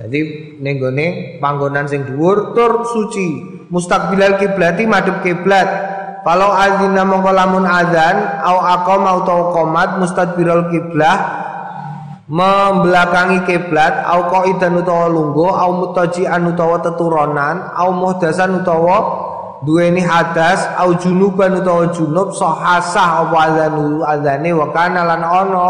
jadi 0.00 0.20
ning 0.62 0.80
gone 0.80 1.38
panggonan 1.42 1.84
sing 1.84 2.08
dhuwur 2.08 2.56
tur 2.56 2.88
suci 2.88 3.28
mustaqbilal 3.68 4.40
kiblati 4.40 4.88
madhep 4.88 5.20
kiblat 5.20 5.68
kalau 6.24 6.50
azina 6.52 7.04
mongko 7.04 7.30
lamun 7.32 7.64
azan 7.68 8.40
au 8.42 8.58
aqama 8.60 9.10
utawa 9.22 9.44
qomat 9.52 9.90
mustaqbilal 10.00 10.72
kiblah 10.72 11.16
membelakangi 12.28 13.48
kiblat 13.48 14.04
au 14.04 14.28
qaidan 14.28 14.76
utawa 14.84 15.08
lungguh 15.08 15.48
au 15.48 15.72
mutajian 15.80 16.44
utawa 16.44 16.76
teturonan 16.84 17.72
au 17.72 17.88
muhdasan 17.96 18.60
utawa 18.60 19.24
duweni 19.64 20.04
hadas 20.04 20.68
au 20.76 20.92
junuban 21.00 21.56
utawa 21.56 21.88
junub 21.96 22.36
sahasah 22.36 23.24
apa 23.24 23.36
azanu 23.48 24.04
azane 24.04 24.52
wa 24.52 24.68
kana 24.76 25.08
lan 25.08 25.24
ana 25.24 25.66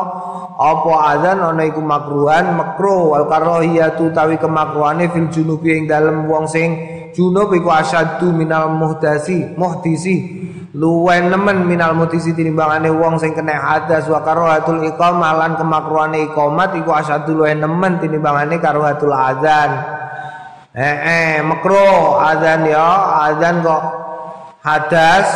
apa 0.59 0.93
azan 1.15 1.39
ana 1.47 1.63
iku 1.63 1.79
makruhan 1.79 2.59
makruh 2.59 3.15
wal 3.15 3.31
karahiyatu 3.31 4.11
tawi 4.11 4.35
kemakruhane 4.43 5.07
fil 5.15 5.31
junubi 5.31 5.79
ing 5.79 5.87
dalem 5.87 6.27
wong 6.27 6.51
sing 6.51 6.75
junub 7.15 7.55
iku 7.55 7.71
asyaddu 7.71 8.35
minal 8.35 8.67
muhdasi 8.75 9.55
muhdisi 9.55 10.43
luwen 10.77 11.33
nemen 11.33 11.65
minal 11.65 11.97
muhdisi 11.97 12.37
tinimbangane 12.37 12.93
wong 12.93 13.17
sing 13.17 13.33
kena 13.33 13.57
hadas 13.57 14.05
wa 14.09 14.21
karahatul 14.21 14.85
iqamah 14.85 15.33
lan 15.39 15.53
kemakruhane 15.57 16.29
iqamat 16.29 16.77
iku 16.77 16.93
asyaddu 16.93 17.33
luwen 17.33 17.63
nemen 17.63 17.97
tinimbangane 18.03 18.61
karahatul 18.61 19.15
azan 19.15 19.99
Eh, 20.79 20.97
eh 21.11 21.33
makro 21.43 22.21
azan 22.23 22.63
ya, 22.71 22.87
azan 23.27 23.67
kok 23.67 23.83
hadas 24.63 25.27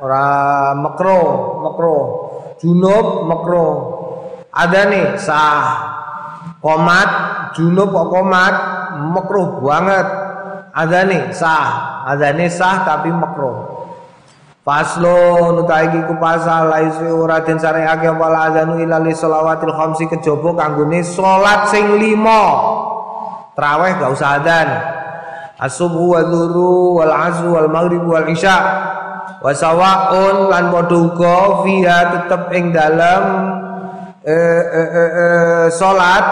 ora 0.00 0.24
makro, 0.72 1.20
makro. 1.60 1.96
Junub 2.56 3.28
makro. 3.28 3.66
Adane 4.56 5.20
sah. 5.20 5.90
Komat 6.64 7.10
junub 7.60 7.92
kok 7.92 8.08
komat 8.08 8.54
makro 9.12 9.60
banget. 9.60 10.06
Adane 10.72 11.28
sah, 11.34 12.06
adane 12.08 12.48
sah 12.48 12.80
tapi 12.80 13.12
makro. 13.12 13.79
Faslo 14.60 15.56
nutai 15.56 15.88
iki 15.88 16.04
ku 16.04 16.20
pasal 16.20 16.68
laisi 16.68 17.08
ora 17.08 17.40
den 17.40 17.56
sareake 17.56 18.04
apa 18.04 18.52
azanu 18.52 18.76
ila 18.84 19.00
li 19.00 19.16
shalawatil 19.16 19.72
khamsi 19.72 20.04
kejaba 20.04 20.52
kanggone 20.52 21.00
salat 21.00 21.72
sing 21.72 21.96
lima. 21.96 22.44
Terawih 23.56 23.96
gak 23.96 24.10
usah 24.12 24.36
adzan. 24.36 24.68
As-subuh 25.60 26.12
wa 26.12 26.20
dzuru 26.28 27.00
wal 27.00 27.12
asr 27.12 27.48
wal 27.48 27.68
maghrib 27.72 28.04
wal 28.04 28.28
isya. 28.28 28.56
Wa 29.40 29.48
sawaun 29.56 30.52
lan 30.52 30.68
padha 30.68 30.96
uga 31.08 31.64
fiha 31.64 31.98
tetep 32.12 32.52
ing 32.52 32.76
dalem 32.76 33.22
eh, 34.28 34.64
eh, 34.76 34.88
eh, 34.92 35.10
eh, 35.24 35.66
salat 35.72 36.24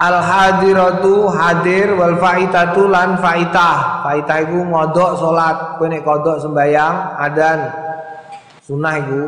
Al 0.00 0.16
hadiratu 0.16 1.28
hadir 1.28 1.92
wal 1.92 2.16
faitatu 2.16 2.88
lan 2.88 3.20
faitah. 3.20 4.00
Faitah 4.00 4.38
iku 4.48 4.64
ngodok 4.64 5.12
salat, 5.20 5.56
kowe 5.76 5.84
nek 5.84 6.00
kodok 6.00 6.40
sembayang 6.40 7.20
adan 7.20 7.58
sunah 8.64 8.94
iku 8.96 9.22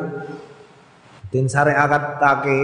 den 1.28 1.44
syariatake 1.44 2.60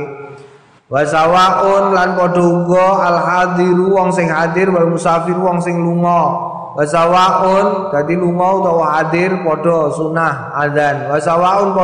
Wa 0.88 1.04
sawaun 1.04 1.92
lan 1.92 2.16
padha 2.16 2.88
al 3.04 3.18
hadiru 3.20 3.92
wong 3.92 4.08
sing 4.08 4.32
hadir 4.32 4.72
wal 4.72 4.88
musafir 4.88 5.36
wong 5.36 5.60
sing 5.60 5.84
lunga. 5.84 6.48
Wa 6.72 6.80
sawaun 6.80 7.92
dadi 7.92 8.16
lunga 8.16 8.56
hadir 8.96 9.44
padha 9.44 9.92
sunah 9.92 10.56
adzan. 10.56 11.12
Wa 11.12 11.20
sawaun 11.20 11.76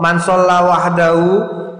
man 0.00 0.16
shalla 0.18 0.64
wahdahu 0.64 1.26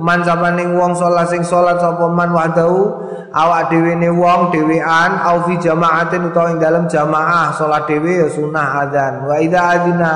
man 0.03 0.23
sapaning 0.27 0.75
wong 0.75 0.95
sholat 0.95 1.27
sing 1.31 1.43
sholat 1.47 1.79
sapa 1.79 2.07
man 2.11 2.35
wahdahu 2.35 2.91
awak 3.35 3.71
dhewe 3.71 3.95
ne 3.99 4.11
wong 4.11 4.51
dhewean 4.55 5.11
au 5.23 5.43
fi 5.47 5.59
jamaatin 5.59 6.31
utawa 6.31 6.55
ing 6.55 6.59
dalem 6.63 6.85
jamaah 6.91 7.55
sholat 7.55 7.87
dhewe 7.87 8.27
ya 8.27 8.29
sunah 8.31 8.87
adzan. 8.87 9.27
Wa 9.27 9.37
idza 9.39 9.61
adzina 9.75 10.13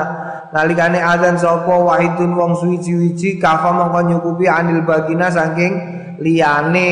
nalikane 0.55 0.99
adzan 1.03 1.35
sapa 1.39 1.75
wahidun 1.75 2.35
wong 2.35 2.53
suwi-wiji 2.59 3.39
kafa 3.43 3.75
mongko 3.75 4.01
nyukupi 4.07 4.47
anil 4.47 4.83
bagina 4.87 5.31
saking 5.31 5.73
liyane 6.23 6.91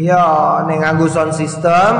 ya 0.00 0.60
ning 0.68 0.78
nganggo 0.84 1.08
sound 1.08 1.32
system 1.32 1.92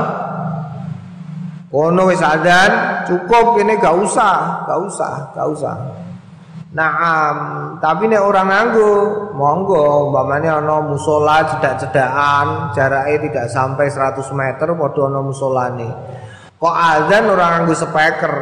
kono 1.73 2.07
wis 2.07 2.21
adzan 2.21 3.03
cukup 3.09 3.59
ini 3.59 3.75
gak 3.81 3.95
usah 3.99 4.63
gak 4.63 4.79
usah 4.79 5.13
gak 5.33 5.47
usah 5.49 5.75
Naam, 6.75 7.35
tapi 7.79 8.11
nek 8.11 8.19
orang 8.19 8.51
nganggo, 8.51 8.91
monggo 9.31 10.11
umpamane 10.11 10.51
ana 10.51 10.83
musola 10.83 11.47
cedak-cedakan, 11.47 12.75
jarake 12.75 13.31
tidak 13.31 13.47
sampai 13.47 13.87
100 13.87 14.19
meter 14.35 14.75
padha 14.75 15.07
ana 15.07 15.23
musolane. 15.23 15.87
Kok 16.59 16.75
azan 16.75 17.31
orang 17.31 17.63
nganggo 17.63 17.75
speaker, 17.79 18.33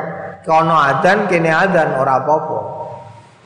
kono 0.42 0.74
adan 0.74 1.30
kene 1.30 1.54
adan 1.54 1.94
ora 1.94 2.26
apa-apa. 2.26 2.60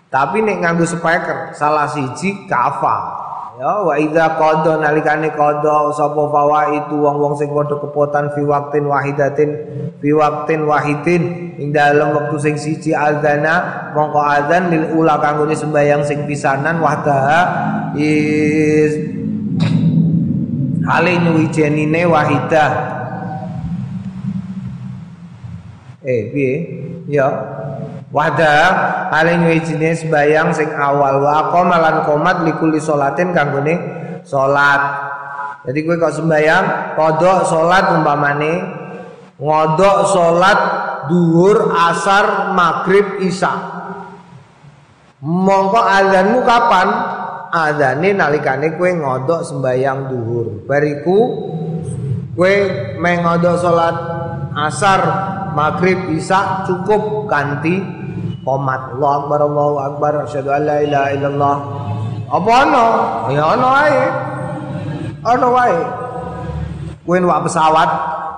Tapi 0.08 0.40
nek 0.40 0.64
nganggo 0.64 0.88
speaker 0.88 1.52
salah 1.52 1.92
siji 1.92 2.48
kafa. 2.48 3.27
Ya 3.58 3.82
wa 3.82 3.98
idza 3.98 4.38
qada 4.38 4.78
nalikane 4.78 5.34
qada 5.34 5.90
sapa 5.90 6.30
fawa 6.30 6.78
itu 6.78 6.94
wong-wong 6.94 7.34
sing 7.42 7.50
padha 7.50 7.82
kepotan 7.82 8.30
fi 8.38 8.46
waqtin 8.46 8.86
wahidatin 8.86 9.50
fi 9.98 10.14
waqtin 10.14 10.70
wahidin 10.70 11.58
ing 11.58 11.74
dalem 11.74 12.14
wektu 12.14 12.38
sing 12.38 12.54
siji 12.54 12.94
azana 12.94 13.90
mongko 13.98 14.22
azan 14.22 14.70
lil 14.70 14.94
ula 14.94 15.18
kanggone 15.18 15.58
sembayang 15.58 16.06
sing 16.06 16.30
pisanan 16.30 16.78
wahdaha 16.78 17.42
is 17.98 18.94
hale 20.86 21.18
nyuwijenine 21.18 22.06
wahidah. 22.06 22.72
Eh 26.06 26.30
piye? 26.30 26.54
Ya 27.10 27.57
wada 28.14 28.58
paling 29.12 29.48
wijine 29.48 29.96
sembayang 29.96 30.56
sing 30.56 30.70
awal. 30.72 31.24
Wa 31.24 31.52
qoma 31.52 31.78
lan 31.80 31.96
qomat 32.08 32.48
likuli 32.48 32.80
salatin 32.80 33.36
kanggone 33.36 33.76
salat 34.28 35.08
jadi 35.68 35.84
kowe 35.84 36.00
kok 36.00 36.16
sembayang 36.16 36.66
kodok 36.96 37.44
salat 37.44 37.92
umpamane 37.92 38.54
ngodok 39.36 39.98
salat 40.08 40.60
duhur 41.12 41.76
asar 41.76 42.56
maghrib 42.56 43.20
isya. 43.20 43.52
Mongko 45.20 45.82
azanmu 45.84 46.40
kapan? 46.48 46.88
Azane 47.52 48.16
nalikane 48.16 48.80
kowe 48.80 48.88
ngodok 48.88 49.44
sembayang 49.44 50.08
duhur. 50.08 50.64
Bariku 50.64 51.20
kowe 52.32 52.54
mengodok 53.04 53.56
salat 53.60 53.96
asar 54.56 55.02
maghrib 55.58 56.14
isya 56.14 56.70
cukup 56.70 57.26
ganti 57.26 57.82
komat. 58.46 58.94
Allah 58.94 59.12
akbar 59.26 59.40
Allahu 59.42 59.76
akbar 59.82 60.12
asyhadu 60.30 60.54
an 60.54 60.62
la 60.70 60.78
ilaha 60.86 61.10
illallah. 61.18 61.58
Apa 62.30 62.52
ana 62.62 62.86
ya 63.34 63.58
ana 63.58 63.68
wae 63.74 64.06
ana 65.26 65.48
wae. 65.50 65.82
Kowe 67.02 67.18
numpak 67.18 67.50
pesawat 67.50 67.90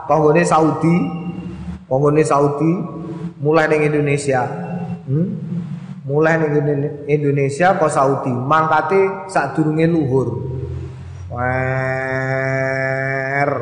panggone 0.07 0.47
Saudi. 0.47 0.95
Panggone 1.91 2.23
Saudi 2.23 2.71
mulai 3.43 3.67
ning 3.67 3.91
Indonesia. 3.91 4.47
Hmm? 5.09 5.27
mulai 6.09 6.41
ning 6.41 7.05
Indonesia 7.05 7.77
ke 7.77 7.85
Saudi. 7.91 8.33
Mangkate 8.33 9.29
sadurunge 9.29 9.85
luhur. 9.85 10.41
Wer 11.29 12.69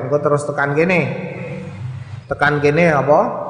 engko 0.08 0.18
terus 0.24 0.48
tekan 0.48 0.72
kene. 0.72 1.12
Tekan 2.28 2.60
kene 2.64 2.92
apa 2.92 3.47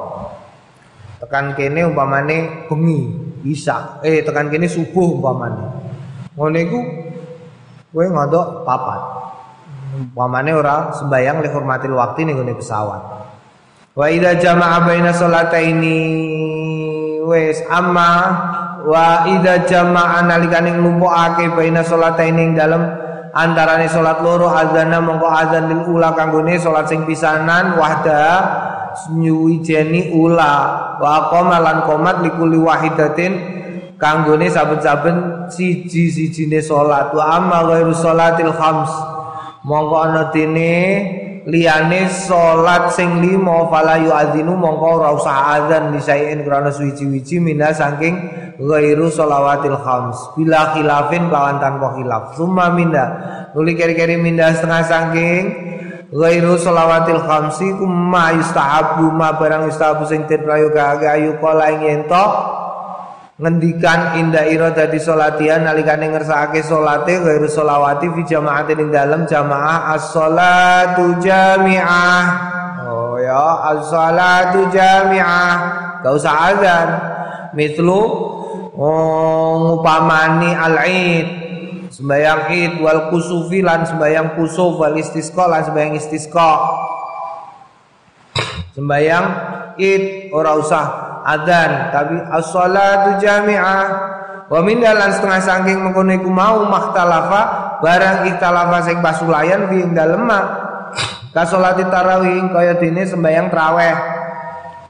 tekan 1.28 1.52
kene 1.52 1.84
umpamane 1.84 2.64
bengi 2.72 3.12
bisa. 3.44 4.00
Eh 4.00 4.24
tekan 4.24 4.48
kene 4.48 4.64
subuh 4.64 5.20
umpamane. 5.20 5.60
Ngono 6.32 6.56
iku 6.56 6.80
kowe 7.92 8.06
ngodok 8.08 8.64
papat. 8.64 9.00
Umpamane 9.92 10.50
ora 10.56 10.88
sembayang 10.96 11.44
le 11.44 11.48
hormatil 11.52 11.92
waktu 11.92 12.24
ning 12.24 12.40
ngene 12.40 12.56
pesawat. 12.56 13.02
Wa 13.92 14.08
idza 14.08 14.40
jama'a 14.40 14.88
baina 14.88 15.12
salataini 15.12 16.00
wes 17.28 17.60
amma 17.68 18.10
wa 18.88 19.28
idza 19.28 19.68
jama'a 19.68 20.24
nalikane 20.24 20.80
nglumpukake 20.80 21.52
baina 21.52 21.84
salataini 21.84 22.40
ing 22.40 22.52
dalem 22.56 22.88
antarane 23.36 23.84
salat 23.92 24.24
loro 24.24 24.48
azana 24.48 24.96
mongko 25.04 25.28
azan 25.28 25.68
lil 25.68 25.82
ula 25.92 26.16
kanggone 26.16 26.56
salat 26.56 26.88
sing 26.88 27.04
pisanan 27.04 27.76
wahda 27.76 28.24
nyuwijeni 29.14 30.10
ula. 30.10 30.54
Wa 30.98 31.30
qoma 31.30 31.62
lan 31.62 31.86
qomat 31.86 32.26
likuli 32.26 32.58
wahidatin 32.58 33.32
kanggone 33.94 34.50
saben-saben 34.50 35.48
siji-sijine 35.50 36.58
salat. 36.58 37.14
Wa 37.14 37.38
amma 37.38 37.62
ghairu 37.70 37.94
salatil 37.94 38.50
khams. 38.50 38.90
Mongko 39.62 39.96
ana 40.00 40.22
dene 40.34 40.74
liyane 41.46 42.10
salat 42.10 42.92
sing 42.92 43.22
limo 43.24 43.70
fala 43.72 43.96
yu'adzinu 43.98 44.52
mongko 44.52 44.86
ora 45.00 45.08
usah 45.14 45.36
azan 45.56 45.94
lisain 45.96 46.44
krana 46.44 46.68
suwi-wiji 46.68 47.40
mina 47.40 47.72
saking 47.74 48.16
ghairu 48.58 49.06
sholawatil 49.10 49.78
khams. 49.82 50.18
Bila 50.34 50.74
khilafin 50.74 51.30
lawan 51.30 51.56
tanpa 51.62 51.94
khilaf. 51.98 52.34
Summa 52.38 52.70
minda 52.74 53.04
nuli 53.54 53.74
keri-keri 53.74 54.18
minda 54.20 54.52
setengah 54.54 54.82
sangking 54.86 55.44
ghairu 56.08 56.56
sholawatil 56.56 57.20
khamsi 57.20 57.76
kuma 57.76 58.32
yustahabu 58.32 59.12
ma 59.12 59.36
barang 59.36 59.68
yustahabu 59.68 60.08
sing 60.08 60.24
prayoga 60.24 60.96
ayu 61.04 61.36
kala 61.36 61.68
ing 61.68 62.08
ngendikan 63.38 64.18
inda 64.18 64.50
ira 64.50 64.74
dadi 64.74 64.98
salatian 64.98 65.62
nalikane 65.62 66.10
ngersakake 66.10 66.58
salate 66.58 67.22
ghairu 67.22 67.46
sholawati 67.46 68.10
fi 68.10 68.20
jamaatin 68.26 68.82
ing 68.82 68.90
dalem 68.90 69.30
jamaah 69.30 69.94
as-sholatu 69.94 71.22
jami'ah. 71.22 72.24
Oh 72.82 73.14
ya 73.22 73.78
as-sholatu 73.78 74.74
jami'ah. 74.74 75.54
Gak 76.02 76.12
usah 76.18 76.34
azan. 76.50 76.88
Mitlu 77.54 78.02
oh, 78.74 79.50
ngupamani 79.70 80.50
al-id 80.58 81.47
sembayang 81.98 82.54
id 82.54 82.72
wal 82.78 83.10
kusufi 83.10 83.58
lan 83.58 83.82
sembayang 83.82 84.38
kusuf 84.38 84.78
wal 84.78 84.94
istisqa 84.94 85.50
lan 85.50 85.66
sembayang 85.66 85.98
istisqa. 85.98 86.50
Sembayang 88.78 89.26
id 89.82 90.30
ora 90.30 90.54
usah 90.54 90.84
adzan 91.26 91.90
tapi 91.90 92.14
as-salatu 92.38 93.18
jami'ah. 93.18 93.86
Wa 94.46 94.62
min 94.62 94.78
dalan 94.78 95.10
setengah 95.10 95.42
saking 95.42 95.78
mengkono 95.82 96.14
iku 96.14 96.30
mau 96.30 96.62
makhtalafa 96.70 97.74
barang 97.82 98.30
ikhtalafa 98.30 98.78
sing 98.86 99.02
pasulayan 99.02 99.66
fi 99.68 99.82
dalem 99.92 100.24
ka 101.34 101.42
salati 101.44 101.84
tarawih 101.84 102.46
kaya 102.54 102.78
dene 102.78 103.10
sembayang 103.10 103.50
traweh. 103.50 103.96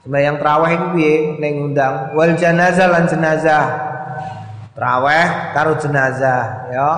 Sembayang 0.04 0.36
traweh 0.44 0.70
iku 0.76 0.86
piye? 0.92 1.40
Ning 1.40 1.72
undang 1.72 2.12
wal 2.12 2.36
janazah 2.36 2.86
lan 2.86 3.08
jenazah 3.08 3.87
Traweh 4.78 5.26
karo 5.58 5.74
jenazah 5.74 6.70
ya. 6.70 6.90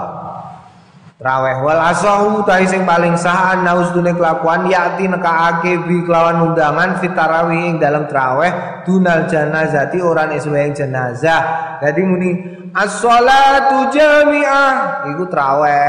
Traweh 1.16 1.64
wal 1.64 1.80
asahu 1.80 2.44
tahi 2.44 2.68
sing 2.68 2.84
paling 2.84 3.16
sah 3.16 3.56
naus 3.64 3.88
dune 3.96 4.12
kelakuan 4.12 4.68
yakti 4.68 5.08
nekaake 5.08 5.88
bi 5.88 6.04
kelawan 6.04 6.52
undangan 6.52 7.00
fit 7.00 7.16
tarawih 7.16 7.72
ing 7.72 7.76
dalam 7.80 8.04
traweh 8.04 8.84
dunal 8.84 9.24
janazati 9.28 9.96
ora 9.96 10.28
nek 10.28 10.44
sembahyang 10.44 10.76
jenazah. 10.76 11.42
Dadi 11.80 12.00
muni 12.04 12.30
as-shalatu 12.76 13.88
jami'ah 13.88 15.08
iku 15.16 15.24
traweh. 15.32 15.88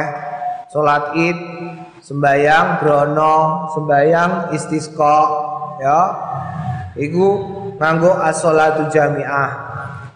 Salat 0.71 1.11
Id, 1.19 1.39
sembayang 1.99 2.79
brono, 2.79 3.67
sembayang 3.75 4.55
istisqa 4.55 5.19
ya. 5.83 5.99
Iku 6.95 7.27
nganggo 7.75 8.15
as-shalatu 8.15 8.87
jami'ah. 8.87 9.70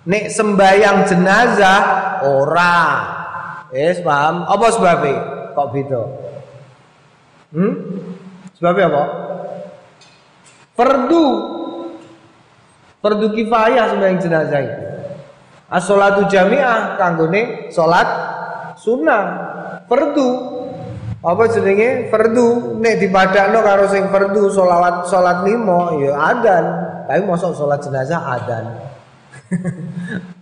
Nek 0.06 0.30
sembayang 0.30 1.10
jenazah 1.10 1.82
ora. 2.22 2.78
Wis 3.74 4.00
paham? 4.06 4.46
Apa 4.46 4.68
sebabnya? 4.70 5.18
Kok 5.58 5.68
beda? 5.74 6.02
Hmm? 7.58 7.74
Sebabnya 8.54 8.86
apa? 8.94 9.04
Fardu. 10.78 11.26
Fardu 13.02 13.28
kifayah 13.34 13.86
sembayang 13.92 14.20
jenazah 14.22 14.60
itu. 14.62 14.84
As-sholatu 15.66 16.30
jami'ah 16.30 17.02
kanggone 17.02 17.74
salat 17.74 18.06
sunnah. 18.78 19.24
Fardu. 19.90 20.30
Apa 21.26 21.50
jenenge? 21.50 22.14
Fardu. 22.14 22.78
Nek 22.78 23.02
dipadakno 23.02 23.66
karo 23.66 23.90
sing 23.90 24.06
fardu 24.14 24.54
salat 24.54 25.10
salat 25.10 25.42
limo 25.42 25.98
ya 25.98 26.14
adan. 26.14 26.66
Tapi 27.10 27.22
mosok 27.26 27.58
salat 27.58 27.82
jenazah 27.82 28.22
adan. 28.22 28.85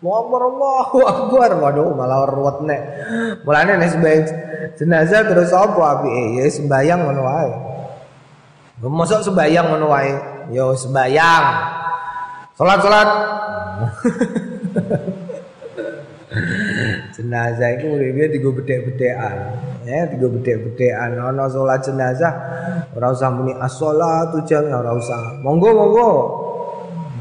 Akbar 0.04 0.42
Allahu 0.52 0.98
Akbar 1.04 1.50
waduh 1.60 1.92
malah 1.92 2.24
ruwet 2.30 2.64
nek. 2.64 2.82
Mulane 3.44 3.76
nek 3.80 3.90
sembahyang 3.92 4.26
jenazah 4.80 5.22
terus 5.28 5.52
apa 5.52 5.82
apike? 6.00 6.40
Ya 6.40 6.48
sembahyang 6.48 7.00
ngono 7.04 7.22
wae. 7.28 7.52
Mosok 8.84 9.22
sembahyang 9.28 9.66
ngono 9.68 9.88
wae. 9.92 10.14
Ya 10.52 10.66
sembahyang. 10.76 11.46
Salat-salat. 12.56 13.10
jenazah 17.14 17.70
itu 17.78 17.86
uripe 17.94 18.34
digo 18.34 18.50
bedhek-bedhekan. 18.58 19.36
Ya, 19.86 20.10
digo 20.10 20.34
bedhek-bedhekan. 20.34 21.22
Ana 21.22 21.46
salat 21.50 21.86
jenazah 21.86 22.34
ora 22.98 23.14
usah 23.14 23.30
muni 23.30 23.54
as-shalatu 23.58 24.42
jami'ah 24.48 24.82
ora 24.82 24.92
usah. 24.98 25.38
Monggo 25.46 25.70
monggo. 25.72 26.12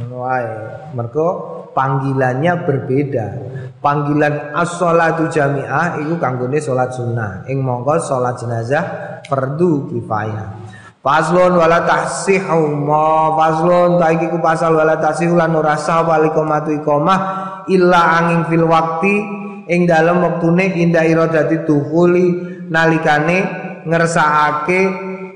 Ngono 0.00 0.16
wae. 0.24 0.48
Mergo 0.96 1.28
panggilannya 1.72 2.52
berbeda. 2.64 3.26
Panggilan 3.82 4.54
as-sholatu 4.54 5.26
jami'ah 5.26 5.98
itu 5.98 6.14
kanggone 6.22 6.62
salat 6.62 6.94
sunnah. 6.94 7.42
Ing 7.50 7.60
mongko 7.60 7.98
salat 7.98 8.38
jenazah 8.38 8.84
fardu 9.26 9.90
kifayah. 9.90 10.62
Faslun 11.02 11.58
wala 11.58 11.82
tahsihu 11.82 12.78
ma 12.78 13.34
faslun 13.34 13.98
ta 13.98 14.14
iki 14.14 14.30
ku 14.30 14.38
pasal 14.38 14.78
wala 14.78 14.94
tahsihu 15.02 15.34
lan 15.34 15.50
ora 15.50 15.74
sah 15.74 16.06
wal 16.06 16.30
iqamatu 16.30 16.78
iqamah 16.78 17.18
illa 17.66 18.22
angin 18.22 18.46
fil 18.46 18.70
waqti 18.70 19.14
ing 19.66 19.82
dalem 19.90 20.22
wektune 20.22 20.78
inda 20.78 21.02
iradati 21.02 21.66
tuhuli 21.66 22.26
nalikane 22.70 23.38
ngersakake 23.82 24.80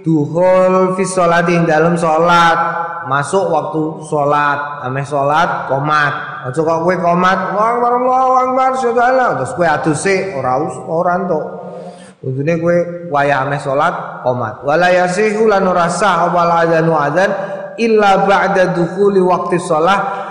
duhul 0.06 0.94
fi 0.94 1.02
sholati 1.02 1.58
ing 1.58 1.66
dalem 1.66 1.98
salat 1.98 2.58
masuk 3.06 3.46
waktu 3.48 3.82
sholat 4.10 4.82
ameh 4.82 5.06
sholat 5.06 5.70
komat. 5.70 6.14
Aja 6.46 6.60
kok 6.62 6.78
kowe 6.82 6.94
komat 6.98 7.38
akbar 7.54 7.92
Allahu 8.02 8.32
akbar 8.38 8.70
syadallah 8.78 9.28
terus 9.42 9.52
kowe 9.54 9.66
aduse 9.66 10.34
ora 10.34 10.58
ora 10.86 11.12
entuk. 11.22 11.44
Kudune 12.22 12.54
kowe 12.58 12.76
wayah 13.14 13.46
ameh 13.46 13.62
sholat 13.62 14.26
komat. 14.26 14.66
Wala 14.66 14.90
yasihu 14.90 15.46
lan 15.46 15.66
ora 15.66 15.86
sah 15.86 16.30
apa 16.30 16.66
adzanu 16.66 16.92
adzan 16.94 17.30
illa 17.78 18.26
ba'da 18.26 18.74
dukhuli 18.74 19.22
waqti 19.22 19.58
sholat. 19.62 20.26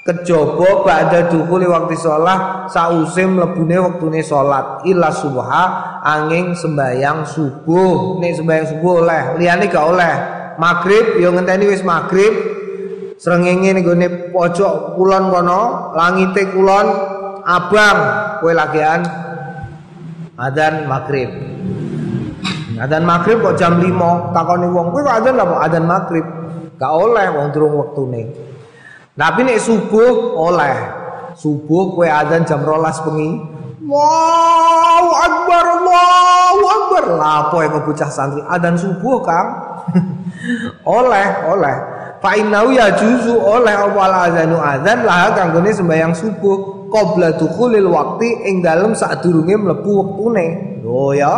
Kejaba 0.00 0.82
ba'da 0.82 1.28
dukhuli 1.30 1.68
waqti 1.70 1.94
sholat 1.94 2.72
sause 2.72 3.22
mlebune 3.22 3.78
wektune 3.78 4.22
sholat. 4.26 4.82
Illa 4.88 5.14
subha 5.14 5.62
angin 6.02 6.58
sembayang 6.58 7.22
subuh. 7.22 8.18
Nek 8.18 8.32
sembayang 8.34 8.66
subuh 8.66 8.94
oleh 9.06 9.22
liyane 9.38 9.70
gak 9.70 9.86
oleh 9.86 10.39
maghrib 10.60 11.16
yo 11.16 11.32
ngenteni 11.32 11.72
wis 11.72 11.80
maghrib 11.80 12.36
srengenge 13.16 13.72
ning 13.72 13.84
gone 13.88 14.08
pojok 14.28 15.00
kulon 15.00 15.32
kono 15.32 15.92
langite 15.96 16.52
kulon 16.52 16.86
abang 17.48 17.98
kowe 18.44 18.52
lagian 18.52 19.00
adzan 20.36 20.84
maghrib 20.84 21.30
adzan 22.76 23.04
maghrib 23.08 23.40
kok 23.40 23.56
jam 23.56 23.80
5 23.80 24.36
takoni 24.36 24.68
wong 24.68 24.92
kowe 24.92 25.00
kok 25.00 25.16
adzan 25.16 25.40
apa 25.40 25.54
adzan 25.64 25.84
maghrib 25.88 26.26
gak 26.80 26.92
oleh 26.96 27.28
wong 27.28 27.52
durung 27.52 27.76
wektune. 27.76 28.32
Tapi 29.12 29.40
nek 29.44 29.60
subuh 29.60 30.32
oleh. 30.40 30.76
Subuh 31.36 31.92
kowe 31.92 32.08
adzan 32.08 32.48
jam 32.48 32.64
12 32.64 33.04
bengi 33.04 33.30
Allahu 33.90 35.10
Akbar 35.18 35.64
Allahu 35.82 36.62
Akbar. 36.62 37.02
Lapo 37.18 37.56
yang 37.58 37.82
bocah 37.82 38.06
santri? 38.06 38.38
Adzan 38.46 38.78
subuh 38.78 39.18
Kang. 39.26 39.48
Oleh 40.86 41.26
oleh. 41.50 41.76
Fa 42.20 42.36
ya 42.36 42.86
juzu 43.00 43.32
oleh 43.32 43.72
awal 43.72 44.12
azanu 44.12 44.60
azan 44.60 45.08
lah 45.08 45.32
kanggone 45.32 45.72
sembahyang 45.72 46.12
subuh. 46.14 46.86
Qabla 46.92 47.38
dukhulil 47.40 47.88
waqti 47.88 48.28
ing 48.50 48.60
dalem 48.62 48.92
sadurunge 48.94 49.56
mlebu 49.56 49.90
wektune. 49.90 50.46
Lho 50.84 51.16
ya. 51.16 51.34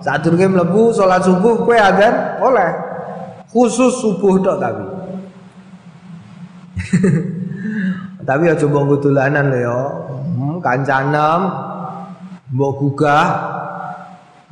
Sadurunge 0.00 0.54
mlebu 0.54 0.94
salat 0.94 1.26
subuh 1.26 1.66
kowe 1.66 1.76
azan 1.76 2.14
oleh. 2.40 2.70
Khusus 3.50 4.00
subuh 4.00 4.40
tok 4.40 4.56
tapi. 4.62 4.84
Tapi 8.24 8.44
aja 8.48 8.64
mbok 8.64 9.04
dolanan 9.04 9.50
lho 9.50 9.58
ya. 9.66 9.78
Hmm, 10.34 10.56
kancanem 10.62 11.73
mbok 12.52 12.72
gugah 12.80 13.26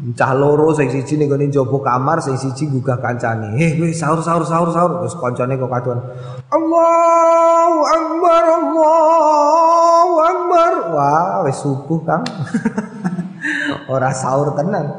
Cah 0.03 0.35
loro 0.35 0.75
sing 0.75 0.91
siji 0.91 1.15
ning 1.15 1.31
gone 1.31 1.47
njaba 1.47 1.79
kamar, 1.79 2.19
sing 2.19 2.35
siji 2.35 2.67
gugah 2.67 2.99
kancane. 2.99 3.55
"Eh, 3.55 3.79
kowe 3.79 3.87
sahur 3.95 4.19
sahur 4.19 4.43
sahur 4.43 4.75
sahur." 4.75 4.99
Terus 4.99 5.15
kancane 5.15 5.55
kok 5.55 5.71
kaduan. 5.71 6.03
Allahu 6.51 7.81
Akbar, 7.87 8.43
Allahu 8.51 10.15
Akbar. 10.27 10.73
Wah, 10.91 11.47
wis 11.47 11.55
subuh, 11.63 12.03
Kang. 12.03 12.27
Ora 13.95 14.11
sahur 14.11 14.59
tenan. 14.59 14.91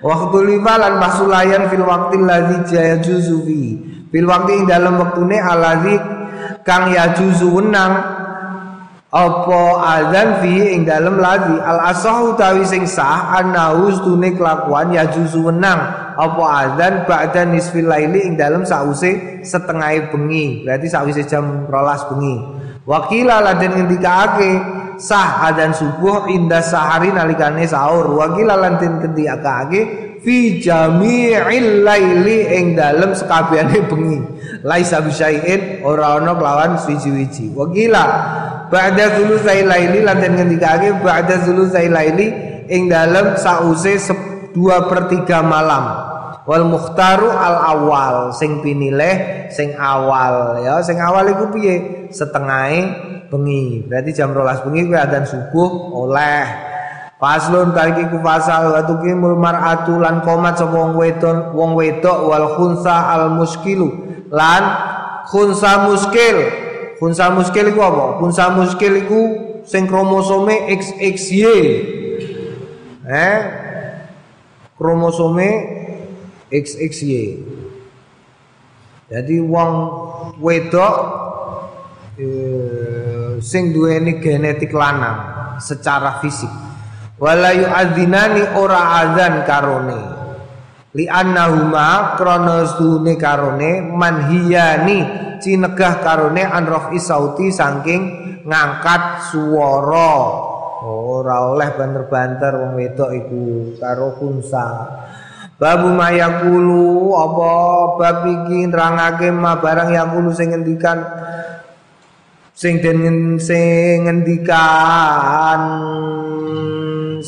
Waktu 0.00 0.38
lima 0.48 0.80
lan 0.80 0.96
masulayan 0.96 1.68
fil 1.68 1.84
waqtil 1.84 2.24
ladzi 2.24 2.72
jaya 2.72 2.96
juzufi. 3.04 3.84
Fil 4.08 4.24
waqti 4.24 4.52
ing 4.56 4.64
dalem 4.64 4.96
wektune 4.96 5.36
aladzi 5.36 6.00
kang 6.64 6.88
ya 6.92 7.12
wenang 7.52 8.17
apa 9.08 9.60
azan 9.98 10.44
fi 10.44 10.76
ing 10.76 10.84
dalem 10.84 11.16
lagi 11.16 11.56
al 11.64 11.80
asah 11.88 12.28
utawi 12.28 12.60
sing 12.68 12.84
sah 12.84 13.40
annahu 13.40 13.88
stune 13.96 14.36
kelakuan 14.36 14.92
ya 14.92 15.08
juzu 15.08 15.48
wenang 15.48 15.80
apa 16.12 16.42
azan 16.68 17.08
ba'da 17.08 17.48
nisfil 17.48 17.88
laili 17.88 18.28
ing 18.28 18.36
dalem 18.36 18.68
sause 18.68 19.40
setengah 19.40 20.12
bengi 20.12 20.60
berarti 20.60 20.92
sause 20.92 21.24
jam 21.24 21.64
12 21.72 22.10
bengi 22.12 22.36
Wakila 22.88 23.44
lan 23.44 23.60
ngendikake 23.60 24.64
sah 24.96 25.44
adan 25.52 25.76
subuh 25.76 26.24
indah 26.32 26.64
sahari 26.64 27.12
nalikane 27.12 27.68
sahur. 27.68 28.16
Wakila 28.16 28.56
lan 28.56 28.80
ngendikake 28.80 29.80
fi 30.24 30.56
jami'il 30.56 31.84
laili 31.84 32.48
ing 32.48 32.80
dalem 32.80 33.12
sekabehane 33.12 33.84
bengi. 33.92 34.18
Laisa 34.64 35.04
bisyai'in 35.04 35.84
ora 35.84 36.16
ana 36.16 36.32
kelawan 36.32 36.80
suci-wiji. 36.80 37.52
Wakila 37.52 38.04
ba'da 38.68 39.16
zulusai 39.16 39.64
laili 39.64 40.04
lan 40.04 40.20
ngendikake 40.20 41.00
ba'da 41.00 41.44
zulusai 41.44 41.88
laili 41.88 42.26
ing 42.68 42.88
dalem 42.88 43.36
sause 43.40 43.96
2 43.98 44.88
per 44.88 45.08
3 45.08 45.24
malam. 45.44 45.84
Wal 46.48 46.64
mukhtaru 46.64 47.28
al 47.28 47.56
awal 47.76 48.16
sing 48.32 48.64
pinilih 48.64 49.48
sing 49.52 49.76
awal. 49.76 50.56
Ya 50.64 50.80
sing 50.80 50.96
awal 50.96 51.28
iku 51.28 51.52
piye? 51.52 52.08
Setengahe 52.08 52.80
bengi. 53.28 53.84
Berarti 53.84 54.16
jam 54.16 54.32
12 54.32 54.64
bengi 54.64 54.88
kuwi 54.88 54.96
adzan 54.96 55.28
subuh 55.28 55.92
oleh. 55.92 56.48
Faslun 57.18 57.74
tariki 57.74 58.08
ku 58.08 58.22
fasal 58.22 58.72
wa 58.72 58.80
tuqimul 58.86 59.36
lan 59.42 60.22
komat 60.22 60.54
sapa 60.54 60.70
wong 60.70 60.94
wedon 60.94 61.50
wong 61.50 61.74
wedok 61.74 62.30
wal 62.30 62.54
khunsa 62.54 63.10
al 63.10 63.34
muskilu 63.34 63.90
lan 64.30 64.62
khunsa 65.26 65.82
muskil 65.90 66.67
khunsa 66.98 67.30
muskil 67.30 67.70
iku 67.70 67.80
apa 67.82 68.04
khunsa 68.18 68.50
muskil 68.52 68.94
iku 68.98 69.20
sing 69.64 69.86
kromosome 69.86 70.68
XXY 70.74 71.42
eh 73.06 73.38
kromosome 74.78 75.48
XXY. 76.48 77.44
Jadi 79.08 79.36
wong 79.40 79.72
wedok 80.40 80.94
eh, 82.20 83.40
sing 83.40 83.72
duweni 83.72 84.20
genetik 84.20 84.72
lanang 84.72 85.18
secara 85.58 86.20
fisik. 86.20 86.50
Wala 87.18 87.50
yu'adzinani 87.56 88.54
ora 88.54 89.02
adzan 89.02 89.42
karone. 89.42 90.00
Li 90.98 91.06
annahuma 91.06 92.18
krana 92.18 92.66
stune 92.66 93.14
karone 93.14 93.86
manhiyani 93.86 94.98
cinegah 95.38 96.02
karone 96.02 96.42
an 96.42 96.66
sauti 96.98 97.54
saking 97.54 98.02
ngangkat 98.42 99.30
swara. 99.30 100.14
Ora 100.82 101.54
oleh 101.54 101.70
banter-banter 101.78 102.50
wong 102.58 102.72
wedok 102.74 103.10
iku 103.14 103.42
karo 103.78 104.18
kunsa. 104.18 104.66
Babu 105.54 105.94
mayakulu 105.94 107.14
apa 107.14 107.52
bab 107.94 108.26
iki 108.26 108.66
nerangake 108.66 109.30
ma 109.30 109.54
barang 109.62 109.94
yakulu 109.94 110.34
sing 110.34 110.50
ngendikan 110.50 110.98
sing 112.58 112.82
den 112.82 113.38
sing 113.38 114.06
ngendikan 114.06 115.60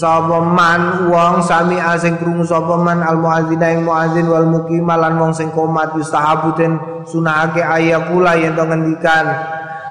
sapa 0.00 0.40
man 0.40 1.12
wong 1.12 1.44
sami 1.44 1.76
asing 1.76 2.16
krungu 2.16 2.48
sapa 2.48 2.80
man 2.80 3.04
al 3.04 3.20
muadzin 3.20 3.60
ing 3.60 3.84
muadzin 3.84 4.24
wal 4.32 4.48
muqim 4.48 4.88
lan 4.88 5.20
wong 5.20 5.36
sing 5.36 5.52
komat 5.52 5.92
yustahabu 5.92 6.56
den 6.56 6.80
sunahake 7.04 7.60
ayakula 7.60 8.32
yen 8.40 8.56
to 8.56 8.64
ngendikan. 8.64 9.28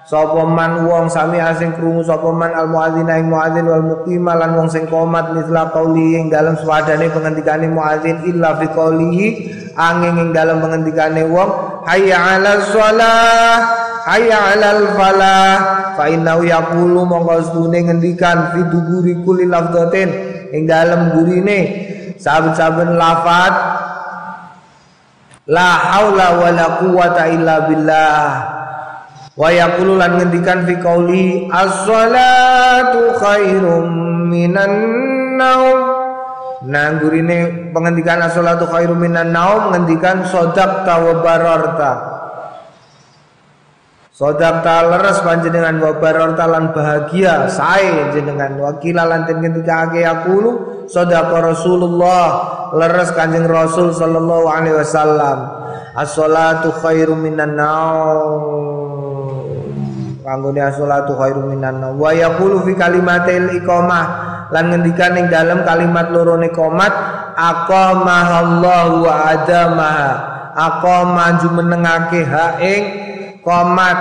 Sapa 0.10 0.42
man 0.50 0.90
wong 0.90 1.06
sami 1.14 1.38
asing 1.38 1.78
krungu 1.78 2.02
sapa 2.02 2.34
man 2.34 2.58
al 2.58 2.74
muadzin 2.74 3.06
ing 3.06 3.30
muadzin 3.30 3.70
wal 3.70 3.86
muqima 3.86 4.34
lan 4.34 4.58
wong 4.58 4.66
sing 4.74 4.90
komat 4.90 5.30
misla 5.38 5.70
qauli 5.70 6.18
ing 6.18 6.34
dalem 6.34 6.58
swadane 6.58 7.06
pengendikane 7.14 7.70
muadzin 7.70 8.26
illa 8.26 8.58
fi 8.58 8.66
qaulihi 8.66 9.28
angin 9.78 10.18
ing 10.18 10.30
dalem 10.34 10.58
pengendikane 10.58 11.22
wong 11.30 11.86
hayya 11.86 12.18
'ala 12.18 12.58
shalah 12.74 13.79
hayya 14.10 14.38
'alal 14.58 14.84
falah 14.98 15.54
fa 15.94 16.10
innahu 16.10 16.50
yaqulu 16.50 17.06
monggo 17.06 17.38
sedune 17.46 17.86
ngendikan 17.86 18.58
fi 18.58 18.60
duburi 18.66 19.22
kulli 19.22 19.46
lafdhatin 19.46 20.10
ing 20.50 20.66
dalem 20.66 21.14
gurine. 21.14 21.60
Saben-saben 22.20 23.00
lafat 23.00 23.54
la 25.48 25.70
haula 25.94 26.28
wala 26.42 26.66
quwata 26.84 27.24
illa 27.32 27.56
billah. 27.70 28.24
Wa 29.40 29.50
yaqulu 29.56 29.96
lan 29.96 30.20
ngendikan 30.20 30.68
fi 30.68 30.76
qauli 30.84 31.48
as-salatu 31.48 33.16
khairum 33.24 33.88
minan 34.28 34.74
naum. 35.40 35.80
Nah 36.68 37.00
gurine 37.00 37.72
pengendikan 37.72 38.20
as-salatu 38.20 38.68
khairum 38.68 39.00
minan 39.00 39.32
naum 39.32 39.72
ngendikan 39.72 40.28
sodakta 40.28 41.00
wa 41.00 41.24
bararta 41.24 42.19
Sodakta 44.20 44.84
leres 44.84 45.24
panjenengan 45.24 45.80
wa 45.80 45.96
bararta 45.96 46.44
lan 46.44 46.76
bahagia. 46.76 47.48
Sae 47.48 48.12
jenengan 48.12 48.60
wakila 48.60 49.08
lan 49.08 49.24
den 49.24 49.40
ngendikake 49.40 50.04
yaqulu 50.04 50.84
sodaka 50.92 51.40
Rasulullah. 51.40 52.28
Leres 52.76 53.16
Kanjeng 53.16 53.48
Rasul 53.48 53.96
sallallahu 53.96 54.44
alaihi 54.52 54.76
wasallam. 54.76 55.64
As-salatu 55.96 56.68
khairum 56.84 57.24
minan 57.24 57.56
naum. 57.56 58.44
Kanggone 60.20 60.68
as-salatu 60.68 61.16
khairum 61.16 61.56
minan 61.56 61.80
wa 61.80 62.12
yaqulu 62.12 62.68
fi 62.68 62.76
kalimatil 62.76 63.56
iqamah. 63.56 64.28
Lan 64.52 64.68
ngendikan 64.68 65.16
ing 65.16 65.32
dalam 65.32 65.64
kalimat 65.64 66.12
loro 66.12 66.36
qomat 66.52 66.92
aqamahallahu 67.40 69.00
wa 69.00 69.32
adamaha. 69.32 70.12
Aqama 70.60 71.40
jumenengake 71.40 72.28
ha 72.28 72.60
ing 72.60 72.84
qomat. 73.50 73.98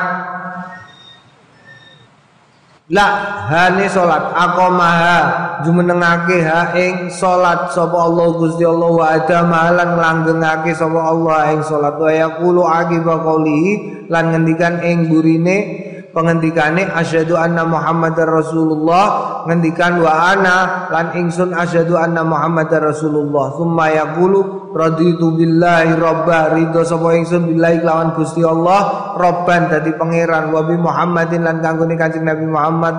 La 2.89 3.05
hane 3.53 3.85
salat 3.89 4.33
aqamaha 4.33 5.61
jumenengake 5.61 6.41
ha 6.41 6.73
ing 6.73 7.13
salat 7.13 7.69
sapa 7.69 7.97
Allah 8.01 8.33
Gusti 8.33 8.65
Allah 8.65 8.89
wa 8.89 9.05
adama 9.13 9.69
lan 9.77 10.01
langgengake 10.01 10.73
sapa 10.73 10.97
Allah 10.97 11.53
ing 11.53 11.61
salat 11.69 12.01
wa 12.01 12.09
yaqulu 12.09 12.65
aqiba 12.65 13.21
qoulihi 13.21 13.73
lan 14.09 14.33
ngendikan 14.33 14.81
ing 14.81 15.13
burine 15.13 15.88
pengendikane 16.19 16.91
asyhadu 16.91 17.39
anna 17.39 17.63
muhammadar 17.63 18.27
rasulullah. 18.27 19.07
Ngendikan 19.47 20.03
wa 20.03 20.35
ana 20.35 20.91
lan 20.91 21.15
ingsun 21.15 21.55
asyhadu 21.55 21.95
anna 21.95 22.27
muhammadar 22.27 22.91
rasulullah. 22.91 23.55
Summa 23.55 23.95
yaqulu 23.95 24.75
raditu 24.75 25.31
billahi 25.39 25.95
robba 25.95 26.59
ridho 26.59 26.83
sapa 26.83 27.15
ingsun 27.15 27.47
billahi 27.55 27.87
lawan 27.87 28.19
Gusti 28.19 28.43
Allah. 28.43 29.15
Robban 29.15 29.71
dadi 29.71 29.95
pangeran. 29.95 30.51
Wa 30.51 30.67
bi 30.67 30.75
muhammadin 30.75 31.47
lan 31.47 31.63
kanggone 31.63 31.95
kanjeng 31.95 32.27
Nabi 32.27 32.51
Muhammad. 32.51 32.95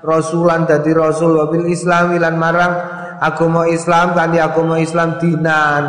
Rasulan 0.00 0.64
dadi 0.64 0.96
rasul. 0.96 1.36
Wa 1.36 1.52
bil 1.52 1.68
islami 1.68 2.16
lan 2.16 2.40
marang 2.40 2.72
agama 3.20 3.68
Islam. 3.68 4.16
Kanthi 4.16 4.40
agama 4.40 4.80
Islam 4.80 5.20
dinan. 5.20 5.84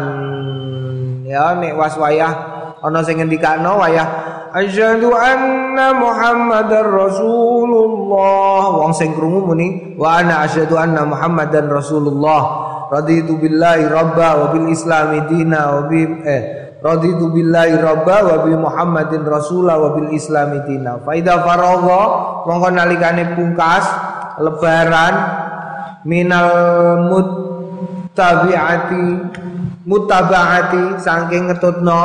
Ya 1.24 1.56
nek 1.56 1.80
was 1.80 1.96
wayah 1.96 2.52
ana 2.84 3.00
sing 3.00 3.24
ngendikano 3.24 3.80
wayah 3.80 4.06
asyhadu 4.54 5.10
anna 5.18 5.98
muhammadar 5.98 6.86
rasulullah. 6.86 8.78
Wong 8.86 8.94
sing 8.94 9.18
krungu 9.18 9.50
muni 9.50 9.98
wa 9.98 10.22
ana 10.22 10.46
asyhadu 10.46 10.78
anna 10.78 11.02
muhammadan 11.10 11.66
rasulullah. 11.68 12.42
Raditu 12.94 13.42
billahi 13.42 13.90
rabba 13.90 14.38
wa 14.38 14.54
bil 14.54 14.70
islami 14.70 15.26
dina 15.26 15.82
wa 15.82 15.90
bi 15.90 16.06
eh 16.06 16.42
raditu 16.78 17.34
billahi 17.34 17.82
rabba 17.82 18.22
wa 18.22 18.46
bi 18.46 18.54
muhammadin 18.54 19.26
rasula 19.26 19.82
wa 19.82 19.98
bil 19.98 20.14
islami 20.14 20.62
dina. 20.70 21.02
Fa 21.02 21.18
idza 21.18 21.42
faragha 21.42 22.02
mongko 22.46 22.70
nalikane 22.70 23.34
pungkas 23.34 23.90
lebaran 24.38 25.16
minal 26.06 26.54
muttabi'ati 27.10 29.06
muttabaati 29.90 31.02
saking 31.02 31.50
ngetutno 31.50 32.04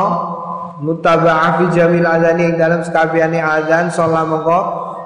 mutaba'ah 0.78 1.58
fi 1.58 1.64
jamil 1.74 2.06
azani 2.06 2.54
dalam 2.54 2.80
sekabiani 2.86 3.42
azan 3.42 3.90
sholat 3.90 4.26
mongko 4.26 4.60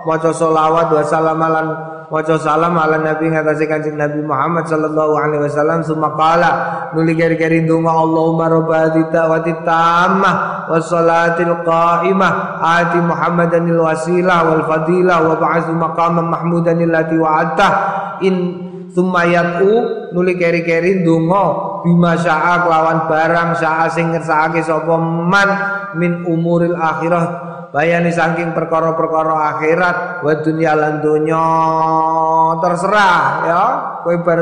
maca 0.05 0.31
solawat 0.35 0.89
wa 0.93 1.03
salamalan 1.07 1.69
maca 2.13 2.37
salam 2.37 2.77
ala 2.77 3.01
nabi 3.01 3.33
ngatasi 3.33 3.65
kanjeng 3.65 3.97
nabi 3.97 4.21
Muhammad 4.21 4.69
sallallahu 4.69 5.17
alaihi 5.17 5.49
wasallam 5.49 5.81
summa 5.81 6.13
qala 6.13 6.51
nuli 6.93 7.17
keri-keri 7.17 7.65
donga 7.65 7.89
Allahumma 7.89 8.53
rabba 8.53 8.93
da'wati 8.93 9.65
tammah 9.65 10.69
was 10.69 10.93
salatil 10.93 11.65
qa'imah 11.65 12.61
ati 12.61 13.01
Muhammadanil 13.01 13.81
wasilah 13.81 14.45
wal 14.45 14.65
fadilah 14.69 15.19
wa 15.25 15.41
ba'athu 15.41 15.73
maqaman 15.73 16.29
mahmudan 16.29 16.85
allati 16.85 17.17
wa'adta 17.17 17.69
in 18.21 18.69
Summa 18.93 19.25
yaqu 19.25 20.13
nuli 20.13 20.37
keri-keri 20.37 21.01
ndonga 21.01 21.72
bima 21.83 22.17
syaa 22.19 22.65
kelawan 22.65 23.11
barang 23.11 23.59
syaa 23.59 23.87
sing 23.91 24.15
ngersakake 24.15 24.63
sapa 24.63 24.95
man 25.03 25.49
min 25.99 26.25
umuril 26.25 26.79
akhirah. 26.79 27.51
Bayani 27.73 28.13
saking 28.13 28.53
perkara-perkara 28.53 29.57
akhirat 29.57 30.21
wa 30.21 30.33
dunya 30.45 30.73
lan 30.77 31.01
donya. 31.01 31.47
Terserah 32.61 33.23
ya. 33.49 33.65
Kowe 34.05 34.17
bar 34.21 34.41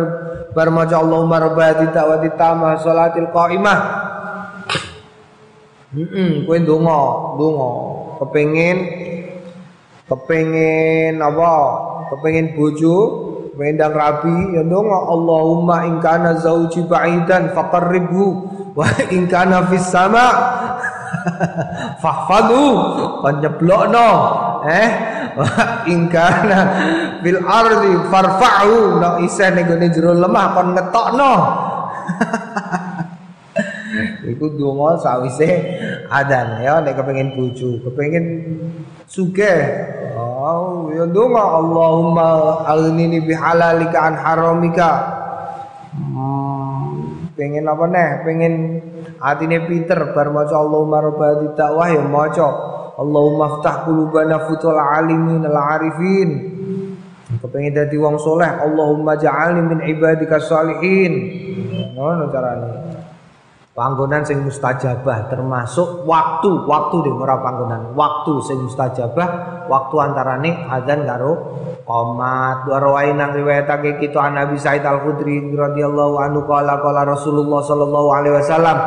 bar 0.51 0.69
maca 0.75 0.99
Allahumma 0.99 1.39
rabbati 1.39 1.95
ta'wati 1.95 2.35
tamah 2.35 2.83
salatil 2.83 3.31
qaimah. 3.31 3.79
Heeh 5.95 6.43
kowe 6.43 6.59
ndonga 6.59 7.01
ndonga. 7.39 7.71
Kepengin 8.19 8.79
Kepengen 10.11 11.23
apa? 11.23 11.55
Kepengen 12.11 12.59
bojo, 12.59 12.99
kepengen 13.51 13.83
dang 13.83 13.95
rabi, 13.95 14.55
ya 14.55 14.63
dong 14.63 14.87
Allahumma 14.87 15.91
in 15.91 15.99
kana 15.99 16.39
zauji 16.39 16.87
ba'idan 16.87 17.51
faqarribhu 17.51 18.27
wa 18.79 18.87
in 19.11 19.27
kana 19.27 19.67
fis 19.67 19.91
sama. 19.91 20.27
Fahfadhu 22.03 22.81
panjeblokno 23.21 24.09
eh? 24.65 24.89
In 25.91 26.09
kana 26.09 26.59
bil 27.21 27.45
ardi 27.45 27.93
farfa'u 28.09 29.03
no 29.03 29.11
isih 29.25 29.51
ning 29.53 29.69
jero 29.93 30.17
lemah 30.17 30.47
kon 30.55 30.69
ngetokno. 30.79 31.33
Iku 34.31 34.55
donga 34.55 34.95
sawise 35.03 35.51
adan 36.07 36.63
ya 36.63 36.79
nek 36.81 36.95
kepengin 36.95 37.35
bojo, 37.35 37.83
kepengin 37.83 38.47
sugih. 39.11 39.61
Oh, 40.15 40.89
ya 40.95 41.05
donga 41.05 41.61
Allahumma 41.61 42.29
aghnini 42.65 43.21
bihalalika 43.21 43.99
an 44.09 44.15
haramika. 44.17 44.91
Hmm, 45.93 47.29
pengen 47.35 47.67
apa 47.67 47.85
nih? 47.91 48.11
Pengen 48.25 48.55
atine 49.21 49.67
pinter 49.67 50.15
bar 50.15 50.31
maca 50.31 50.55
Allahumma 50.57 51.03
rabbati 51.05 51.53
dakwah 51.59 51.91
ya 51.91 52.03
maca 52.07 52.49
Allahumma 52.97 53.61
ftah 53.61 53.85
qulubana 53.85 54.49
futul 54.49 54.79
alimin 54.79 55.45
al 55.45 55.59
arifin. 55.77 56.31
Kepengen 57.41 57.73
dadi 57.73 57.97
wong 57.97 58.21
soleh, 58.21 58.49
Allahumma 58.49 59.17
ja'alni 59.17 59.63
min 59.65 59.79
ibadika 59.87 60.43
salihin. 60.43 61.13
Ngono 61.97 62.29
carane 62.29 63.00
panggonan 63.81 64.21
sing 64.29 64.45
mustajabah 64.45 65.33
termasuk 65.33 66.05
waktu 66.05 66.69
waktu 66.69 67.01
di 67.01 67.11
ora 67.17 67.41
panggonan. 67.41 67.97
Waktu 67.97 68.45
sing 68.45 68.61
mustajabah 68.69 69.65
waktu 69.73 69.97
antarane 69.97 70.69
adzan 70.69 71.09
karo 71.09 71.57
qomat. 71.89 72.69
Warawai 72.69 73.17
nang 73.17 73.33
riwayatake 73.33 73.97
kita 73.97 74.21
an 74.21 74.37
Nabi 74.37 74.61
Said 74.61 74.85
Al 74.85 75.01
Khudri 75.01 75.41
radhiyallahu 75.57 76.21
anhu 76.21 76.45
qala 76.45 76.77
qala 76.85 77.09
Rasulullah 77.09 77.65
sallallahu 77.65 78.09
alaihi 78.13 78.37
wasallam 78.37 78.79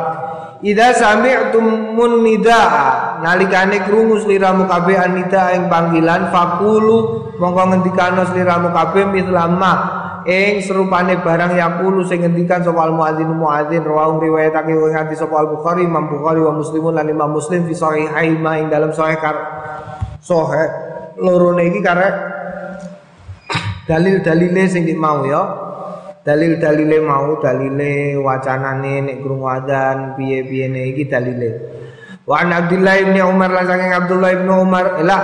Ida 0.64 0.96
sami'tum 0.96 1.92
mun 1.92 2.24
nidaa 2.24 3.20
nalikane 3.20 3.84
krungu 3.84 4.16
sliramu 4.24 4.64
kabeh 4.64 4.96
anida 4.96 5.52
ing 5.52 5.68
panggilan 5.68 6.32
fakulu 6.32 7.28
mongko 7.36 7.62
ngendikano 7.68 8.24
sliramu 8.24 8.72
kabeh 8.72 9.04
mitlama 9.12 10.03
ing 10.24 10.64
serupane 10.64 11.20
barang 11.20 11.52
yaqulu 11.60 12.00
sing 12.08 12.24
ngendikan 12.24 12.64
sapa 12.64 12.88
al 12.88 12.96
muadzin 12.96 13.28
muadzin 13.28 13.84
rawang 13.84 14.20
riwayatake 14.24 14.72
ing 14.72 14.96
hadis 14.96 15.20
sapa 15.20 15.36
al 15.36 15.52
bukhari 15.52 15.84
imam 15.84 16.08
bukhari 16.08 16.40
wa 16.40 16.56
muslimun 16.56 16.96
lan 16.96 17.08
imam 17.08 17.28
muslim 17.28 17.68
fi 17.68 17.76
sahihai 17.76 18.32
ing 18.40 18.68
dalam 18.72 18.90
sahih 18.96 19.20
kar 19.20 19.36
sahih. 20.24 20.68
Loro 21.20 21.54
iki 21.60 21.78
karek 21.78 22.14
dalil-dalile 23.86 24.64
sing 24.66 24.88
mau 24.96 25.22
ya. 25.28 25.42
Dalil-dalile 26.24 27.04
mau 27.04 27.36
dalile 27.36 28.16
wacanane 28.16 29.04
nek 29.04 29.16
krungu 29.20 29.44
adzan 29.44 30.16
piye-piyene 30.16 30.88
iki 30.96 31.04
dalile. 31.04 31.50
Wa 32.24 32.40
an 32.40 32.56
Abdullah 32.56 32.96
Umar 33.28 33.52
lan 33.52 33.64
saking 33.68 33.92
Abdullah 33.92 34.32
bin 34.32 34.48
Umar 34.48 35.04
lah 35.04 35.22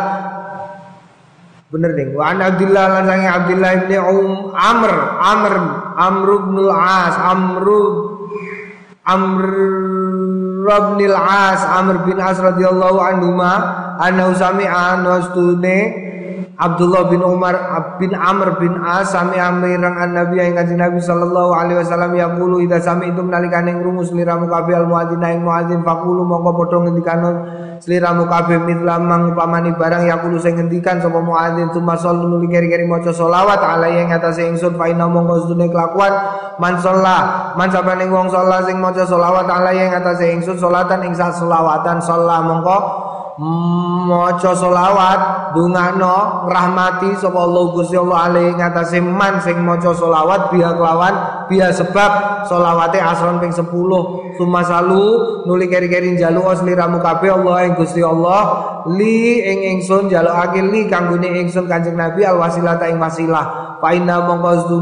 Bener 1.70 1.94
ding. 1.94 2.18
Wa 2.18 2.34
an 2.34 2.42
Abdullah 2.42 2.84
lan 2.98 3.04
sange 3.06 3.28
Abdullah 3.30 3.72
Um 4.10 4.50
Amr 4.58 4.92
Amr 5.22 5.52
Amr 5.94 6.28
bin 6.50 6.56
Al-As 6.66 7.14
Amr 7.14 7.66
Amr 9.06 9.46
bin 10.98 11.10
Al-As 11.14 11.62
Amr 11.62 11.96
bin 12.10 12.18
As 12.18 12.42
radhiyallahu 12.42 12.98
anhu 12.98 13.38
ma 13.38 13.54
anna 14.02 14.34
sami'a 14.34 14.98
nastune 14.98 15.78
Abdullah 16.60 17.08
bin 17.08 17.24
Umar 17.24 17.56
bin 17.96 18.12
Amr 18.12 18.60
bin 18.60 18.76
As 18.84 19.16
sami 19.16 19.40
amirang 19.40 19.96
an 19.96 20.12
Nabi 20.12 20.44
yang 20.44 20.60
kanjeng 20.60 20.76
Nabi 20.76 21.00
sallallahu 21.00 21.56
alaihi 21.56 21.80
wasallam 21.80 22.12
yaqulu 22.12 22.60
idza 22.60 22.84
sami'tum 22.84 23.32
nalikane 23.32 23.80
ngrungu 23.80 24.04
sliramu 24.04 24.44
kabeh 24.44 24.76
al 24.76 24.84
muadzin 24.84 25.24
ing 25.24 25.40
muadzin 25.40 25.80
faqulu 25.80 26.20
mongko 26.20 26.52
padha 26.60 26.76
ngendikano 26.84 27.28
sliramu 27.80 28.28
kabeh 28.28 28.60
mitlamang 28.60 29.32
upamani 29.32 29.72
barang 29.72 30.04
yaqulu 30.04 30.36
sing 30.36 30.60
ngendikan 30.60 31.00
sapa 31.00 31.16
muadzin 31.24 31.72
cuma 31.72 31.96
sallu 31.96 32.28
nuli 32.28 32.52
keri-keri 32.52 32.84
maca 32.84 33.08
selawat 33.08 33.64
alaihi 33.64 34.04
ing 34.04 34.12
atase 34.12 34.44
ingsun 34.44 34.76
fa 34.76 34.84
inna 34.92 35.08
mongko 35.08 35.48
sedune 35.48 35.64
kelakuan 35.72 36.12
man 36.60 36.76
sholla 36.76 37.56
man 37.56 37.72
sapane 37.72 38.04
wong 38.04 38.28
sholla 38.28 38.60
sing 38.68 38.76
maca 38.76 39.08
selawat 39.08 39.48
alaihi 39.48 39.88
ing 39.88 39.96
atase 39.96 40.28
ingsun 40.28 40.60
salatan 40.60 41.08
ing 41.08 41.16
selawatan 41.16 42.04
sholla 42.04 42.44
mongko 42.44 43.09
maca 43.38 44.52
selawat 44.56 45.52
dungano 45.54 46.48
rahmati 46.50 47.14
sapa 47.20 47.38
Allah 47.38 47.64
Gusti 47.76 47.94
Allah 47.94 48.18
alaihi 48.26 48.56
ngatasi 48.58 48.98
man 48.98 49.38
sing 49.38 49.62
maca 49.62 49.94
selawat 49.94 50.50
biya 50.50 50.74
kelawan 50.74 51.46
biya 51.46 51.70
sebab 51.70 52.42
selawate 52.50 52.98
asron 52.98 53.38
ping 53.38 53.54
10 53.54 53.70
sumasalu 54.34 55.04
nuli 55.46 55.70
keri-keri 55.70 56.18
njaluk 56.18 56.56
sliramu 56.58 56.98
kabeh 56.98 57.30
Allah 57.30 57.70
ing 57.70 57.78
Gusti 57.78 58.02
Allah 58.02 58.42
li 58.90 59.44
ing 59.44 59.78
ingsun 59.78 60.08
njalukake 60.08 60.60
li 60.64 60.88
kanggone 60.88 61.28
ingsun 61.44 61.68
Kanjeng 61.68 61.94
Nabi 61.94 62.24
al 62.24 62.40
wasilah 62.40 62.80
ta 62.80 62.88
ing 62.88 62.96
wasilah. 62.96 63.78
Fa 63.80 63.96
inna 63.96 64.24
mongko 64.24 64.80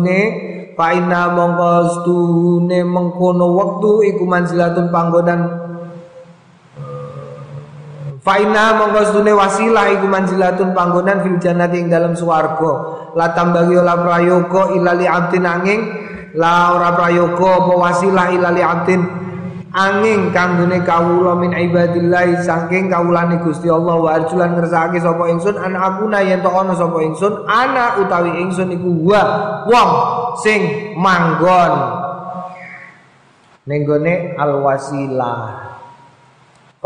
fa 0.79 0.95
inna 0.95 1.35
mongko 1.35 1.71
sedune 1.91 2.87
mengkono 2.87 3.47
wektu 3.59 4.07
iku 4.15 4.23
manzilatun 4.23 4.95
panggonan 4.95 5.68
Faina 8.29 8.77
mongko 8.77 9.09
sedune 9.09 9.33
wasilah 9.33 9.89
iku 9.89 10.05
manzilatun 10.05 10.77
panggonan 10.77 11.25
fil 11.25 11.41
jannati 11.41 11.81
ing 11.81 11.89
dalam 11.89 12.13
swarga. 12.13 12.73
La 13.17 13.33
tambahi 13.33 13.73
ora 13.73 13.97
prayoga 13.97 14.77
illa 14.77 14.93
li 14.93 15.09
abdin 15.09 15.49
angin. 15.49 15.81
La 16.37 16.77
ora 16.77 16.93
prayoga 16.93 17.65
apa 17.65 17.73
wasilah 17.73 18.29
illa 18.37 18.53
li 18.53 18.61
abdin 18.61 19.01
angin 19.73 20.29
kanggone 20.29 20.85
kawula 20.85 21.41
min 21.41 21.57
ibadillah 21.57 22.45
saking 22.45 22.93
kawulane 22.93 23.41
Gusti 23.41 23.73
Allah. 23.73 23.97
Wa 23.97 24.21
arjulan 24.21 24.61
ngersakake 24.61 25.01
sapa 25.01 25.25
ingsun 25.33 25.57
an 25.57 25.73
akuna 25.73 26.21
yen 26.21 26.45
to 26.45 26.53
ana 26.53 26.77
sapa 26.77 27.01
ingsun 27.01 27.49
ana 27.49 27.97
utawi 27.97 28.45
ingsun 28.45 28.77
iku 28.77 29.09
wa 29.09 29.25
wong 29.65 29.91
sing 30.45 30.93
manggon. 31.01 31.73
Ning 33.65 33.89
gone 33.89 34.37
al 34.37 34.61
wasilah 34.61 35.69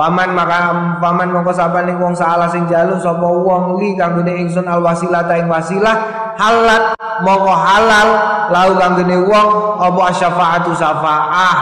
Paman 0.03 0.35
maka 0.35 0.75
paman 0.99 1.31
mongko 1.31 1.55
sapane 1.55 1.95
wong 1.95 2.11
salah 2.11 2.51
sing 2.51 2.67
jaluk 2.67 2.99
sapa 2.99 3.23
wong 3.23 3.79
li 3.79 3.95
kanggone 3.95 4.35
ingsun 4.35 4.67
al 4.67 4.83
wasilah 4.83 5.23
ing 5.39 5.47
wasilah 5.47 5.95
halat 6.35 6.99
mongko 7.23 7.55
halal 7.55 8.09
lau 8.51 8.71
kanggone 8.83 9.15
wong 9.23 9.49
apa 9.79 10.11
syafaatu 10.11 10.75
syafaah. 10.75 11.57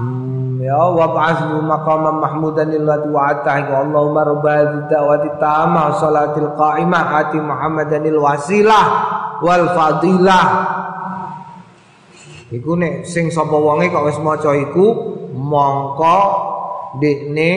Hmm, 0.00 0.64
ya 0.64 0.80
wa 0.80 1.12
ba'athu 1.12 1.60
maqaman 1.60 2.16
mahmudan 2.24 2.72
lillati 2.72 3.12
wa'ata 3.12 3.60
Allahumma 3.60 4.24
rabbal 4.24 4.88
da'wati 4.88 5.36
tamah 5.36 5.92
salatil 6.00 6.48
qa'imah 6.56 7.20
ati 7.20 7.36
muhammadanil 7.36 8.16
wasilah 8.16 8.84
wal 9.44 9.76
fadilah. 9.76 10.46
Iku 12.48 12.80
nek 12.80 13.04
sing 13.04 13.28
sapa 13.28 13.52
wonge 13.52 13.92
kok 13.92 14.08
wis 14.08 14.16
maca 14.24 14.56
iku 14.56 15.20
mongko 15.36 16.47
dekne 16.96 17.52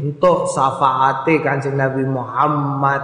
untuk 0.00 0.48
syafaate 0.48 1.44
Kanjeng 1.44 1.76
Nabi 1.76 2.02
Muhammad 2.08 3.02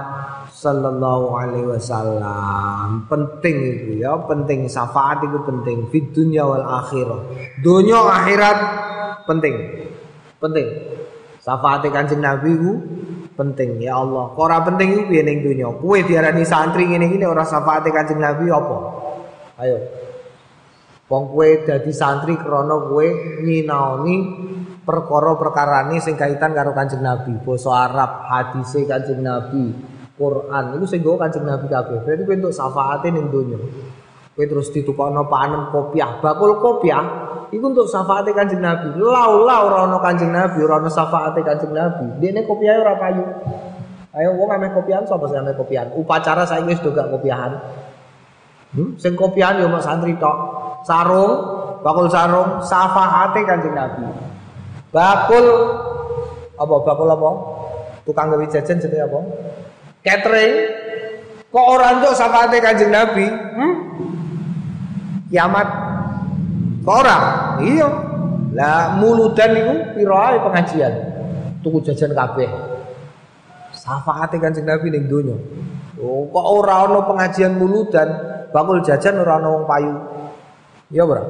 sallallahu 0.50 1.26
alaihi 1.38 1.68
wasallam. 1.70 3.06
Penting 3.06 3.56
itu 3.62 4.02
ya, 4.02 4.18
penting 4.26 4.66
syafaat 4.66 5.22
itu 5.22 5.38
penting 5.46 5.86
di 5.92 6.00
dunia 6.10 6.42
wal 6.42 6.66
akhirah. 6.66 7.22
Dunia 7.62 8.00
akhirat 8.02 8.58
penting. 9.30 9.54
Penting. 10.42 10.66
Syafaate 11.38 11.88
Kanjeng 11.94 12.18
Nabi 12.18 12.50
itu 12.50 12.72
penting 13.38 13.78
ya 13.78 14.02
Allah. 14.02 14.34
Ora 14.34 14.58
penting 14.66 14.98
itu 14.98 15.02
piye 15.06 15.22
ning 15.22 15.46
dunia. 15.46 15.70
Kowe 15.78 15.98
diarani 16.02 16.42
santri 16.42 16.90
ngene 16.90 17.14
iki 17.14 17.22
ora 17.22 17.46
syafaate 17.46 17.94
Kanjeng 17.94 18.18
Nabi 18.18 18.50
apa? 18.50 18.78
Ayo. 19.62 19.78
Wong 21.08 21.24
kowe 21.32 21.48
dadi 21.64 21.94
santri 21.94 22.34
krana 22.36 22.76
kowe 22.84 23.06
nyinaoni 23.46 24.16
perkara 24.88 25.84
ini 25.92 26.00
sing 26.00 26.16
kaitan 26.16 26.56
karo 26.56 26.72
Kanjeng 26.72 27.04
Nabi, 27.04 27.36
basa 27.44 27.88
Arab, 27.88 28.24
hadise 28.24 28.88
Kanjeng 28.88 29.20
Nabi, 29.20 29.76
Quran 30.18 30.64
itu 30.74 30.86
sing 30.88 31.00
nggawa 31.04 31.28
Kanjeng 31.28 31.44
Nabi 31.44 31.66
kabeh. 31.68 31.98
Berarti 32.02 32.22
kowe 32.26 32.34
entuk 32.34 32.54
syafaate 32.56 33.08
ning 33.12 33.28
donya. 33.28 33.60
Kowe 34.34 34.44
terus 34.48 34.72
ditukokno 34.74 35.30
panem 35.30 35.70
kopiah, 35.70 36.18
bakul 36.18 36.58
kopiah 36.58 37.04
iku 37.54 37.64
untuk 37.70 37.86
syafaate 37.86 38.34
Kanjeng 38.34 38.58
Nabi. 38.58 38.98
Laula 38.98 39.56
ora 39.68 39.78
ana 39.86 39.98
Kanjeng 40.02 40.32
Nabi, 40.34 40.58
ora 40.64 40.82
ana 40.82 40.90
syafaate 40.90 41.40
Kanjeng 41.44 41.70
Nabi. 41.70 42.06
Dene 42.18 42.42
kopiah 42.48 42.82
ora 42.82 42.98
payu. 42.98 43.24
Ayo 44.16 44.34
wong 44.34 44.50
ame 44.50 44.74
kopiahan 44.74 45.06
sapa 45.06 45.30
sing 45.30 45.38
ame 45.38 45.54
kopiahan? 45.54 45.94
Upacara 45.94 46.42
saiki 46.42 46.74
wis 46.74 46.80
do 46.82 46.90
kopiahan. 46.90 47.52
Hmm? 48.74 48.98
Sing 48.98 49.14
kopiahan 49.14 49.62
yo 49.62 49.70
mek 49.70 49.84
santri 49.84 50.18
tok. 50.18 50.36
Sarung, 50.82 51.32
bakul 51.86 52.10
sarung, 52.10 52.58
syafaate 52.64 53.46
Kanjeng 53.46 53.76
Nabi. 53.76 54.02
Bakul 54.88 55.46
apa? 56.56 56.74
Bakul 56.84 57.08
apa? 57.12 57.30
Tukang 58.08 58.32
gawe 58.32 58.44
jajan 58.48 58.80
jenenge 58.80 59.04
apa? 59.04 59.20
catering. 60.08 60.52
Kok 61.48 61.66
orang 61.66 62.04
tuh 62.04 62.12
syafaate 62.12 62.60
Kanjeng 62.60 62.92
Nabi? 62.92 63.26
Hmm? 63.28 63.74
kiamat. 65.28 65.68
Kok 66.84 66.96
orang 67.04 67.22
iya. 67.64 67.88
Lah 68.56 68.96
muludan 68.96 69.52
itu 69.52 69.74
piro 69.96 70.16
pengajian? 70.16 70.92
Tuku 71.60 71.84
jajan 71.84 72.16
kabeh. 72.16 72.48
Syafaate 73.72 74.40
Kanjeng 74.40 74.68
Nabi 74.68 74.92
ning 74.92 75.08
donya. 75.08 75.36
Oh 75.98 76.30
kok 76.30 76.46
ora 76.46 76.86
ana 76.86 77.00
pengajian 77.04 77.56
muludan? 77.56 78.08
Bakul 78.52 78.80
jajan 78.84 79.20
ora 79.20 79.40
ana 79.40 79.48
wong 79.52 79.64
payu. 79.68 79.94
Iya 80.92 81.04
bro? 81.04 81.24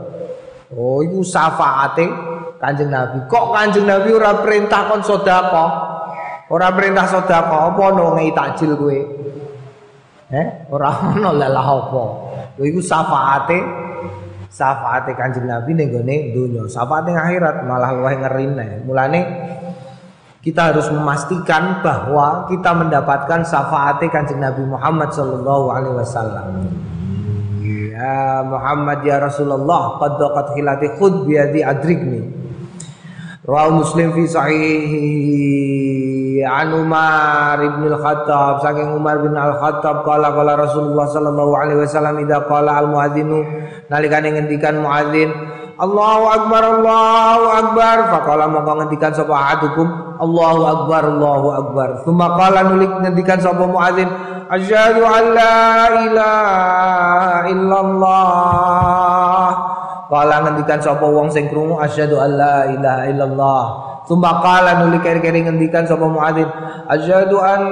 Oh 0.74 1.02
iku 1.02 1.22
syafaate 1.22 2.06
Kanjeng 2.58 2.90
Nabi 2.90 3.24
kok 3.30 3.54
Kanjeng 3.54 3.86
Nabi 3.86 4.08
ora 4.12 4.38
perintah 4.42 4.90
kon 4.90 5.02
sedekah 5.02 5.70
ora 6.50 6.68
perintah 6.74 7.06
sedekah 7.06 7.74
apa 7.74 7.80
ono 7.94 8.18
takjil 8.34 8.74
kowe 8.74 8.98
eh 10.28 10.46
ora 10.68 10.90
ono 11.14 11.30
lah 11.32 11.66
apa 11.66 12.04
iku 12.58 12.82
syafaate 12.82 13.58
syafaate 14.48 15.12
Kanjeng 15.14 15.46
Nabi 15.46 15.70
ning 15.76 15.92
gone 15.92 16.16
donya. 16.34 16.62
Syafaate 16.66 17.14
akhirat 17.14 17.68
malah 17.68 17.94
luwih 17.94 18.16
ngerine. 18.18 18.82
Mulane 18.88 19.20
kita 20.42 20.72
harus 20.72 20.88
memastikan 20.88 21.84
bahwa 21.84 22.48
kita 22.48 22.72
mendapatkan 22.72 23.44
syafaate 23.44 24.08
Kanjeng 24.08 24.40
Nabi 24.40 24.64
Muhammad 24.64 25.12
sallallahu 25.12 25.66
alaihi 25.70 25.96
wasallam. 26.00 26.46
Ya 27.68 28.40
Muhammad 28.46 29.02
ya 29.04 29.20
Rasulullah 29.20 29.98
qad 30.00 30.48
hilati 30.56 30.96
khud 30.96 31.28
bi 31.28 31.36
yadi 31.36 31.60
adrikni. 31.62 32.37
Rawi 33.48 33.80
Muslim 33.80 34.12
fi 34.12 34.28
sahihi 34.28 35.38
an 36.44 36.68
Umar 36.76 37.56
bin 37.56 37.88
Al-Khattab. 37.88 38.60
Saking 38.60 38.92
Umar 38.92 39.24
bin 39.24 39.32
Al-Khattab 39.32 40.04
qala 40.04 40.36
qala 40.36 40.60
Rasulullah 40.60 41.08
sallallahu 41.08 41.56
alaihi 41.56 41.80
wasallam 41.80 42.20
idza 42.20 42.44
qala 42.44 42.76
al-muadzinu 42.76 43.40
nalikane 43.88 44.36
ngendikan 44.36 44.84
muadzin 44.84 45.32
Allahu 45.80 46.24
akbar 46.28 46.62
Allahu 46.76 47.46
akbar. 47.56 47.96
Faqala 48.12 48.52
mongko 48.52 48.84
ngendikan 48.84 49.16
sapa 49.16 49.32
ahadukum? 49.32 49.88
Allahu 50.20 50.68
akbar 50.68 51.08
Allahu 51.08 51.48
akbar. 51.48 52.04
Thumma 52.04 52.36
qala 52.36 52.68
nulik 52.68 52.92
ngendikan 53.00 53.40
sapa 53.40 53.64
muadzin 53.64 54.12
asyhadu 54.52 55.08
an 55.08 55.24
la 55.32 55.88
ilaha 56.04 57.48
illallah 57.48 58.98
qala 60.08 60.40
ngendikan 60.44 60.80
sapa 60.80 61.04
wong 61.04 61.28
sing 61.28 61.52
krungu 61.52 61.76
asyhadu 61.84 62.16
an 62.16 62.30
la 62.40 62.56
ilaha 62.72 63.02
illallah 63.12 63.64
thumma 64.08 64.40
qala 64.40 64.80
nulik 64.80 65.04
keri-keri 65.04 65.44
ngendikan 65.44 65.84
sapa 65.84 66.08
muadzin 66.08 66.48
asyhadu 66.88 67.36
an 67.44 67.62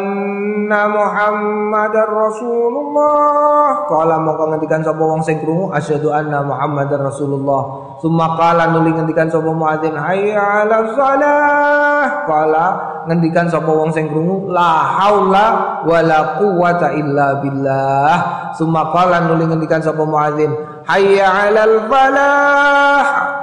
anna 0.67 0.91
Muhammadar 0.91 2.11
Rasulullah. 2.11 3.87
Kala 3.87 4.19
mongko 4.19 4.45
ngendikan 4.51 4.83
sapa 4.83 4.99
wong 4.99 5.23
sing 5.23 5.39
krungu 5.39 5.71
asyhadu 5.71 6.11
anna 6.11 6.43
Muhammadar 6.43 7.07
Rasulullah. 7.07 7.95
Summa 8.03 8.35
qala 8.35 8.75
nuli 8.75 8.91
ngendikan 8.91 9.31
sapa 9.31 9.47
muadzin 9.47 9.95
hayya 9.95 10.67
'ala 10.67 10.91
shalah. 10.91 12.27
Kala 12.27 12.67
ngendikan 13.07 13.47
sapa 13.47 13.71
wong 13.71 13.95
sing 13.95 14.11
la 14.51 14.71
haula 14.99 15.47
wala 15.87 16.35
quwata 16.43 16.99
illa 16.99 17.39
billah. 17.39 18.17
Summa 18.59 18.91
qala 18.91 19.23
nuli 19.23 19.47
ngendikan 19.47 19.79
sapa 19.79 20.03
muadzin 20.03 20.51
hayya 20.83 21.31
'alal 21.31 21.87
falah. 21.87 23.36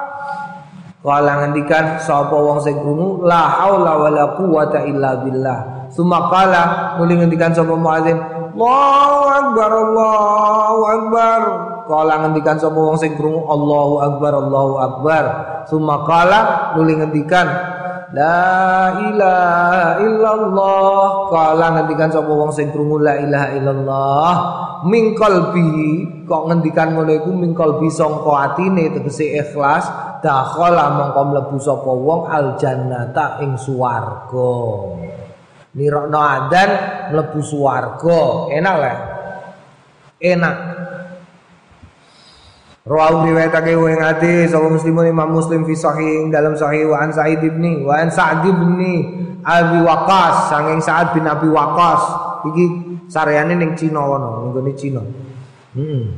Kala 1.03 1.43
ngendikan 1.43 1.99
sapa 1.99 2.31
wong 2.31 2.63
sing 2.63 2.79
krungu 2.79 3.27
la 3.27 3.51
haula 3.59 3.99
wala 3.99 4.39
quwata 4.39 4.87
illa 4.87 5.19
billah. 5.19 5.91
Sumakala 5.91 6.95
nuli 6.95 7.19
ngendikan 7.19 7.51
sapa 7.51 7.75
muadzin, 7.75 8.15
Allahu 8.55 9.27
akbar 9.27 9.71
Allahu 9.83 10.81
akbar. 10.87 11.39
Kala 11.91 12.13
ngendikan 12.23 12.55
sapa 12.55 12.79
wong 12.79 12.95
sing 12.95 13.19
krungu 13.19 13.43
Allahu 13.51 13.99
akbar 13.99 14.31
Allahu 14.31 14.73
akbar. 14.79 15.23
Sumakala 15.67 16.71
nuli 16.79 16.95
ngendikan 16.95 17.51
La 18.13 18.93
ilaha 19.09 20.05
illallah 20.05 21.33
Kala 21.33 21.65
ngendikan 21.73 22.13
sapa 22.13 22.29
wong 22.29 22.53
sing 22.53 22.69
krungu 22.69 23.01
la 23.01 23.17
ilaha 23.17 23.57
illallah 23.57 24.33
Min 24.85 25.17
qalbi 25.17 26.05
kok 26.29 26.45
ngendikan 26.45 26.93
ngono 26.93 27.09
iku 27.09 27.33
min 27.33 27.57
qalbi 27.57 27.89
sangka 27.89 28.53
atine 28.53 28.93
tegese 28.93 29.33
ikhlas 29.33 30.12
dakhala 30.23 30.85
mongko 30.95 31.21
mlebu 31.29 31.57
sapa 31.59 31.91
wong 31.91 32.31
al 32.31 32.55
jannata 32.55 33.43
ing 33.43 33.59
swarga 33.59 34.55
nirokno 35.75 36.19
adzan 36.23 36.71
mlebu 37.11 37.39
swarga 37.43 38.47
enak 38.55 38.75
lah 38.79 38.97
enak 40.23 40.55
Rawu 42.83 43.23
riwayatake 43.31 43.79
wa 43.79 43.87
ing 43.95 44.03
hadis 44.03 44.51
sapa 44.51 44.67
muslimun 44.67 45.07
Imam 45.07 45.31
Muslim 45.31 45.63
fi 45.63 45.71
sahih 45.71 46.27
dalam 46.27 46.51
sahih 46.59 46.91
wa 46.91 46.99
an 46.99 47.15
Sa'id 47.15 47.39
ibni 47.39 47.79
wa 47.79 47.95
an 47.95 48.11
Sa'd 48.11 48.43
ibni 48.43 49.23
Abi 49.39 49.79
Waqqas 49.79 50.51
saking 50.51 50.83
Sa'ad 50.83 51.15
bin 51.15 51.23
Abi 51.23 51.47
Waqqas 51.47 52.03
iki 52.43 52.65
sareane 53.07 53.55
ning 53.55 53.79
Cina 53.79 54.03
wono 54.03 54.51
ning 54.51 54.75
Cina. 54.75 54.99
Hmm. 55.79 56.11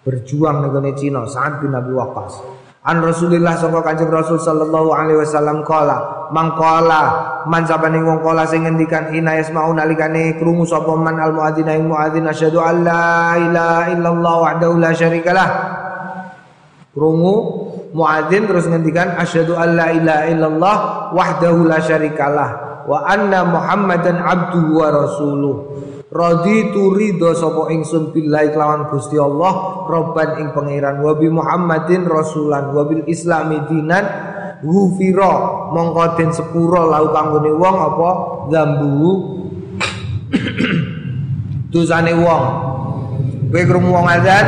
Berjuang 0.00 0.64
ning 0.64 0.96
Cina 0.96 1.28
Sa'ad 1.28 1.60
bin 1.60 1.76
Abi 1.76 1.92
Waqqas. 1.92 2.57
An 2.88 3.04
Rasulillah 3.04 3.52
sangka 3.60 3.84
Kanjeng 3.84 4.08
Rasul 4.08 4.40
sallallahu 4.40 4.96
alaihi 4.96 5.20
wasallam 5.20 5.60
kala 5.60 6.24
mangkala 6.32 7.44
man 7.44 7.68
sabane 7.68 8.00
wong 8.00 8.24
kala 8.24 8.48
sing 8.48 8.64
ngendikan 8.64 9.12
ina 9.12 9.36
yasmau 9.36 9.76
nalikane 9.76 10.40
krungu 10.40 10.64
sapa 10.64 10.96
man 10.96 11.20
al 11.20 11.36
muadzin 11.36 11.68
ing 11.68 11.84
muadzin 11.84 12.24
asyhadu 12.24 12.64
an 12.64 12.88
la 12.88 13.36
ilaha 13.36 13.92
illallah 13.92 14.34
wahdahu 14.40 14.80
la 14.80 14.90
syarikalah. 14.96 15.48
Krungu 16.96 17.34
muadzin 17.92 18.48
terus 18.48 18.64
ngendikan 18.64 19.20
asyhadu 19.20 19.52
an 19.52 19.68
la 19.76 19.92
ilaha 19.92 20.24
illallah 20.32 20.76
wahdahu 21.12 21.68
la 21.68 21.84
syarikalah. 21.84 22.50
Wa 22.88 23.04
anna 23.04 23.44
muhammadan 23.44 24.16
abduhu 24.16 24.80
wa 24.80 24.88
rasuluh 24.88 25.56
Raditu 26.08 26.96
ridho 26.96 27.36
sapa 27.36 27.68
ingsun 27.68 28.16
billahi 28.16 28.56
kelawan 28.56 28.88
Gusti 28.88 29.20
Allah 29.20 29.84
robban 29.84 30.40
ing 30.40 30.56
pangeran 30.56 31.04
wa 31.04 31.12
Muhammadin 31.12 32.08
rasulan 32.08 32.72
wa 32.72 32.88
bil 32.88 33.04
islami 33.04 33.60
dinan 33.68 34.08
ghufira. 34.64 35.68
Mongko 35.68 36.16
den 36.16 36.32
sepura 36.32 36.88
lau 36.88 37.12
kanggone 37.12 37.52
wong 37.52 37.76
apa? 37.76 38.10
Zambu. 38.48 39.12
Dosane 41.76 42.16
wong. 42.16 42.44
Kowe 43.52 43.62
krungu 43.68 43.92
wong 43.92 44.08
azan 44.08 44.44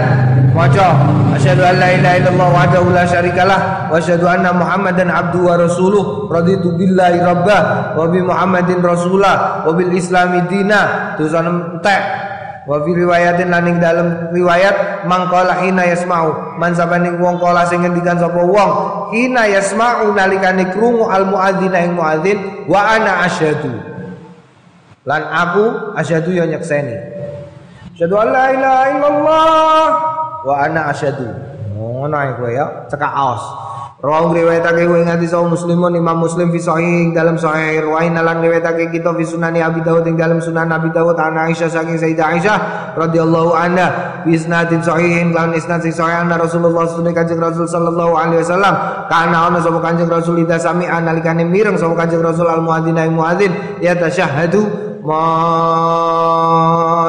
maca 0.50 0.92
asyhadu 1.36 1.62
an 1.62 1.76
la 1.78 1.88
ilaha 1.94 2.14
illallah 2.20 2.48
wahdahu 2.52 2.86
la 2.92 3.04
syarikalah 3.06 3.88
wa 3.88 3.96
asyhadu 3.96 4.26
anna 4.26 4.50
muhammadan 4.52 5.08
abduhu 5.08 5.46
wa 5.46 5.56
rasuluh. 5.56 6.04
Raditu 6.30 6.74
billahi 6.74 7.22
rabba 7.22 7.58
wa 7.94 8.04
bi 8.10 8.20
muhammadin 8.22 8.82
rasulah 8.82 9.66
wa 9.66 9.70
bil 9.74 9.90
islami 9.94 10.44
dina. 10.50 11.14
Dosane 11.16 11.48
entek. 11.78 12.02
Wa 12.68 12.76
fi 12.84 12.90
riwayatin 12.92 13.50
laning 13.50 13.80
dalam 13.80 14.30
riwayat 14.30 15.08
mangkala 15.08 15.64
hina 15.64 15.90
yasma'u. 15.90 16.60
Man 16.60 16.76
sabane 16.76 17.18
wong 17.18 17.40
kala 17.40 17.66
sing 17.66 17.82
ngendikan 17.82 18.20
sapa 18.20 18.46
wong 18.46 18.70
hina 19.10 19.48
yasma'u 19.48 20.12
nalikane 20.12 20.68
krungu 20.70 21.08
al 21.08 21.24
muadzin 21.26 21.72
ing 21.72 21.96
muadzin 21.96 22.38
wa 22.68 22.94
ana 22.94 23.26
asyhadu. 23.26 23.74
Lan 25.08 25.24
aku 25.24 25.96
asyhadu 25.98 26.30
yo 26.36 26.44
nyekseni. 26.46 26.94
Asyhadu 27.96 28.14
an 28.20 28.28
la 28.28 28.44
ilaha 28.52 28.84
illallah 28.92 29.84
wa 30.46 30.54
ana 30.64 30.92
asyhadu. 30.92 31.28
Ngono 31.76 32.16
ae 32.16 32.32
kowe 32.36 32.50
ya, 32.52 32.66
cekak 32.88 33.12
aos. 33.12 33.70
Rawu 34.00 34.32
riwayatake 34.32 34.88
kowe 34.88 34.96
ngati 35.04 35.28
sawu 35.28 35.52
muslimun 35.52 35.92
Imam 35.92 36.24
Muslim 36.24 36.48
fi 36.48 36.56
sahih 36.56 37.12
dalam 37.12 37.36
sahih 37.36 37.84
riwayat 37.84 38.16
lan 38.16 38.40
riwayatake 38.40 38.88
kita 38.96 39.12
fi 39.12 39.28
sunan 39.28 39.52
Abi 39.60 39.84
Dawud 39.84 40.08
ing 40.08 40.16
dalam 40.16 40.40
sunan 40.40 40.72
Abi 40.72 40.88
Dawud 40.88 41.20
ana 41.20 41.52
Aisyah 41.52 41.68
saking 41.68 42.00
Sayyidah 42.00 42.32
Aisyah 42.32 42.58
radhiyallahu 42.96 43.52
anha 43.52 44.24
bi 44.24 44.40
isnadin 44.40 44.80
sahihin 44.80 45.36
lan 45.36 45.52
isnad 45.52 45.84
sing 45.84 45.92
sahih 45.92 46.24
anna 46.24 46.40
Rasulullah 46.40 46.88
sallallahu 46.88 47.12
kanjeng 47.12 47.44
Rasul 47.44 47.68
sallallahu 47.68 48.16
alaihi 48.16 48.40
wasallam 48.40 48.74
kana 49.12 49.52
ana 49.52 49.60
sapa 49.60 49.78
kanjeng 49.84 50.08
Rasul 50.08 50.48
ida 50.48 50.56
sami 50.56 50.88
analikane 50.88 51.44
mireng 51.44 51.76
sapa 51.76 51.92
kanjeng 51.92 52.24
Rasul 52.24 52.48
al 52.48 52.64
muadzin 52.64 52.96
ay 52.96 53.12
muadzin 53.12 53.52
ya 53.84 53.92
tasyahadu 54.00 54.64
ma 55.04 55.22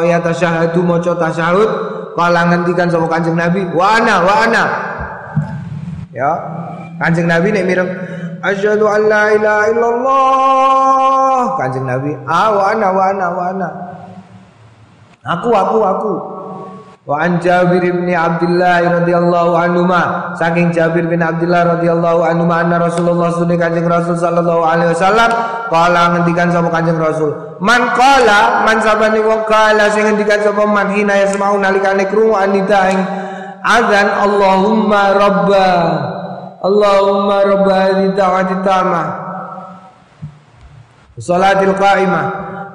ya 0.04 0.20
tasyahadu 0.20 0.84
maca 0.84 1.16
tasyahud 1.16 2.01
kala 2.18 2.42
ngendikan 2.52 2.88
sapa 2.92 3.08
Kanjeng 3.08 3.38
Nabi 3.38 3.66
wa 3.72 3.98
ana 3.98 4.16
wa 4.24 4.34
ana. 4.46 4.64
Ya 6.12 6.32
Kanjeng 7.00 7.28
Nabi 7.30 7.56
nek 7.56 7.66
mireng 7.66 7.90
asyhadu 8.42 8.86
an 8.90 9.02
la 9.08 9.24
ilaha 9.32 9.64
illallah. 9.72 11.42
Kanjeng 11.60 11.86
Nabi 11.88 12.12
ah 12.28 12.50
wa 12.52 12.64
ana 12.72 12.88
wa 12.92 13.04
ana 13.10 13.26
wa 13.32 13.44
ana. 13.54 13.70
Aku 15.22 15.54
aku 15.54 15.78
aku 15.86 16.14
Wa 17.02 17.26
an 17.26 17.42
Jabir 17.42 17.82
bin 17.82 18.14
Abdullah 18.14 19.02
radhiyallahu 19.02 19.58
anhu 19.58 19.90
ma 19.90 20.38
saking 20.38 20.70
Jabir 20.70 21.10
bin 21.10 21.18
Abdullah 21.18 21.74
radhiyallahu 21.74 22.22
anhu 22.22 22.46
ma 22.46 22.62
anna 22.62 22.78
Rasulullah 22.78 23.34
sunni 23.34 23.58
Kanjeng 23.58 23.90
Rasul 23.90 24.22
sallallahu 24.22 24.62
alaihi 24.62 24.94
wasallam 24.94 25.34
kala 25.74 26.14
ngendikan 26.14 26.54
sapa 26.54 26.70
Kanjeng 26.70 27.02
Rasul 27.02 27.58
man 27.58 27.98
kala 27.98 28.70
man 28.70 28.78
sabani 28.86 29.18
wong 29.18 29.50
kala 29.50 29.90
sing 29.90 30.06
ngendikan 30.14 30.46
sapa 30.46 30.62
man 30.70 30.94
hina 30.94 31.26
yasmau 31.26 31.58
nalikane 31.58 32.06
krungu 32.06 32.38
anita 32.38 32.94
ing 32.94 33.02
azan 33.66 34.08
Allahumma 34.22 35.02
rabba 35.18 35.70
Allahumma 36.62 37.38
rabba 37.50 37.74
hadhihi 37.82 38.14
da'wati 38.14 38.62
tamah 38.62 39.08
salatil 41.18 41.74
qa'imah 41.74 42.26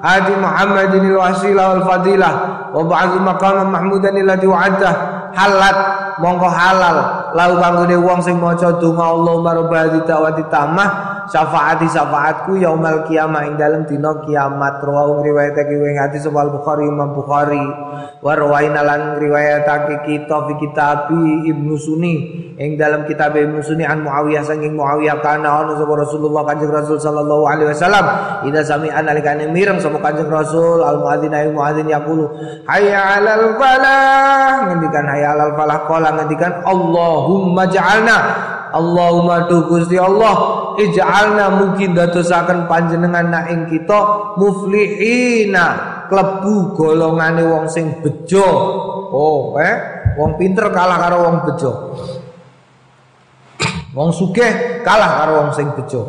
آتي 0.06 0.34
محمد 0.40 0.94
الوسيلة 0.94 1.62
والفضيلة 1.70 2.30
وبعث 2.74 3.12
مقام 3.20 3.72
محمودا 3.72 4.08
الذي 4.10 4.46
وعده 4.46 4.92
halat 5.32 5.76
mongko 6.20 6.48
halal 6.48 6.96
lau 7.32 7.52
kanggone 7.56 7.96
wong 7.96 8.20
sing 8.20 8.36
maca 8.36 8.68
donga 8.76 9.04
Allahumma 9.16 9.56
rabb 9.56 9.72
hadhihi 9.72 10.04
da'wati 10.04 10.44
tamah 10.52 11.15
syafaati 11.27 11.87
syafaatku 11.91 12.59
yaumal 12.59 13.03
kiamah 13.07 13.47
ing 13.47 13.55
dalem 13.59 13.83
dina 13.83 14.23
kiamat. 14.23 14.79
Rawu 14.79 15.23
riwayatake 15.23 15.75
ing 15.75 15.99
hadis 15.99 16.25
Al 16.27 16.51
Bukhari 16.51 16.87
Imam 16.87 17.11
Bukhari. 17.15 17.61
Wa 18.17 18.33
rawaina 18.33 18.81
lan 18.81 19.21
riwayatake 19.21 20.07
kita 20.07 20.47
fi 21.07 21.21
Ibnu 21.51 21.75
Sunni 21.77 22.15
ing 22.57 22.73
dalam 22.79 23.05
kitab 23.05 23.37
Ibnu 23.37 23.61
Sunni 23.61 23.85
an 23.85 24.01
Muawiyah. 24.01 24.43
Saking 24.47 24.73
Muawiyah 24.73 25.21
kana 25.21 25.63
ana 25.63 25.77
sapa 25.77 25.93
Rasulullah 25.93 26.41
Kanjeng 26.47 26.73
Rasul 26.73 26.97
sallallahu 26.97 27.43
alaihi 27.45 27.69
wasallam. 27.71 28.05
Ida 28.49 28.65
sami'an 28.65 29.05
alikane 29.05 29.51
mireng 29.53 29.77
sapa 29.77 30.01
Kanjeng 30.01 30.31
Rasul 30.31 30.81
al 30.81 30.97
muadzin 31.03 31.31
ayu 31.35 31.53
muadzin 31.53 31.85
yaqulu 31.85 32.25
hayya 32.65 33.21
'alal 33.21 33.55
falah. 33.59 34.71
Ngendikan 34.71 35.05
hayya 35.05 35.27
'alal 35.37 35.53
falah. 35.53 35.77
Qala 35.85 36.09
ngendikan 36.17 36.51
Allahumma 36.65 37.63
ja'alna. 37.69 38.17
Allahumma 38.67 39.47
tu 39.47 39.63
Gusti 39.71 39.95
Allah 39.95 40.66
ij'alna 40.77 41.57
mungkin 41.57 41.97
dadosaken 41.97 42.69
panjenengan 42.69 43.27
nak 43.33 43.45
ing 43.49 43.65
kita 43.65 43.99
muflihina 44.37 45.65
klebu 46.07 46.77
golongane 46.77 47.41
wong 47.41 47.65
sing 47.65 47.99
bejo 47.99 48.47
oh 49.09 49.57
eh 49.57 49.75
wong 50.15 50.37
pinter 50.37 50.69
kalah 50.69 51.01
karo 51.01 51.17
wong 51.25 51.37
bejo 51.49 51.71
Wong 53.97 54.13
sugih 54.13 54.85
kalah 54.85 55.25
karo 55.25 55.31
wong 55.41 55.51
sing 55.57 55.73
bejo. 55.73 56.05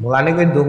Mulane 0.00 0.32
kowe 0.32 0.64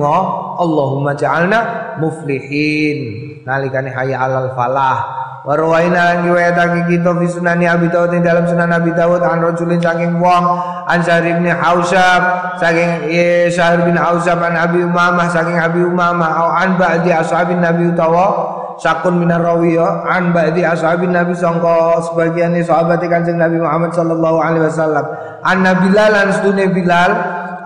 Allahumma 0.59 1.15
ja'alna 1.15 1.59
muflihin. 2.03 2.99
Nalikane 3.47 3.87
hayya 3.95 4.19
'alal 4.19 4.51
falah. 4.51 5.22
Wa 5.43 5.59
rawaina 5.59 6.15
lan 6.15 6.17
riwayatake 6.23 6.87
kita 6.87 7.11
fi 7.19 7.27
sunani 7.27 7.67
Abi 7.67 7.91
Dawud 7.91 8.15
dalam 8.23 8.47
sunan 8.47 8.71
Abi 8.71 8.95
Dawud 8.95 9.19
an 9.27 9.43
rajulin 9.43 9.75
saking 9.75 10.15
wong 10.23 10.43
an 10.87 11.03
Sa'id 11.03 11.35
bin 11.35 11.51
Hausab 11.51 12.55
saking 12.63 13.11
ya 13.11 13.51
Sa'id 13.51 13.83
bin 13.83 13.99
Hausab 13.99 14.39
an 14.39 14.55
Abi 14.55 14.87
Umamah 14.87 15.27
saking 15.35 15.59
Abi 15.59 15.83
Umamah 15.83 16.31
au 16.39 16.47
an 16.47 16.79
ba'di 16.79 17.11
ashabin 17.11 17.59
Nabi 17.59 17.91
utawa 17.91 18.55
sakun 18.79 19.19
minar 19.19 19.43
rawi 19.43 19.75
ya 19.75 20.07
an 20.07 20.31
ba'di 20.31 20.63
ashabin 20.63 21.11
nabi 21.11 21.35
sangka 21.35 21.99
sebagian 22.07 22.55
sahabat 22.63 23.03
kanjeng 23.03 23.35
Nabi 23.35 23.59
Muhammad 23.59 23.91
sallallahu 23.91 24.39
alaihi 24.39 24.63
wasallam. 24.63 25.05
An 25.43 25.59
Bilal 25.59 26.23
lan 26.23 26.27
sedune 26.39 26.71
Bilal 26.71 27.11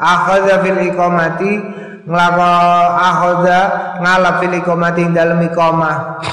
akhadha 0.02 0.66
fil 0.66 0.82
iqamati 0.82 1.52
nglako 2.10 2.50
akhadha 3.06 3.60
ngalap 4.02 4.36
fil 4.42 4.56
iqamati 4.66 5.00
ing 5.06 5.14
dalem 5.14 5.46
iqamah 5.46 6.26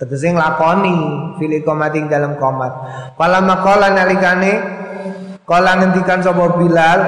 tegese 0.00 0.32
nglakoni 0.32 0.96
fil 1.36 1.52
iqamati 1.60 2.00
ing 2.00 2.08
dalem 2.08 2.40
qomat 2.40 2.72
kala 3.20 3.44
maqala 3.44 3.92
nalikane 3.92 4.80
kala 5.44 5.76
ngendikan 5.76 6.24
sapa 6.24 6.56
Bilal 6.56 7.00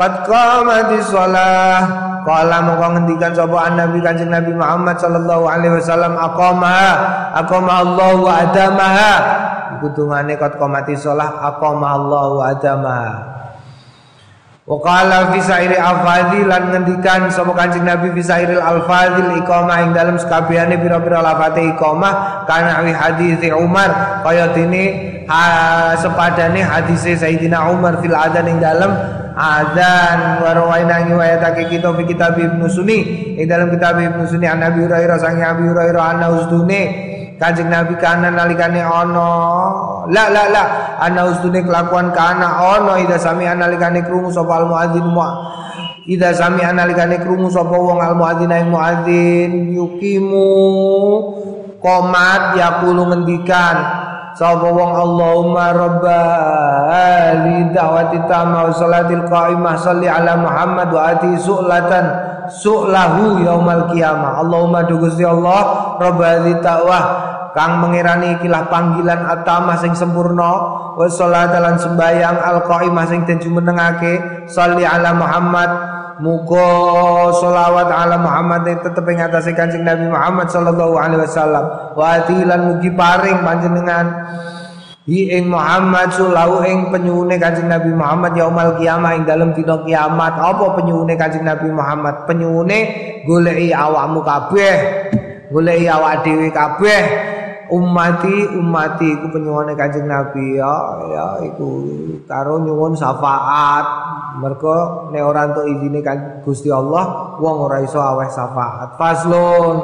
qad 0.00 0.24
qamatis 0.24 1.12
shalah. 1.12 2.08
Kala 2.20 2.60
mongko 2.60 3.00
ngendikan 3.00 3.32
sapa 3.32 3.72
Nabi 3.72 3.96
Kanjeng 4.04 4.28
Nabi 4.28 4.52
Muhammad 4.52 5.00
sallallahu 5.00 5.44
alaihi 5.48 5.80
wasallam 5.80 6.20
aqama 6.20 6.76
aqama 7.32 7.80
Allah 7.80 8.12
wa 8.20 8.32
adamaha. 8.44 9.14
Iku 9.80 9.88
dungane 9.96 10.36
kot 10.36 10.60
komati 10.60 10.92
salah 11.00 11.40
aqama 11.48 11.96
Allah 11.96 12.24
wa 12.28 12.44
adamaha 12.52 13.40
Wa 14.70 14.78
qala 14.78 15.34
fi 15.34 15.42
sairi 15.42 15.74
al-fadhil 15.74 16.46
lan 16.46 16.70
ngendikan 16.70 17.26
sapa 17.26 17.50
Kanjeng 17.58 17.82
Nabi 17.82 18.14
fi 18.14 18.22
sairil 18.22 18.62
al-fadhil 18.62 19.42
iqamah 19.42 19.82
ing 19.82 19.90
dalem 19.90 20.14
sekabehane 20.14 20.78
pira-pira 20.78 21.18
lafate 21.18 21.74
iqamah 21.74 22.46
kana 22.46 22.78
wi 22.86 22.94
hadis 22.94 23.42
Umar 23.50 24.22
kaya 24.22 24.54
dene 24.54 25.26
ha, 25.26 25.98
sepadane 25.98 26.62
hadis 26.62 27.02
Sayyidina 27.02 27.66
Umar 27.66 27.98
fil 27.98 28.14
adan 28.14 28.46
ing 28.46 28.62
dalem 28.62 28.94
adzan 29.34 30.38
wa 30.38 30.54
rawaina 30.54 31.02
riwayatake 31.02 31.66
kita 31.66 31.90
fi 31.90 32.06
kitab 32.06 32.38
Ibnu 32.38 32.70
Sunni 32.70 33.34
ing 33.42 33.50
dalam 33.50 33.74
kitab 33.74 33.98
Ibnu 33.98 34.22
Sunni 34.30 34.46
an 34.46 34.62
Nabi 34.62 34.86
Hurairah 34.86 35.18
sang 35.18 35.42
Abi 35.42 35.66
Hurairah 35.66 36.14
ana 36.14 36.30
usdune 36.30 36.82
Kanjeng 37.40 37.72
Nabi 37.72 37.96
kana 37.96 38.28
nalikane 38.28 38.84
ana. 38.84 39.28
La 40.12 40.28
la 40.28 40.44
la. 40.52 40.64
Ana 41.00 41.24
usdune 41.32 41.64
kelakuan 41.64 42.12
kana 42.12 42.76
ana. 42.76 43.00
Ida 43.00 43.16
sami 43.16 43.48
analikane 43.48 44.04
krungu 44.04 44.28
sapa 44.28 44.60
al 44.60 44.68
muadzin 44.68 45.08
mu 45.08 45.24
ida 46.04 46.36
sami 46.36 46.60
analikane 46.60 47.16
krungu 47.16 47.48
sapa 47.48 47.72
wong 47.72 47.96
al 48.04 48.12
muadzin 48.12 48.52
ing 48.52 48.68
muadzin. 48.68 49.72
Yukimu 49.72 50.52
komat 51.80 52.60
yaqulu 52.60 53.08
ngendikan 53.08 53.76
sapa 54.36 54.68
wong 54.68 54.92
Allahumma 55.00 55.72
rabba 55.72 56.22
li 57.40 57.72
da'wati 57.72 58.20
tamma 58.28 58.68
wa 58.68 58.72
salatil 58.76 59.24
qa'imah 59.24 59.80
salli 59.80 60.12
ala 60.12 60.36
Muhammad 60.36 60.92
wa 60.92 61.08
ati 61.08 61.40
su'latan 61.40 62.04
su'lahu 62.52 63.40
yaumal 63.44 63.88
qiyamah. 63.88 64.44
Allahumma 64.44 64.84
du 64.84 65.00
Gusti 65.00 65.24
Allah 65.24 65.96
rabba 65.96 66.44
li 66.44 66.52
ta'wah 66.60 67.04
kang 67.56 67.82
mengirani 67.82 68.38
ikilah 68.38 68.70
panggilan 68.70 69.26
atama 69.26 69.78
sing 69.78 69.94
sempurna 69.96 70.52
wa 70.94 71.06
salatalan 71.06 71.76
sembayang 71.78 72.36
al 72.38 72.62
qa'imah 72.66 73.04
sing 73.08 73.26
den 73.26 73.38
jumenengake 73.42 74.46
salli 74.46 74.86
ala 74.86 75.14
Muhammad 75.16 76.00
Muga 76.20 77.32
solawat 77.32 77.88
ala 77.88 78.20
Muhammad 78.20 78.68
tetep 78.68 79.08
ing 79.08 79.24
atase 79.24 79.56
Kanjeng 79.56 79.88
Nabi 79.88 80.04
Muhammad 80.04 80.52
sallallahu 80.52 81.00
alaihi 81.00 81.24
wasallam. 81.24 81.96
Wa 81.96 82.20
atilan 82.20 82.60
mugi 82.68 82.92
paring 82.92 83.40
panjenengan 83.40 84.28
hi 85.08 85.32
ing 85.40 85.48
Muhammad 85.48 86.12
sulau 86.12 86.60
ing 86.60 86.92
penyuwune 86.92 87.40
Kanjeng 87.40 87.72
Nabi 87.72 87.96
Muhammad 87.96 88.36
yaumal 88.36 88.76
kiamah 88.76 89.16
ing 89.16 89.24
dalem 89.24 89.56
dina 89.56 89.80
kiamat. 89.80 90.36
Apa 90.36 90.76
penyuwune 90.76 91.16
Kanjeng 91.16 91.48
Nabi 91.48 91.72
Muhammad? 91.72 92.28
Penyuwune 92.28 92.78
goleki 93.24 93.72
awakmu 93.72 94.20
kabeh. 94.20 94.76
Goleki 95.48 95.88
awak 95.88 96.20
dhewe 96.20 96.52
kabeh. 96.52 97.00
Umati 97.70 98.50
umati 98.58 99.06
iku 99.14 99.30
penyuwune 99.30 99.78
Kanjeng 99.78 100.10
Nabi 100.10 100.58
ya 100.58 100.74
ya 101.06 101.26
iku 101.46 101.86
karo 102.26 102.58
nyuwun 102.66 102.98
syafaat. 102.98 103.86
Mergo 104.42 105.08
nek 105.14 105.22
ora 105.22 105.46
entuk 105.50 105.66
izine 105.70 106.02
Gusti 106.42 106.66
Allah 106.70 107.38
wong 107.38 107.56
ora 107.70 107.78
iso 107.82 108.02
aweh 108.02 108.26
syafaat. 108.26 108.98
Faslun. 108.98 109.76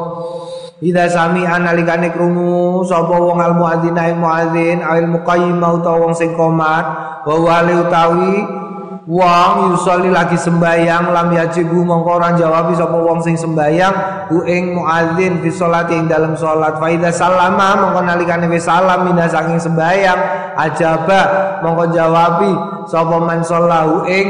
Ida 0.82 1.08
sami 1.08 1.40
analikane 1.46 2.12
krungu 2.12 2.84
sapa 2.84 3.16
wong 3.16 3.40
al 3.40 3.56
muadzin 3.56 3.96
ing 3.96 4.20
muadzin 4.20 4.84
awil 4.84 5.08
muqayyim 5.08 5.56
utawa 5.56 6.04
wong 6.04 6.12
sing 6.12 6.36
komat 6.36 6.84
wa 7.24 7.34
wali 7.40 7.72
utawi 7.80 8.65
wong 9.06 9.70
yusolli 9.70 10.10
lagi 10.10 10.34
sembayang 10.34 11.14
lam 11.14 11.30
yajibu 11.30 11.86
mongko 11.86 12.10
ora 12.18 12.34
jawab 12.34 12.74
sapa 12.74 12.98
wong 12.98 13.22
sing 13.22 13.38
sembayang 13.38 14.26
ku 14.26 14.42
ing 14.42 14.74
muadzin 14.74 15.38
fi 15.40 15.48
sholati 15.54 15.94
ing 15.94 16.10
dalam 16.10 16.34
salat 16.34 16.74
fa 16.82 16.90
idza 16.90 17.14
salama 17.14 17.86
mongko 17.86 18.02
nalikane 18.02 18.50
wis 18.50 18.66
salam 18.66 19.06
mina 19.06 19.30
saking 19.30 19.62
sembayang 19.62 20.18
ajaba 20.58 21.20
mongko 21.62 21.84
jawabi 21.94 22.52
sapa 22.90 23.16
man 23.22 23.40
sallahu 23.46 24.10
ing 24.10 24.26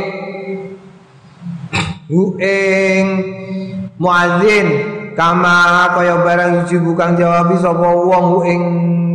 hu 2.12 2.36
ing 2.36 3.04
muadzin. 3.96 4.96
Kama 5.16 5.88
kaya 5.96 6.20
barang 6.20 6.50
yujibu 6.60 6.92
kang 6.92 7.16
jawabi 7.16 7.56
sapa 7.56 7.88
wong 7.88 8.44
ing 8.44 8.62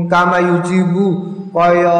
kama 0.10 0.42
yujibu 0.42 1.30
kaya 1.52 1.99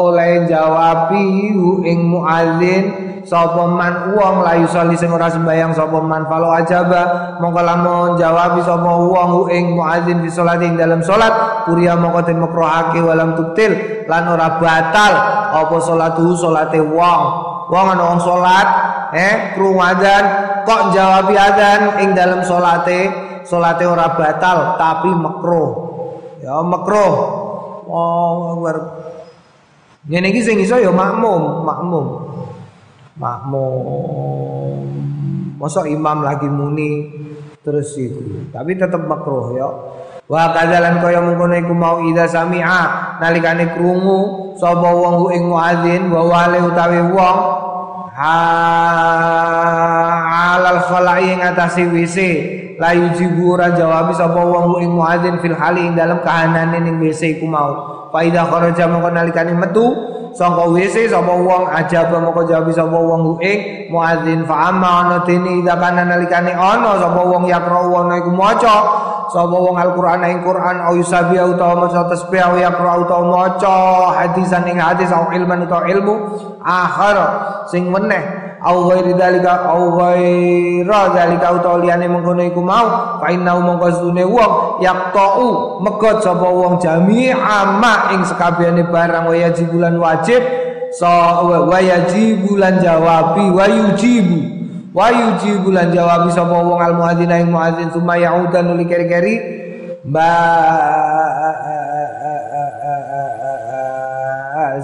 oleh 0.00 0.48
jawabi 0.48 1.52
ing 1.84 1.98
muadzin 2.08 2.84
sapa 3.28 3.68
man 3.68 4.16
wong 4.16 4.40
la 4.40 4.56
yusolli 4.56 4.96
sing 4.96 5.12
ora 5.12 5.28
sembayang 5.28 5.76
sapa 5.76 6.00
man 6.00 6.24
falo 6.24 6.48
ajaba 6.56 7.36
mongko 7.36 7.60
lamun 7.60 8.08
jawabi 8.16 8.64
sapa 8.64 8.88
wong 8.88 9.52
ing 9.52 9.76
muadzin 9.76 10.24
fi 10.24 10.32
salat 10.32 10.64
ing 10.64 10.80
dalam 10.80 11.04
salat 11.04 11.68
kuria 11.68 11.92
mongko 11.92 12.24
den 12.24 12.40
makruhake 12.40 13.04
walam 13.04 13.36
tubtil 13.36 13.76
lan 14.08 14.24
ora 14.32 14.56
batal 14.56 15.12
apa 15.52 15.76
salatu 15.84 16.32
salate 16.32 16.80
wong. 16.80 17.22
Wong 17.66 17.86
ana 17.98 18.02
wong 18.14 18.20
salat 18.22 18.68
eh 19.12 19.52
krungu 19.58 19.82
adzan 19.82 20.24
kok 20.64 20.96
jawabi 20.96 21.34
adzan 21.36 21.80
ing 22.00 22.16
dalam 22.16 22.40
salate 22.46 23.12
salate 23.44 23.84
ora 23.84 24.14
batal 24.16 24.80
tapi 24.80 25.10
makruh 25.12 25.70
ya 26.40 26.64
makruh 26.64 27.45
Oh, 27.86 28.58
Akbar. 28.58 28.76
Ngene 30.06 30.30
iki 30.30 30.42
sing 30.42 30.62
iso 30.62 30.78
ya 30.78 30.94
makmum, 30.94 31.66
makmum. 31.66 32.06
Makmum. 33.18 34.82
Masa 35.58 35.82
imam 35.88 36.22
lagi 36.22 36.46
muni 36.46 37.10
terus 37.66 37.96
itu. 37.98 38.46
Tapi 38.54 38.78
tetap 38.78 39.02
makruh 39.02 39.50
ya. 39.58 39.66
Wa 40.26 40.50
kadzalan 40.54 40.98
kaya 41.02 41.22
mengkono 41.22 41.54
iku 41.54 41.74
mau 41.74 42.02
ida 42.02 42.26
sami'a 42.26 43.18
nalikane 43.22 43.78
krungu 43.78 44.54
sapa 44.58 44.90
wong 44.90 45.30
ing 45.30 45.46
muadzin 45.46 46.10
wa 46.10 46.26
wale 46.26 46.58
utawi 46.66 46.98
wong 47.14 47.38
alal 50.66 50.80
khalai 50.90 51.30
ing 51.30 51.46
atase 51.46 51.86
WC 51.86 52.18
la 52.76 52.92
yujibu 52.92 53.56
ora 53.56 53.72
jawab 53.72 54.12
sapa 54.12 54.36
wong 54.36 54.84
ing 54.84 54.92
muadzin 54.92 55.40
fil 55.40 55.56
hali 55.56 55.88
ing 55.88 55.94
dalem 55.96 56.20
kahanane 56.20 56.80
ning 56.84 57.00
WC 57.00 57.40
iku 57.40 57.48
mau. 57.48 57.72
Fa 58.12 58.20
ida 58.20 58.44
kharaja 58.44 58.84
mengko 58.88 59.08
nalikane 59.12 59.56
metu 59.56 59.84
sangka 60.36 60.68
WC 60.68 61.08
sapa 61.08 61.32
wong 61.32 61.72
ajab 61.72 62.12
moko 62.20 62.44
jawab 62.44 62.68
sapa 62.72 62.96
wong 62.96 63.40
ing 63.40 63.88
muadzin. 63.88 64.44
Fa 64.44 64.68
amma 64.68 65.08
ana 65.08 65.16
dene 65.24 65.64
ida 65.64 65.74
kana 65.80 66.04
nalikane 66.04 66.52
ana 66.52 67.00
sapa 67.00 67.20
wong 67.24 67.48
yakra 67.48 67.80
ana 67.80 68.14
iku 68.20 68.30
maca. 68.32 68.76
Sapa 69.26 69.58
wong 69.58 69.74
Al-Qur'an 69.74 70.22
ing 70.30 70.46
Qur'an 70.46 70.86
au 70.86 70.94
yusabi 70.94 71.34
utawa 71.34 71.90
maca 71.90 72.06
tasbih 72.06 72.46
au 72.46 72.54
yaqra 72.62 72.94
utawa 72.94 73.26
maca 73.26 73.74
hadisan 74.22 74.62
ing 74.70 74.78
hadis 74.78 75.10
au 75.10 75.34
ilman 75.34 75.66
utawa 75.66 75.90
ilmu 75.90 76.14
akhir. 76.62 77.16
Sing 77.66 77.90
meneh 77.90 78.45
au 78.64 78.88
ghairi 78.88 79.12
dalika 79.14 79.68
au 79.68 79.96
ghaira 79.98 81.00
dalika 81.14 81.52
utawa 81.52 81.78
liyane 81.78 82.08
mengkono 82.08 82.42
iku 82.44 82.60
mau 82.62 83.20
fa 83.20 83.28
inna 83.32 83.56
mongko 83.60 83.92
sune 83.92 84.24
wong 84.24 84.80
yaqta'u 84.80 85.80
megot 85.84 86.24
sapa 86.24 86.48
wong 86.48 86.80
jami'a 86.80 87.76
ma 87.80 88.12
ing 88.16 88.24
sekabehane 88.24 88.88
barang 88.88 89.28
wa 89.28 89.36
yajibulan 89.36 89.96
wajib 90.00 90.40
so 90.96 91.06
wa 91.44 91.78
yajibulan 91.80 92.80
jawabi 92.80 93.50
wa 93.52 93.64
yujibu 93.68 94.38
wa 94.96 95.12
yujibu 95.12 95.68
lan 95.76 95.92
jawab 95.92 96.32
sapa 96.32 96.56
wong 96.56 96.80
al 96.80 96.96
muadzin 96.96 97.28
ing 97.28 97.52
muadzin 97.52 97.92
summa 97.92 98.16
yaudan 98.16 98.72
nuli 98.72 98.88
keri-keri 98.88 99.34
ba 100.08 100.32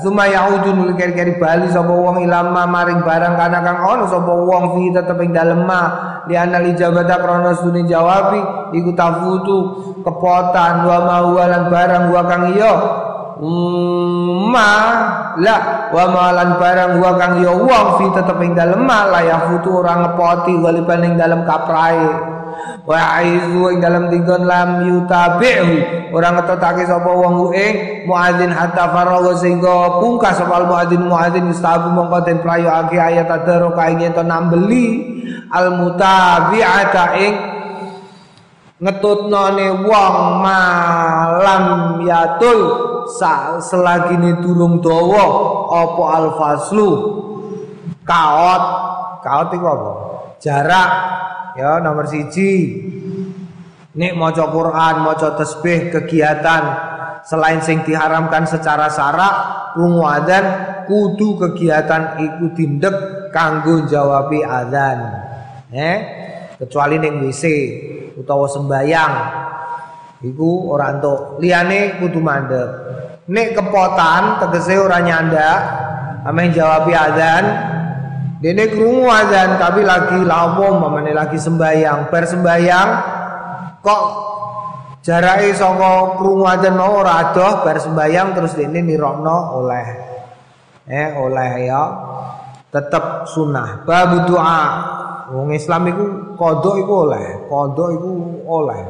Suma 0.01 0.25
yaudun 0.31 0.97
keri-keri 0.97 1.37
bali 1.37 1.69
sapa 1.69 1.93
wong 1.93 2.25
ilama 2.25 2.65
maring 2.65 3.05
barang 3.05 3.35
kana 3.37 3.59
kang 3.61 3.79
ono 3.85 4.05
sapa 4.09 4.33
wong 4.33 4.65
fi 4.79 4.83
tetep 4.95 5.19
ing 5.21 5.37
dalem 5.37 5.69
ma. 5.69 5.83
Li 6.31 6.39
anal 6.39 6.65
ijabata 6.71 7.19
krana 7.19 7.53
sune 7.59 7.83
jawabi 7.85 8.41
iku 8.79 8.95
tafutu 8.95 9.57
kepotan 10.01 10.87
wa 10.87 10.99
mawalan 11.03 11.67
barang 11.69 12.05
wa 12.15 12.23
kang 12.25 12.45
iya. 12.57 12.75
Ma 14.53 14.71
la 15.43 15.57
wa 15.91 16.05
malan 16.15 16.63
barang 16.63 16.93
wa 17.03 17.11
kang 17.19 17.43
ya 17.43 17.53
wong 17.53 17.87
fi 17.99 18.07
tetep 18.15 18.39
ing 18.39 18.53
dalem 18.55 18.87
la 18.87 19.21
ya 19.21 19.51
futu 19.51 19.83
ora 19.83 19.99
ngepoti 19.99 20.55
waliban 20.63 21.03
ing 21.03 21.15
dalem 21.19 21.43
kaprae 21.43 22.32
wa 22.83 22.99
aizu 23.19 23.73
ing 23.73 23.79
dalem 23.79 24.11
dinggon 24.11 24.43
lam 24.45 24.85
yutabi'u 24.87 25.71
ora 26.13 26.29
ngetotake 26.37 26.85
sapa 26.85 27.09
wong 27.09 27.55
ing 27.57 28.05
muadzin 28.05 28.53
hatta 28.53 28.91
faragha 28.91 29.33
sehingga 29.39 30.03
pungkas 30.03 30.39
sapa 30.39 30.67
muadzin 30.67 31.07
muadzin 31.07 31.49
istabu 31.49 31.95
mongko 31.95 32.19
den 32.27 32.39
prayoake 32.43 32.99
ayat 32.99 33.31
adaro 33.31 33.73
kae 33.73 33.97
to 34.13 34.23
nambeli. 34.23 35.13
Al 35.53 35.77
mutabi'ata 35.77 37.05
ing 37.21 37.35
ngetutnone 38.81 39.85
wong 39.85 40.17
malam 40.41 41.65
yatul 42.03 42.61
selagi 43.61 44.17
ini 44.17 44.41
durung 44.41 44.81
dawa 44.81 45.25
apa 45.71 46.03
alfaslu? 46.19 46.91
Kaot. 48.03 48.65
Kaot 49.23 49.49
itu 49.55 49.63
apa 49.69 50.12
jarak 50.43 50.91
ya 51.55 51.79
nomor 51.79 52.11
siji. 52.11 52.83
Nek 53.93 54.17
maca 54.19 54.49
Quran 54.51 54.95
maca 55.05 55.37
tasbih 55.39 55.93
kegiatan 55.93 56.63
selain 57.23 57.61
sing 57.63 57.87
diharamkan 57.87 58.49
secara 58.49 58.89
sarak 58.91 59.35
krungu 59.77 60.03
adzan 60.03 60.45
kudu 60.89 61.39
kegiatan 61.39 62.19
iku 62.19 62.57
dindek 62.57 63.31
kanggo 63.31 63.87
jawabi 63.87 64.43
adzan. 64.43 64.99
Eh 65.71 65.99
kecuali 66.59 66.99
ning 66.99 67.23
WC 67.23 67.45
utawa 68.19 68.51
sembayang. 68.51 69.15
Iku 70.25 70.73
ora 70.73 70.97
entuk. 70.97 71.39
Liyane 71.39 72.01
kudu 72.01 72.19
mandek 72.19 72.69
nek 73.29 73.55
kepotan 73.55 74.43
tegese 74.43 74.75
ora 74.81 74.99
nyandak 74.99 75.59
ame 76.27 76.51
jawab 76.51 76.91
adzan 76.91 77.45
dene 78.43 78.67
krungu 78.67 79.07
adzan 79.07 79.55
tapi 79.63 79.87
lagi 79.87 80.19
lawo 80.27 80.83
mamane 80.83 81.15
lagi 81.15 81.39
sembayang 81.39 82.11
ber 82.11 82.27
sembayang 82.27 82.89
kok 83.79 84.03
jarake 85.07 85.55
saka 85.55 86.19
krungu 86.19 86.43
adzan 86.51 86.75
mau 86.75 86.99
ora 86.99 87.31
adoh 87.31 87.63
ber 87.63 87.79
sembayang 87.79 88.35
terus 88.35 88.59
dene 88.59 88.83
nirokno 88.83 89.63
oleh 89.63 89.87
eh 90.91 91.15
oleh 91.15 91.51
ya 91.71 91.83
tetap 92.73 93.29
sunnah. 93.29 93.85
Bab 93.85 94.25
doa. 94.27 94.65
Wong 95.33 95.53
Islam 95.53 95.89
iku 95.89 96.05
kodok 96.37 96.77
iku 96.81 96.93
oleh, 97.09 97.25
kodok 97.49 97.89
iku 97.95 98.11
oleh. 98.49 98.81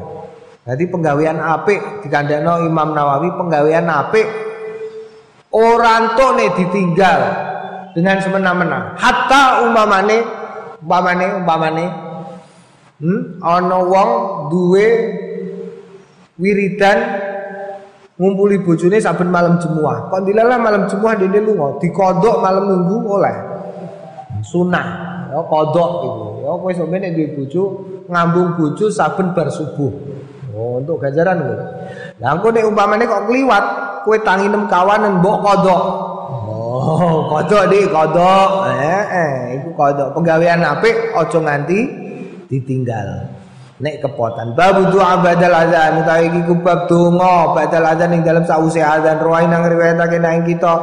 Jadi 0.63 0.83
penggawean 0.87 1.39
apik 1.39 2.03
dikandakno 2.03 2.63
Imam 2.63 2.95
Nawawi 2.95 3.35
penggawean 3.35 3.83
apik 3.91 4.27
orang 5.51 6.15
nih 6.15 6.49
ditinggal 6.55 7.19
dengan 7.93 8.17
semena-mena. 8.19 8.97
Hatta 8.97 9.65
umpamane 9.65 10.17
umpamane 10.83 11.25
umpamane 11.39 11.85
hmm, 12.99 13.21
ana 13.39 13.77
wong 13.79 14.09
duwe 14.51 14.87
wiridan 16.37 16.97
ngumpuli 18.17 18.61
bojone 18.61 18.97
saben 18.99 19.29
malam 19.29 19.57
jemuah. 19.57 20.09
Kok 20.09 20.21
dilalah 20.25 20.57
malam 20.61 20.85
jemuah 20.89 21.17
dene 21.17 21.39
lunga, 21.41 21.77
dikodok 21.81 22.41
malam 22.41 22.69
minggu 22.69 22.97
oleh. 23.09 23.35
Sunah 24.43 25.13
ya 25.33 25.41
kodok 25.49 25.91
itu 26.05 26.29
ya 26.45 26.51
kowe 26.53 26.71
sampe 26.77 26.95
nek 27.01 27.17
duwe 27.17 27.27
bojo 27.33 27.63
ngambung 28.05 28.53
bojo 28.53 28.85
saben 28.93 29.33
bar 29.33 29.49
subuh 29.49 29.89
oh 30.53 30.77
untuk 30.77 31.01
ganjaran 31.01 31.41
kowe 31.41 31.57
lah 32.21 32.29
engko 32.37 32.47
nek 32.53 32.69
umpamane 32.69 33.03
kok 33.09 33.25
kliwat 33.25 33.65
kowe 34.05 34.17
tangi 34.21 34.45
nem 34.45 34.69
kawanan 34.69 35.17
mbok 35.25 35.37
kodok 35.41 35.83
oh 36.83 37.15
kodok 37.31 37.71
di 37.71 37.87
kodok. 37.87 38.49
Eh 38.67 39.03
eh 39.07 39.33
iku 39.59 39.69
kodok. 39.73 40.11
Penggawean 40.19 40.59
apik 40.61 41.15
aja 41.15 41.39
nganti 41.39 41.79
ditinggal. 42.51 43.31
Nek 43.79 44.03
kepotan. 44.03 44.53
Bab 44.53 44.79
doa 44.91 45.23
badal 45.23 45.55
azan. 45.55 46.03
Utawi 46.03 46.25
iki 46.29 46.41
kubab 46.51 46.85
donga 46.91 47.55
badal 47.55 47.87
azan 47.87 48.13
ing 48.15 48.21
dalam 48.21 48.43
sause 48.43 48.83
azan. 48.83 49.17
Ruwain 49.23 49.47
nang 49.47 49.65
riwayatake 49.65 50.19
nang 50.19 50.43
kita. 50.43 50.75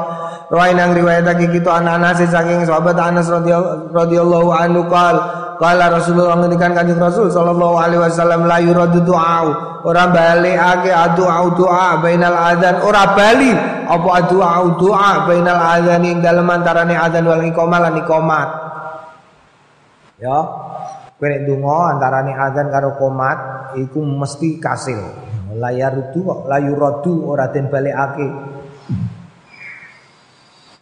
Rawai 0.51 0.75
nang 0.75 0.91
riwayatake 0.99 1.47
kita 1.55 1.79
anak-anak 1.79 2.27
saking 2.27 2.67
sahabat 2.67 2.99
Anas 2.99 3.31
radhiyallahu 3.31 4.51
anhu 4.51 4.83
qal 4.91 5.15
qala 5.61 5.93
Rasulullah 5.93 6.41
ngendikan 6.41 6.73
kanjeng 6.73 6.97
Rasul 6.97 7.28
sallallahu 7.28 7.77
alaihi 7.77 8.01
wasallam 8.01 8.49
la 8.49 8.59
yuradu 8.65 9.05
du'a 9.05 9.45
ora 9.85 10.09
balikake 10.09 10.89
doa 11.20 11.45
doa 11.53 12.01
bainal 12.01 12.32
adzan. 12.32 12.81
Ora 12.81 13.12
bali 13.12 13.53
apa 13.85 14.24
doa 14.32 14.65
doa 14.81 15.28
bainal 15.28 15.61
adzan 15.61 16.01
ing 16.09 16.24
dalem 16.24 16.49
antarane 16.49 16.97
adzan 16.97 17.28
wal 17.28 17.45
iqamah 17.45 17.78
lan 17.85 17.95
iqamat. 18.01 18.49
Ya 20.20 20.39
kowe 21.20 21.27
nek 21.28 21.45
donga 21.45 21.97
antarane 21.97 22.32
adzan 22.32 22.73
karo 22.73 22.97
qomat 22.97 23.39
iku 23.77 24.01
mesti 24.01 24.57
kasil. 24.57 24.97
La 25.61 25.69
yarudu 25.77 26.49
la 26.49 26.57
yuradu 26.57 27.28
ora 27.28 27.53
den 27.53 27.69
balikake 27.69 28.28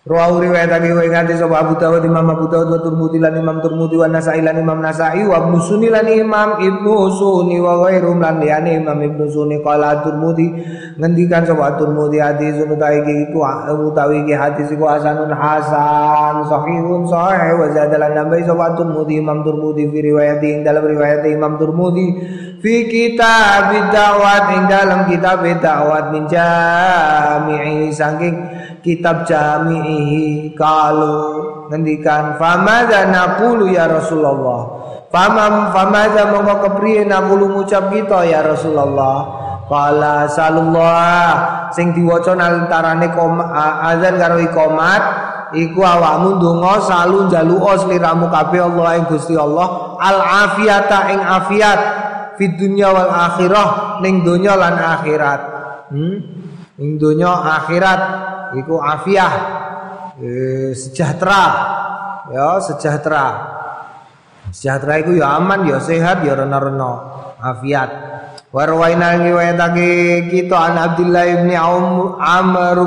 Rawu 0.09 0.41
riwayatake 0.41 0.89
wa 0.97 1.05
ingati 1.05 1.37
sapa 1.37 1.61
Abu 1.61 1.77
Dawud 1.77 2.01
Imam 2.01 2.25
Abu 2.33 2.49
Dawud 2.49 2.73
wa 2.73 2.81
Tirmidzi 2.81 3.21
lan 3.21 3.37
Imam 3.37 3.61
Tirmidzi 3.61 3.97
wa 4.01 4.09
Nasa'i 4.09 4.41
lan 4.41 4.57
Imam 4.57 4.81
Nasa'i 4.81 5.21
wa 5.29 5.37
Ibnu 5.37 5.61
Sunni 5.61 5.93
lan 5.93 6.09
Imam 6.09 6.57
Ibnu 6.65 7.13
Sunni 7.13 7.61
wa 7.61 7.77
ghairum 7.85 8.17
lan 8.17 8.41
liyane 8.41 8.81
Imam 8.81 8.97
Ibnu 9.05 9.29
Sunni. 9.29 9.61
Qala 9.61 10.01
Tirmidzi 10.01 10.49
ngendikan 10.97 11.45
sapa 11.45 11.77
Tirmidzi 11.77 12.25
hadis 12.25 12.57
utawi 12.65 13.05
iki 13.05 13.15
iku 13.29 13.45
utawi 13.85 14.25
iki 14.25 14.33
hadis 14.33 14.73
iku 14.73 14.89
hasanun 14.89 15.29
hasan 15.29 16.41
sahihun 16.41 17.05
sahih 17.05 17.61
wa 17.61 17.69
zadalan 17.77 18.17
nambahi 18.17 18.49
sapa 18.49 18.81
Tirmidzi 18.81 19.21
Imam 19.21 19.45
Tirmidzi 19.45 19.93
fi 19.93 19.99
riwayati 20.09 20.65
dalam 20.65 20.89
riwayat 20.89 21.21
Imam 21.29 21.61
Tirmidzi 21.61 22.07
fi 22.59 22.75
kitab 22.91 23.71
da'wat 23.95 24.45
ing 24.59 24.65
dalam 24.67 25.01
kitab 25.07 25.47
da'wat 25.47 26.11
min 26.11 26.27
jami'i 26.27 27.91
saking 27.95 28.37
kitab 28.83 29.27
jami'i 29.27 30.51
kalau 30.55 31.67
ngendikan 31.71 32.35
famadza 32.41 33.07
naqulu 33.11 33.71
ya 33.71 33.87
Rasulullah? 33.87 34.79
Famam 35.09 35.73
famadza 35.73 36.29
mongko 36.29 36.55
kepriye 36.69 37.09
naqulu 37.09 37.49
ngucap 37.57 37.89
kita 37.89 38.29
ya 38.29 38.45
Rasulullah? 38.45 39.25
Qala 39.69 40.25
sallallahu. 40.25 41.73
Sing 41.77 41.93
diwaca 41.93 42.33
antarane 42.33 43.13
azan 43.85 44.15
karo 44.17 44.41
iqamat 44.41 45.03
iku 45.53 45.81
awakmu 45.85 46.41
ndonga 46.41 46.81
salu 46.85 47.29
njaluka 47.29 47.77
sliramu 47.85 48.33
kabeh 48.33 48.65
Allah 48.65 49.01
ing 49.01 49.05
Gusti 49.09 49.37
Allah 49.37 49.97
al 50.01 50.19
afiyata 50.21 51.13
ing 51.13 51.21
afiat 51.21 51.81
fid 52.39 52.55
dunya 52.55 52.89
wal 52.89 53.11
akhirah 53.11 53.99
ning 54.01 54.23
donya 54.23 54.55
lan 54.55 54.79
akhirat. 54.79 55.41
Hmm? 55.91 56.17
Ning 56.79 56.91
donya 56.97 57.35
akhirat 57.59 58.01
iku 58.63 58.79
afiah 58.79 59.33
eh, 60.23 60.71
sejahtera. 60.73 61.45
Ya 62.31 62.63
sejahtera. 62.63 63.27
Sejahtera 64.55 65.03
iku 65.03 65.19
ya 65.19 65.37
aman 65.37 65.67
ya 65.67 65.83
sehat 65.83 66.23
ya 66.23 66.39
rena-rena. 66.39 66.93
Afiat. 67.39 68.09
Warwaina 68.49 69.21
riwayatake 69.21 70.25
kita 70.33 70.73
an 70.73 70.81
Abdullah 70.81 71.45
bin 71.45 71.53
Amr 71.53 72.17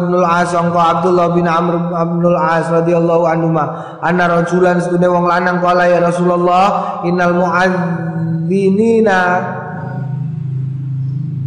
bin 0.09 0.13
Al-As 0.17 0.57
Abdullah 0.57 1.37
bin 1.37 1.45
Amr 1.45 1.93
bin 2.17 2.25
Al-As 2.33 2.65
radhiyallahu 2.73 3.29
anhu 3.29 3.53
anna 4.01 4.25
rajulan 4.25 4.81
sedune 4.81 5.05
wong 5.05 5.29
lanang 5.29 5.61
kala 5.61 5.85
ya 5.85 6.01
Rasulullah 6.01 7.05
innal 7.05 7.37
muadzzinina 8.51 9.39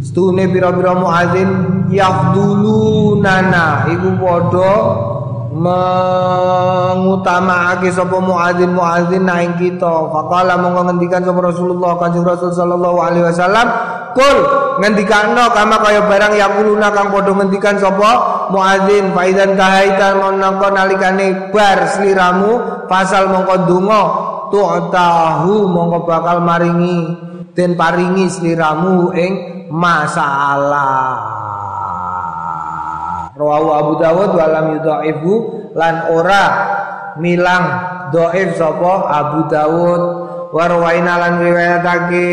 sedune 0.01 0.49
pira-pira 0.49 0.97
muadzin 0.97 1.85
yafdulunana 1.93 3.85
iku 3.93 4.09
padha 4.17 4.73
mengutamaake 5.55 7.87
sapa 7.93 8.19
muadzin 8.19 8.73
muadzin 8.73 9.23
naing 9.23 9.53
kita. 9.55 10.09
Faqala 10.09 10.57
monggo 10.57 10.83
ngendikan 10.89 11.23
sapa 11.23 11.39
Rasulullah 11.45 11.95
kanjeng 12.01 12.25
Rasul 12.25 12.49
sallallahu 12.51 12.99
alaihi 12.99 13.23
wasallam. 13.29 13.69
Kul 14.15 14.47
ngendikano 14.79 15.51
kama 15.51 15.75
kaya 15.83 16.07
barang 16.07 16.39
yakuluna 16.39 16.87
kang 16.91 17.11
padha 17.13 17.31
ngendikan 17.35 17.77
sapa 17.77 18.11
muadzin 18.49 19.13
faidan 19.13 19.55
tahaitan 19.55 20.17
monangka 20.19 20.69
nalikane 20.73 21.51
bar 21.53 21.87
sliramu 21.87 22.59
pasal 22.89 23.29
mongko 23.31 23.55
donga 23.67 24.34
tahu 24.51 25.69
mongko 25.69 25.99
bakal 26.05 26.41
maringi 26.41 27.15
den 27.55 27.79
paringi 27.79 28.27
sliramu 28.27 29.15
ing 29.15 29.33
masalah. 29.71 31.33
Rawahu 33.35 33.67
Abu 33.75 33.93
Dawud 33.99 34.29
walam 34.31 34.65
yudhaifu 34.79 35.33
lan 35.75 35.95
ora 36.15 36.45
milang 37.19 37.65
dhaif 38.15 38.55
sapa 38.55 39.11
Abu 39.11 39.39
Dawud 39.51 40.01
warwaina 40.55 41.19
lan 41.19 41.43
riwayatake 41.43 42.27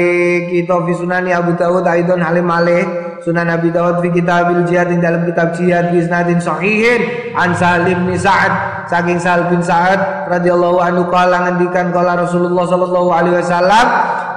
kita 0.47 0.87
fi 0.87 0.93
sunani 0.95 1.35
Abu 1.35 1.59
Dawud 1.59 1.83
aidon 1.83 2.23
halim 2.23 2.47
malih 2.47 2.87
sunan 3.27 3.51
Abi 3.51 3.75
Dawud 3.75 3.99
fi 3.99 4.15
kitabil 4.15 4.63
jihad 4.63 4.95
ing 4.95 5.03
dalam 5.03 5.27
kitab 5.27 5.59
jihad 5.59 5.91
bi 5.91 5.99
isnadin 5.99 6.39
sahihin 6.39 7.35
an 7.35 7.51
Salim 7.59 8.07
bin 8.07 8.15
Sa'ad 8.15 8.87
saking 8.87 9.19
Sal 9.19 9.51
bin 9.51 9.59
Sa'ad 9.59 10.31
radhiyallahu 10.31 10.79
anhu 10.79 11.11
kala 11.11 11.51
ngendikan 11.51 11.91
kala 11.91 12.15
Rasulullah 12.23 12.63
sallallahu 12.63 13.11
alaihi 13.11 13.43
wasallam 13.43 13.87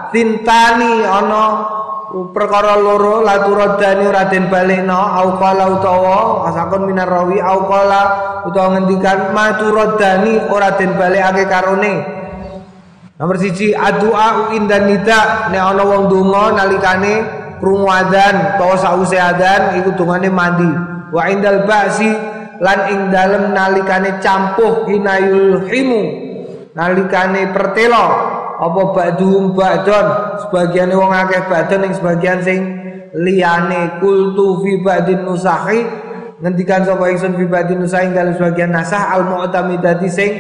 tintani 0.10 1.06
ana 1.06 1.44
perkara 2.34 2.82
loro 2.82 3.22
laturadani 3.22 4.10
ora 4.10 4.26
den 4.34 4.50
balekno 4.50 4.98
au 4.98 5.38
qala 5.38 5.70
utawa 5.70 6.50
asakon 6.50 6.90
minar 6.90 7.06
rawi 7.06 7.38
au 7.38 7.70
qala 7.70 8.02
utawa 8.50 8.82
ngendikan 8.82 9.30
maturadani 9.30 10.42
ora 10.50 10.74
den 10.74 10.98
balekake 10.98 11.46
karone 11.46 12.25
nomor 13.16 13.40
siji 13.40 13.72
adua 13.72 14.52
indan 14.56 14.92
nida. 14.92 15.52
Nek 15.52 15.62
ana 15.62 15.84
wong 15.84 16.12
donga 16.12 16.56
nalikane 16.56 17.14
krungu 17.60 17.88
adzan 17.88 18.56
utawa 18.56 18.76
sause 18.76 19.16
adzan 19.16 19.80
iku 19.80 19.96
dongane 19.96 20.28
mandi. 20.32 20.72
Wa 21.16 21.32
indal 21.32 21.64
ba'si 21.64 22.12
lan 22.60 22.80
ing 22.92 23.02
dalem 23.14 23.56
nalikane 23.56 24.20
campuh 24.20 24.88
hinayul 24.90 25.64
himu 25.70 26.04
nalikane 26.76 27.52
pertelo. 27.56 28.36
Apa 28.56 28.82
ba'dhum 28.96 29.52
ba'don? 29.52 30.08
Sebagian 30.48 30.96
wong 30.96 31.12
akeh 31.12 31.44
ba'don 31.52 31.88
ning 31.88 31.94
sebagian 31.96 32.40
sing 32.40 32.60
liyane. 33.16 34.00
Kultu 34.00 34.64
fi 34.64 34.80
ba'din 34.80 35.28
nusahi 35.28 35.84
ngendikan 36.40 36.84
sapa 36.84 37.12
ingsun 37.12 37.36
fi 37.36 37.44
ba'din 37.48 37.84
nusahi 37.84 38.16
dalam 38.16 38.36
sebagian 38.36 38.72
nasah. 38.72 39.12
Al 39.12 39.28
mu'tamidati 39.28 40.08
sing 40.08 40.32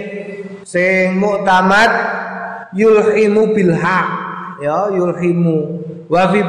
sing 0.63 1.19
muktamad 1.19 1.91
yulhimu 2.75 3.55
bil 3.55 3.73
haq. 3.73 4.07
Ya 4.61 4.91
yulhimu. 4.91 5.83
Wa 6.05 6.29
fi 6.29 6.45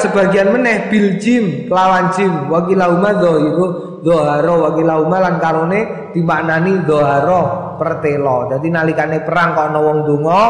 sebagian 0.00 0.56
meneh 0.56 0.88
bil 0.88 1.20
jim 1.20 1.68
lawan 1.68 2.08
jim. 2.16 2.48
Wa 2.48 2.64
kilauma 2.64 3.12
dhahiru 3.18 4.00
dhahara. 4.00 4.54
Wa 4.56 4.70
kilauma 4.72 5.16
lan 5.20 5.36
karone 5.36 5.80
dimaknani 6.16 6.86
dhahara 6.88 7.76
pertelo. 7.76 8.48
Dadi 8.48 8.72
nalikane 8.72 9.20
perang 9.20 9.52
kok 9.52 9.66
ana 9.68 9.80
wong 9.84 9.98
donga 10.08 10.42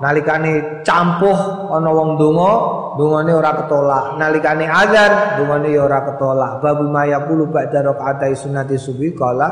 nalikane 0.00 0.84
campuh 0.84 1.72
ana 1.72 1.90
wong 1.92 2.20
donga 2.20 2.52
dongane 3.00 3.32
ora 3.32 3.52
ketolak. 3.64 4.04
Nalikane 4.20 4.68
azan 4.68 5.40
dongane 5.40 5.72
ya 5.72 5.88
ora 5.88 6.04
ketolak. 6.04 6.60
Babu 6.60 6.84
mayaqulu 6.84 7.48
ba'da 7.48 7.80
raqatai 7.80 8.36
sunnati 8.36 8.76
subhi 8.76 9.16
qala 9.16 9.48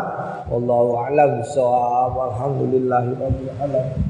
wallahu 0.52 1.00
a'lam 1.00 1.40
bissawab. 1.40 2.12
Alhamdulillahi 2.32 3.10
rabbil 3.16 3.52
alamin 3.56 4.04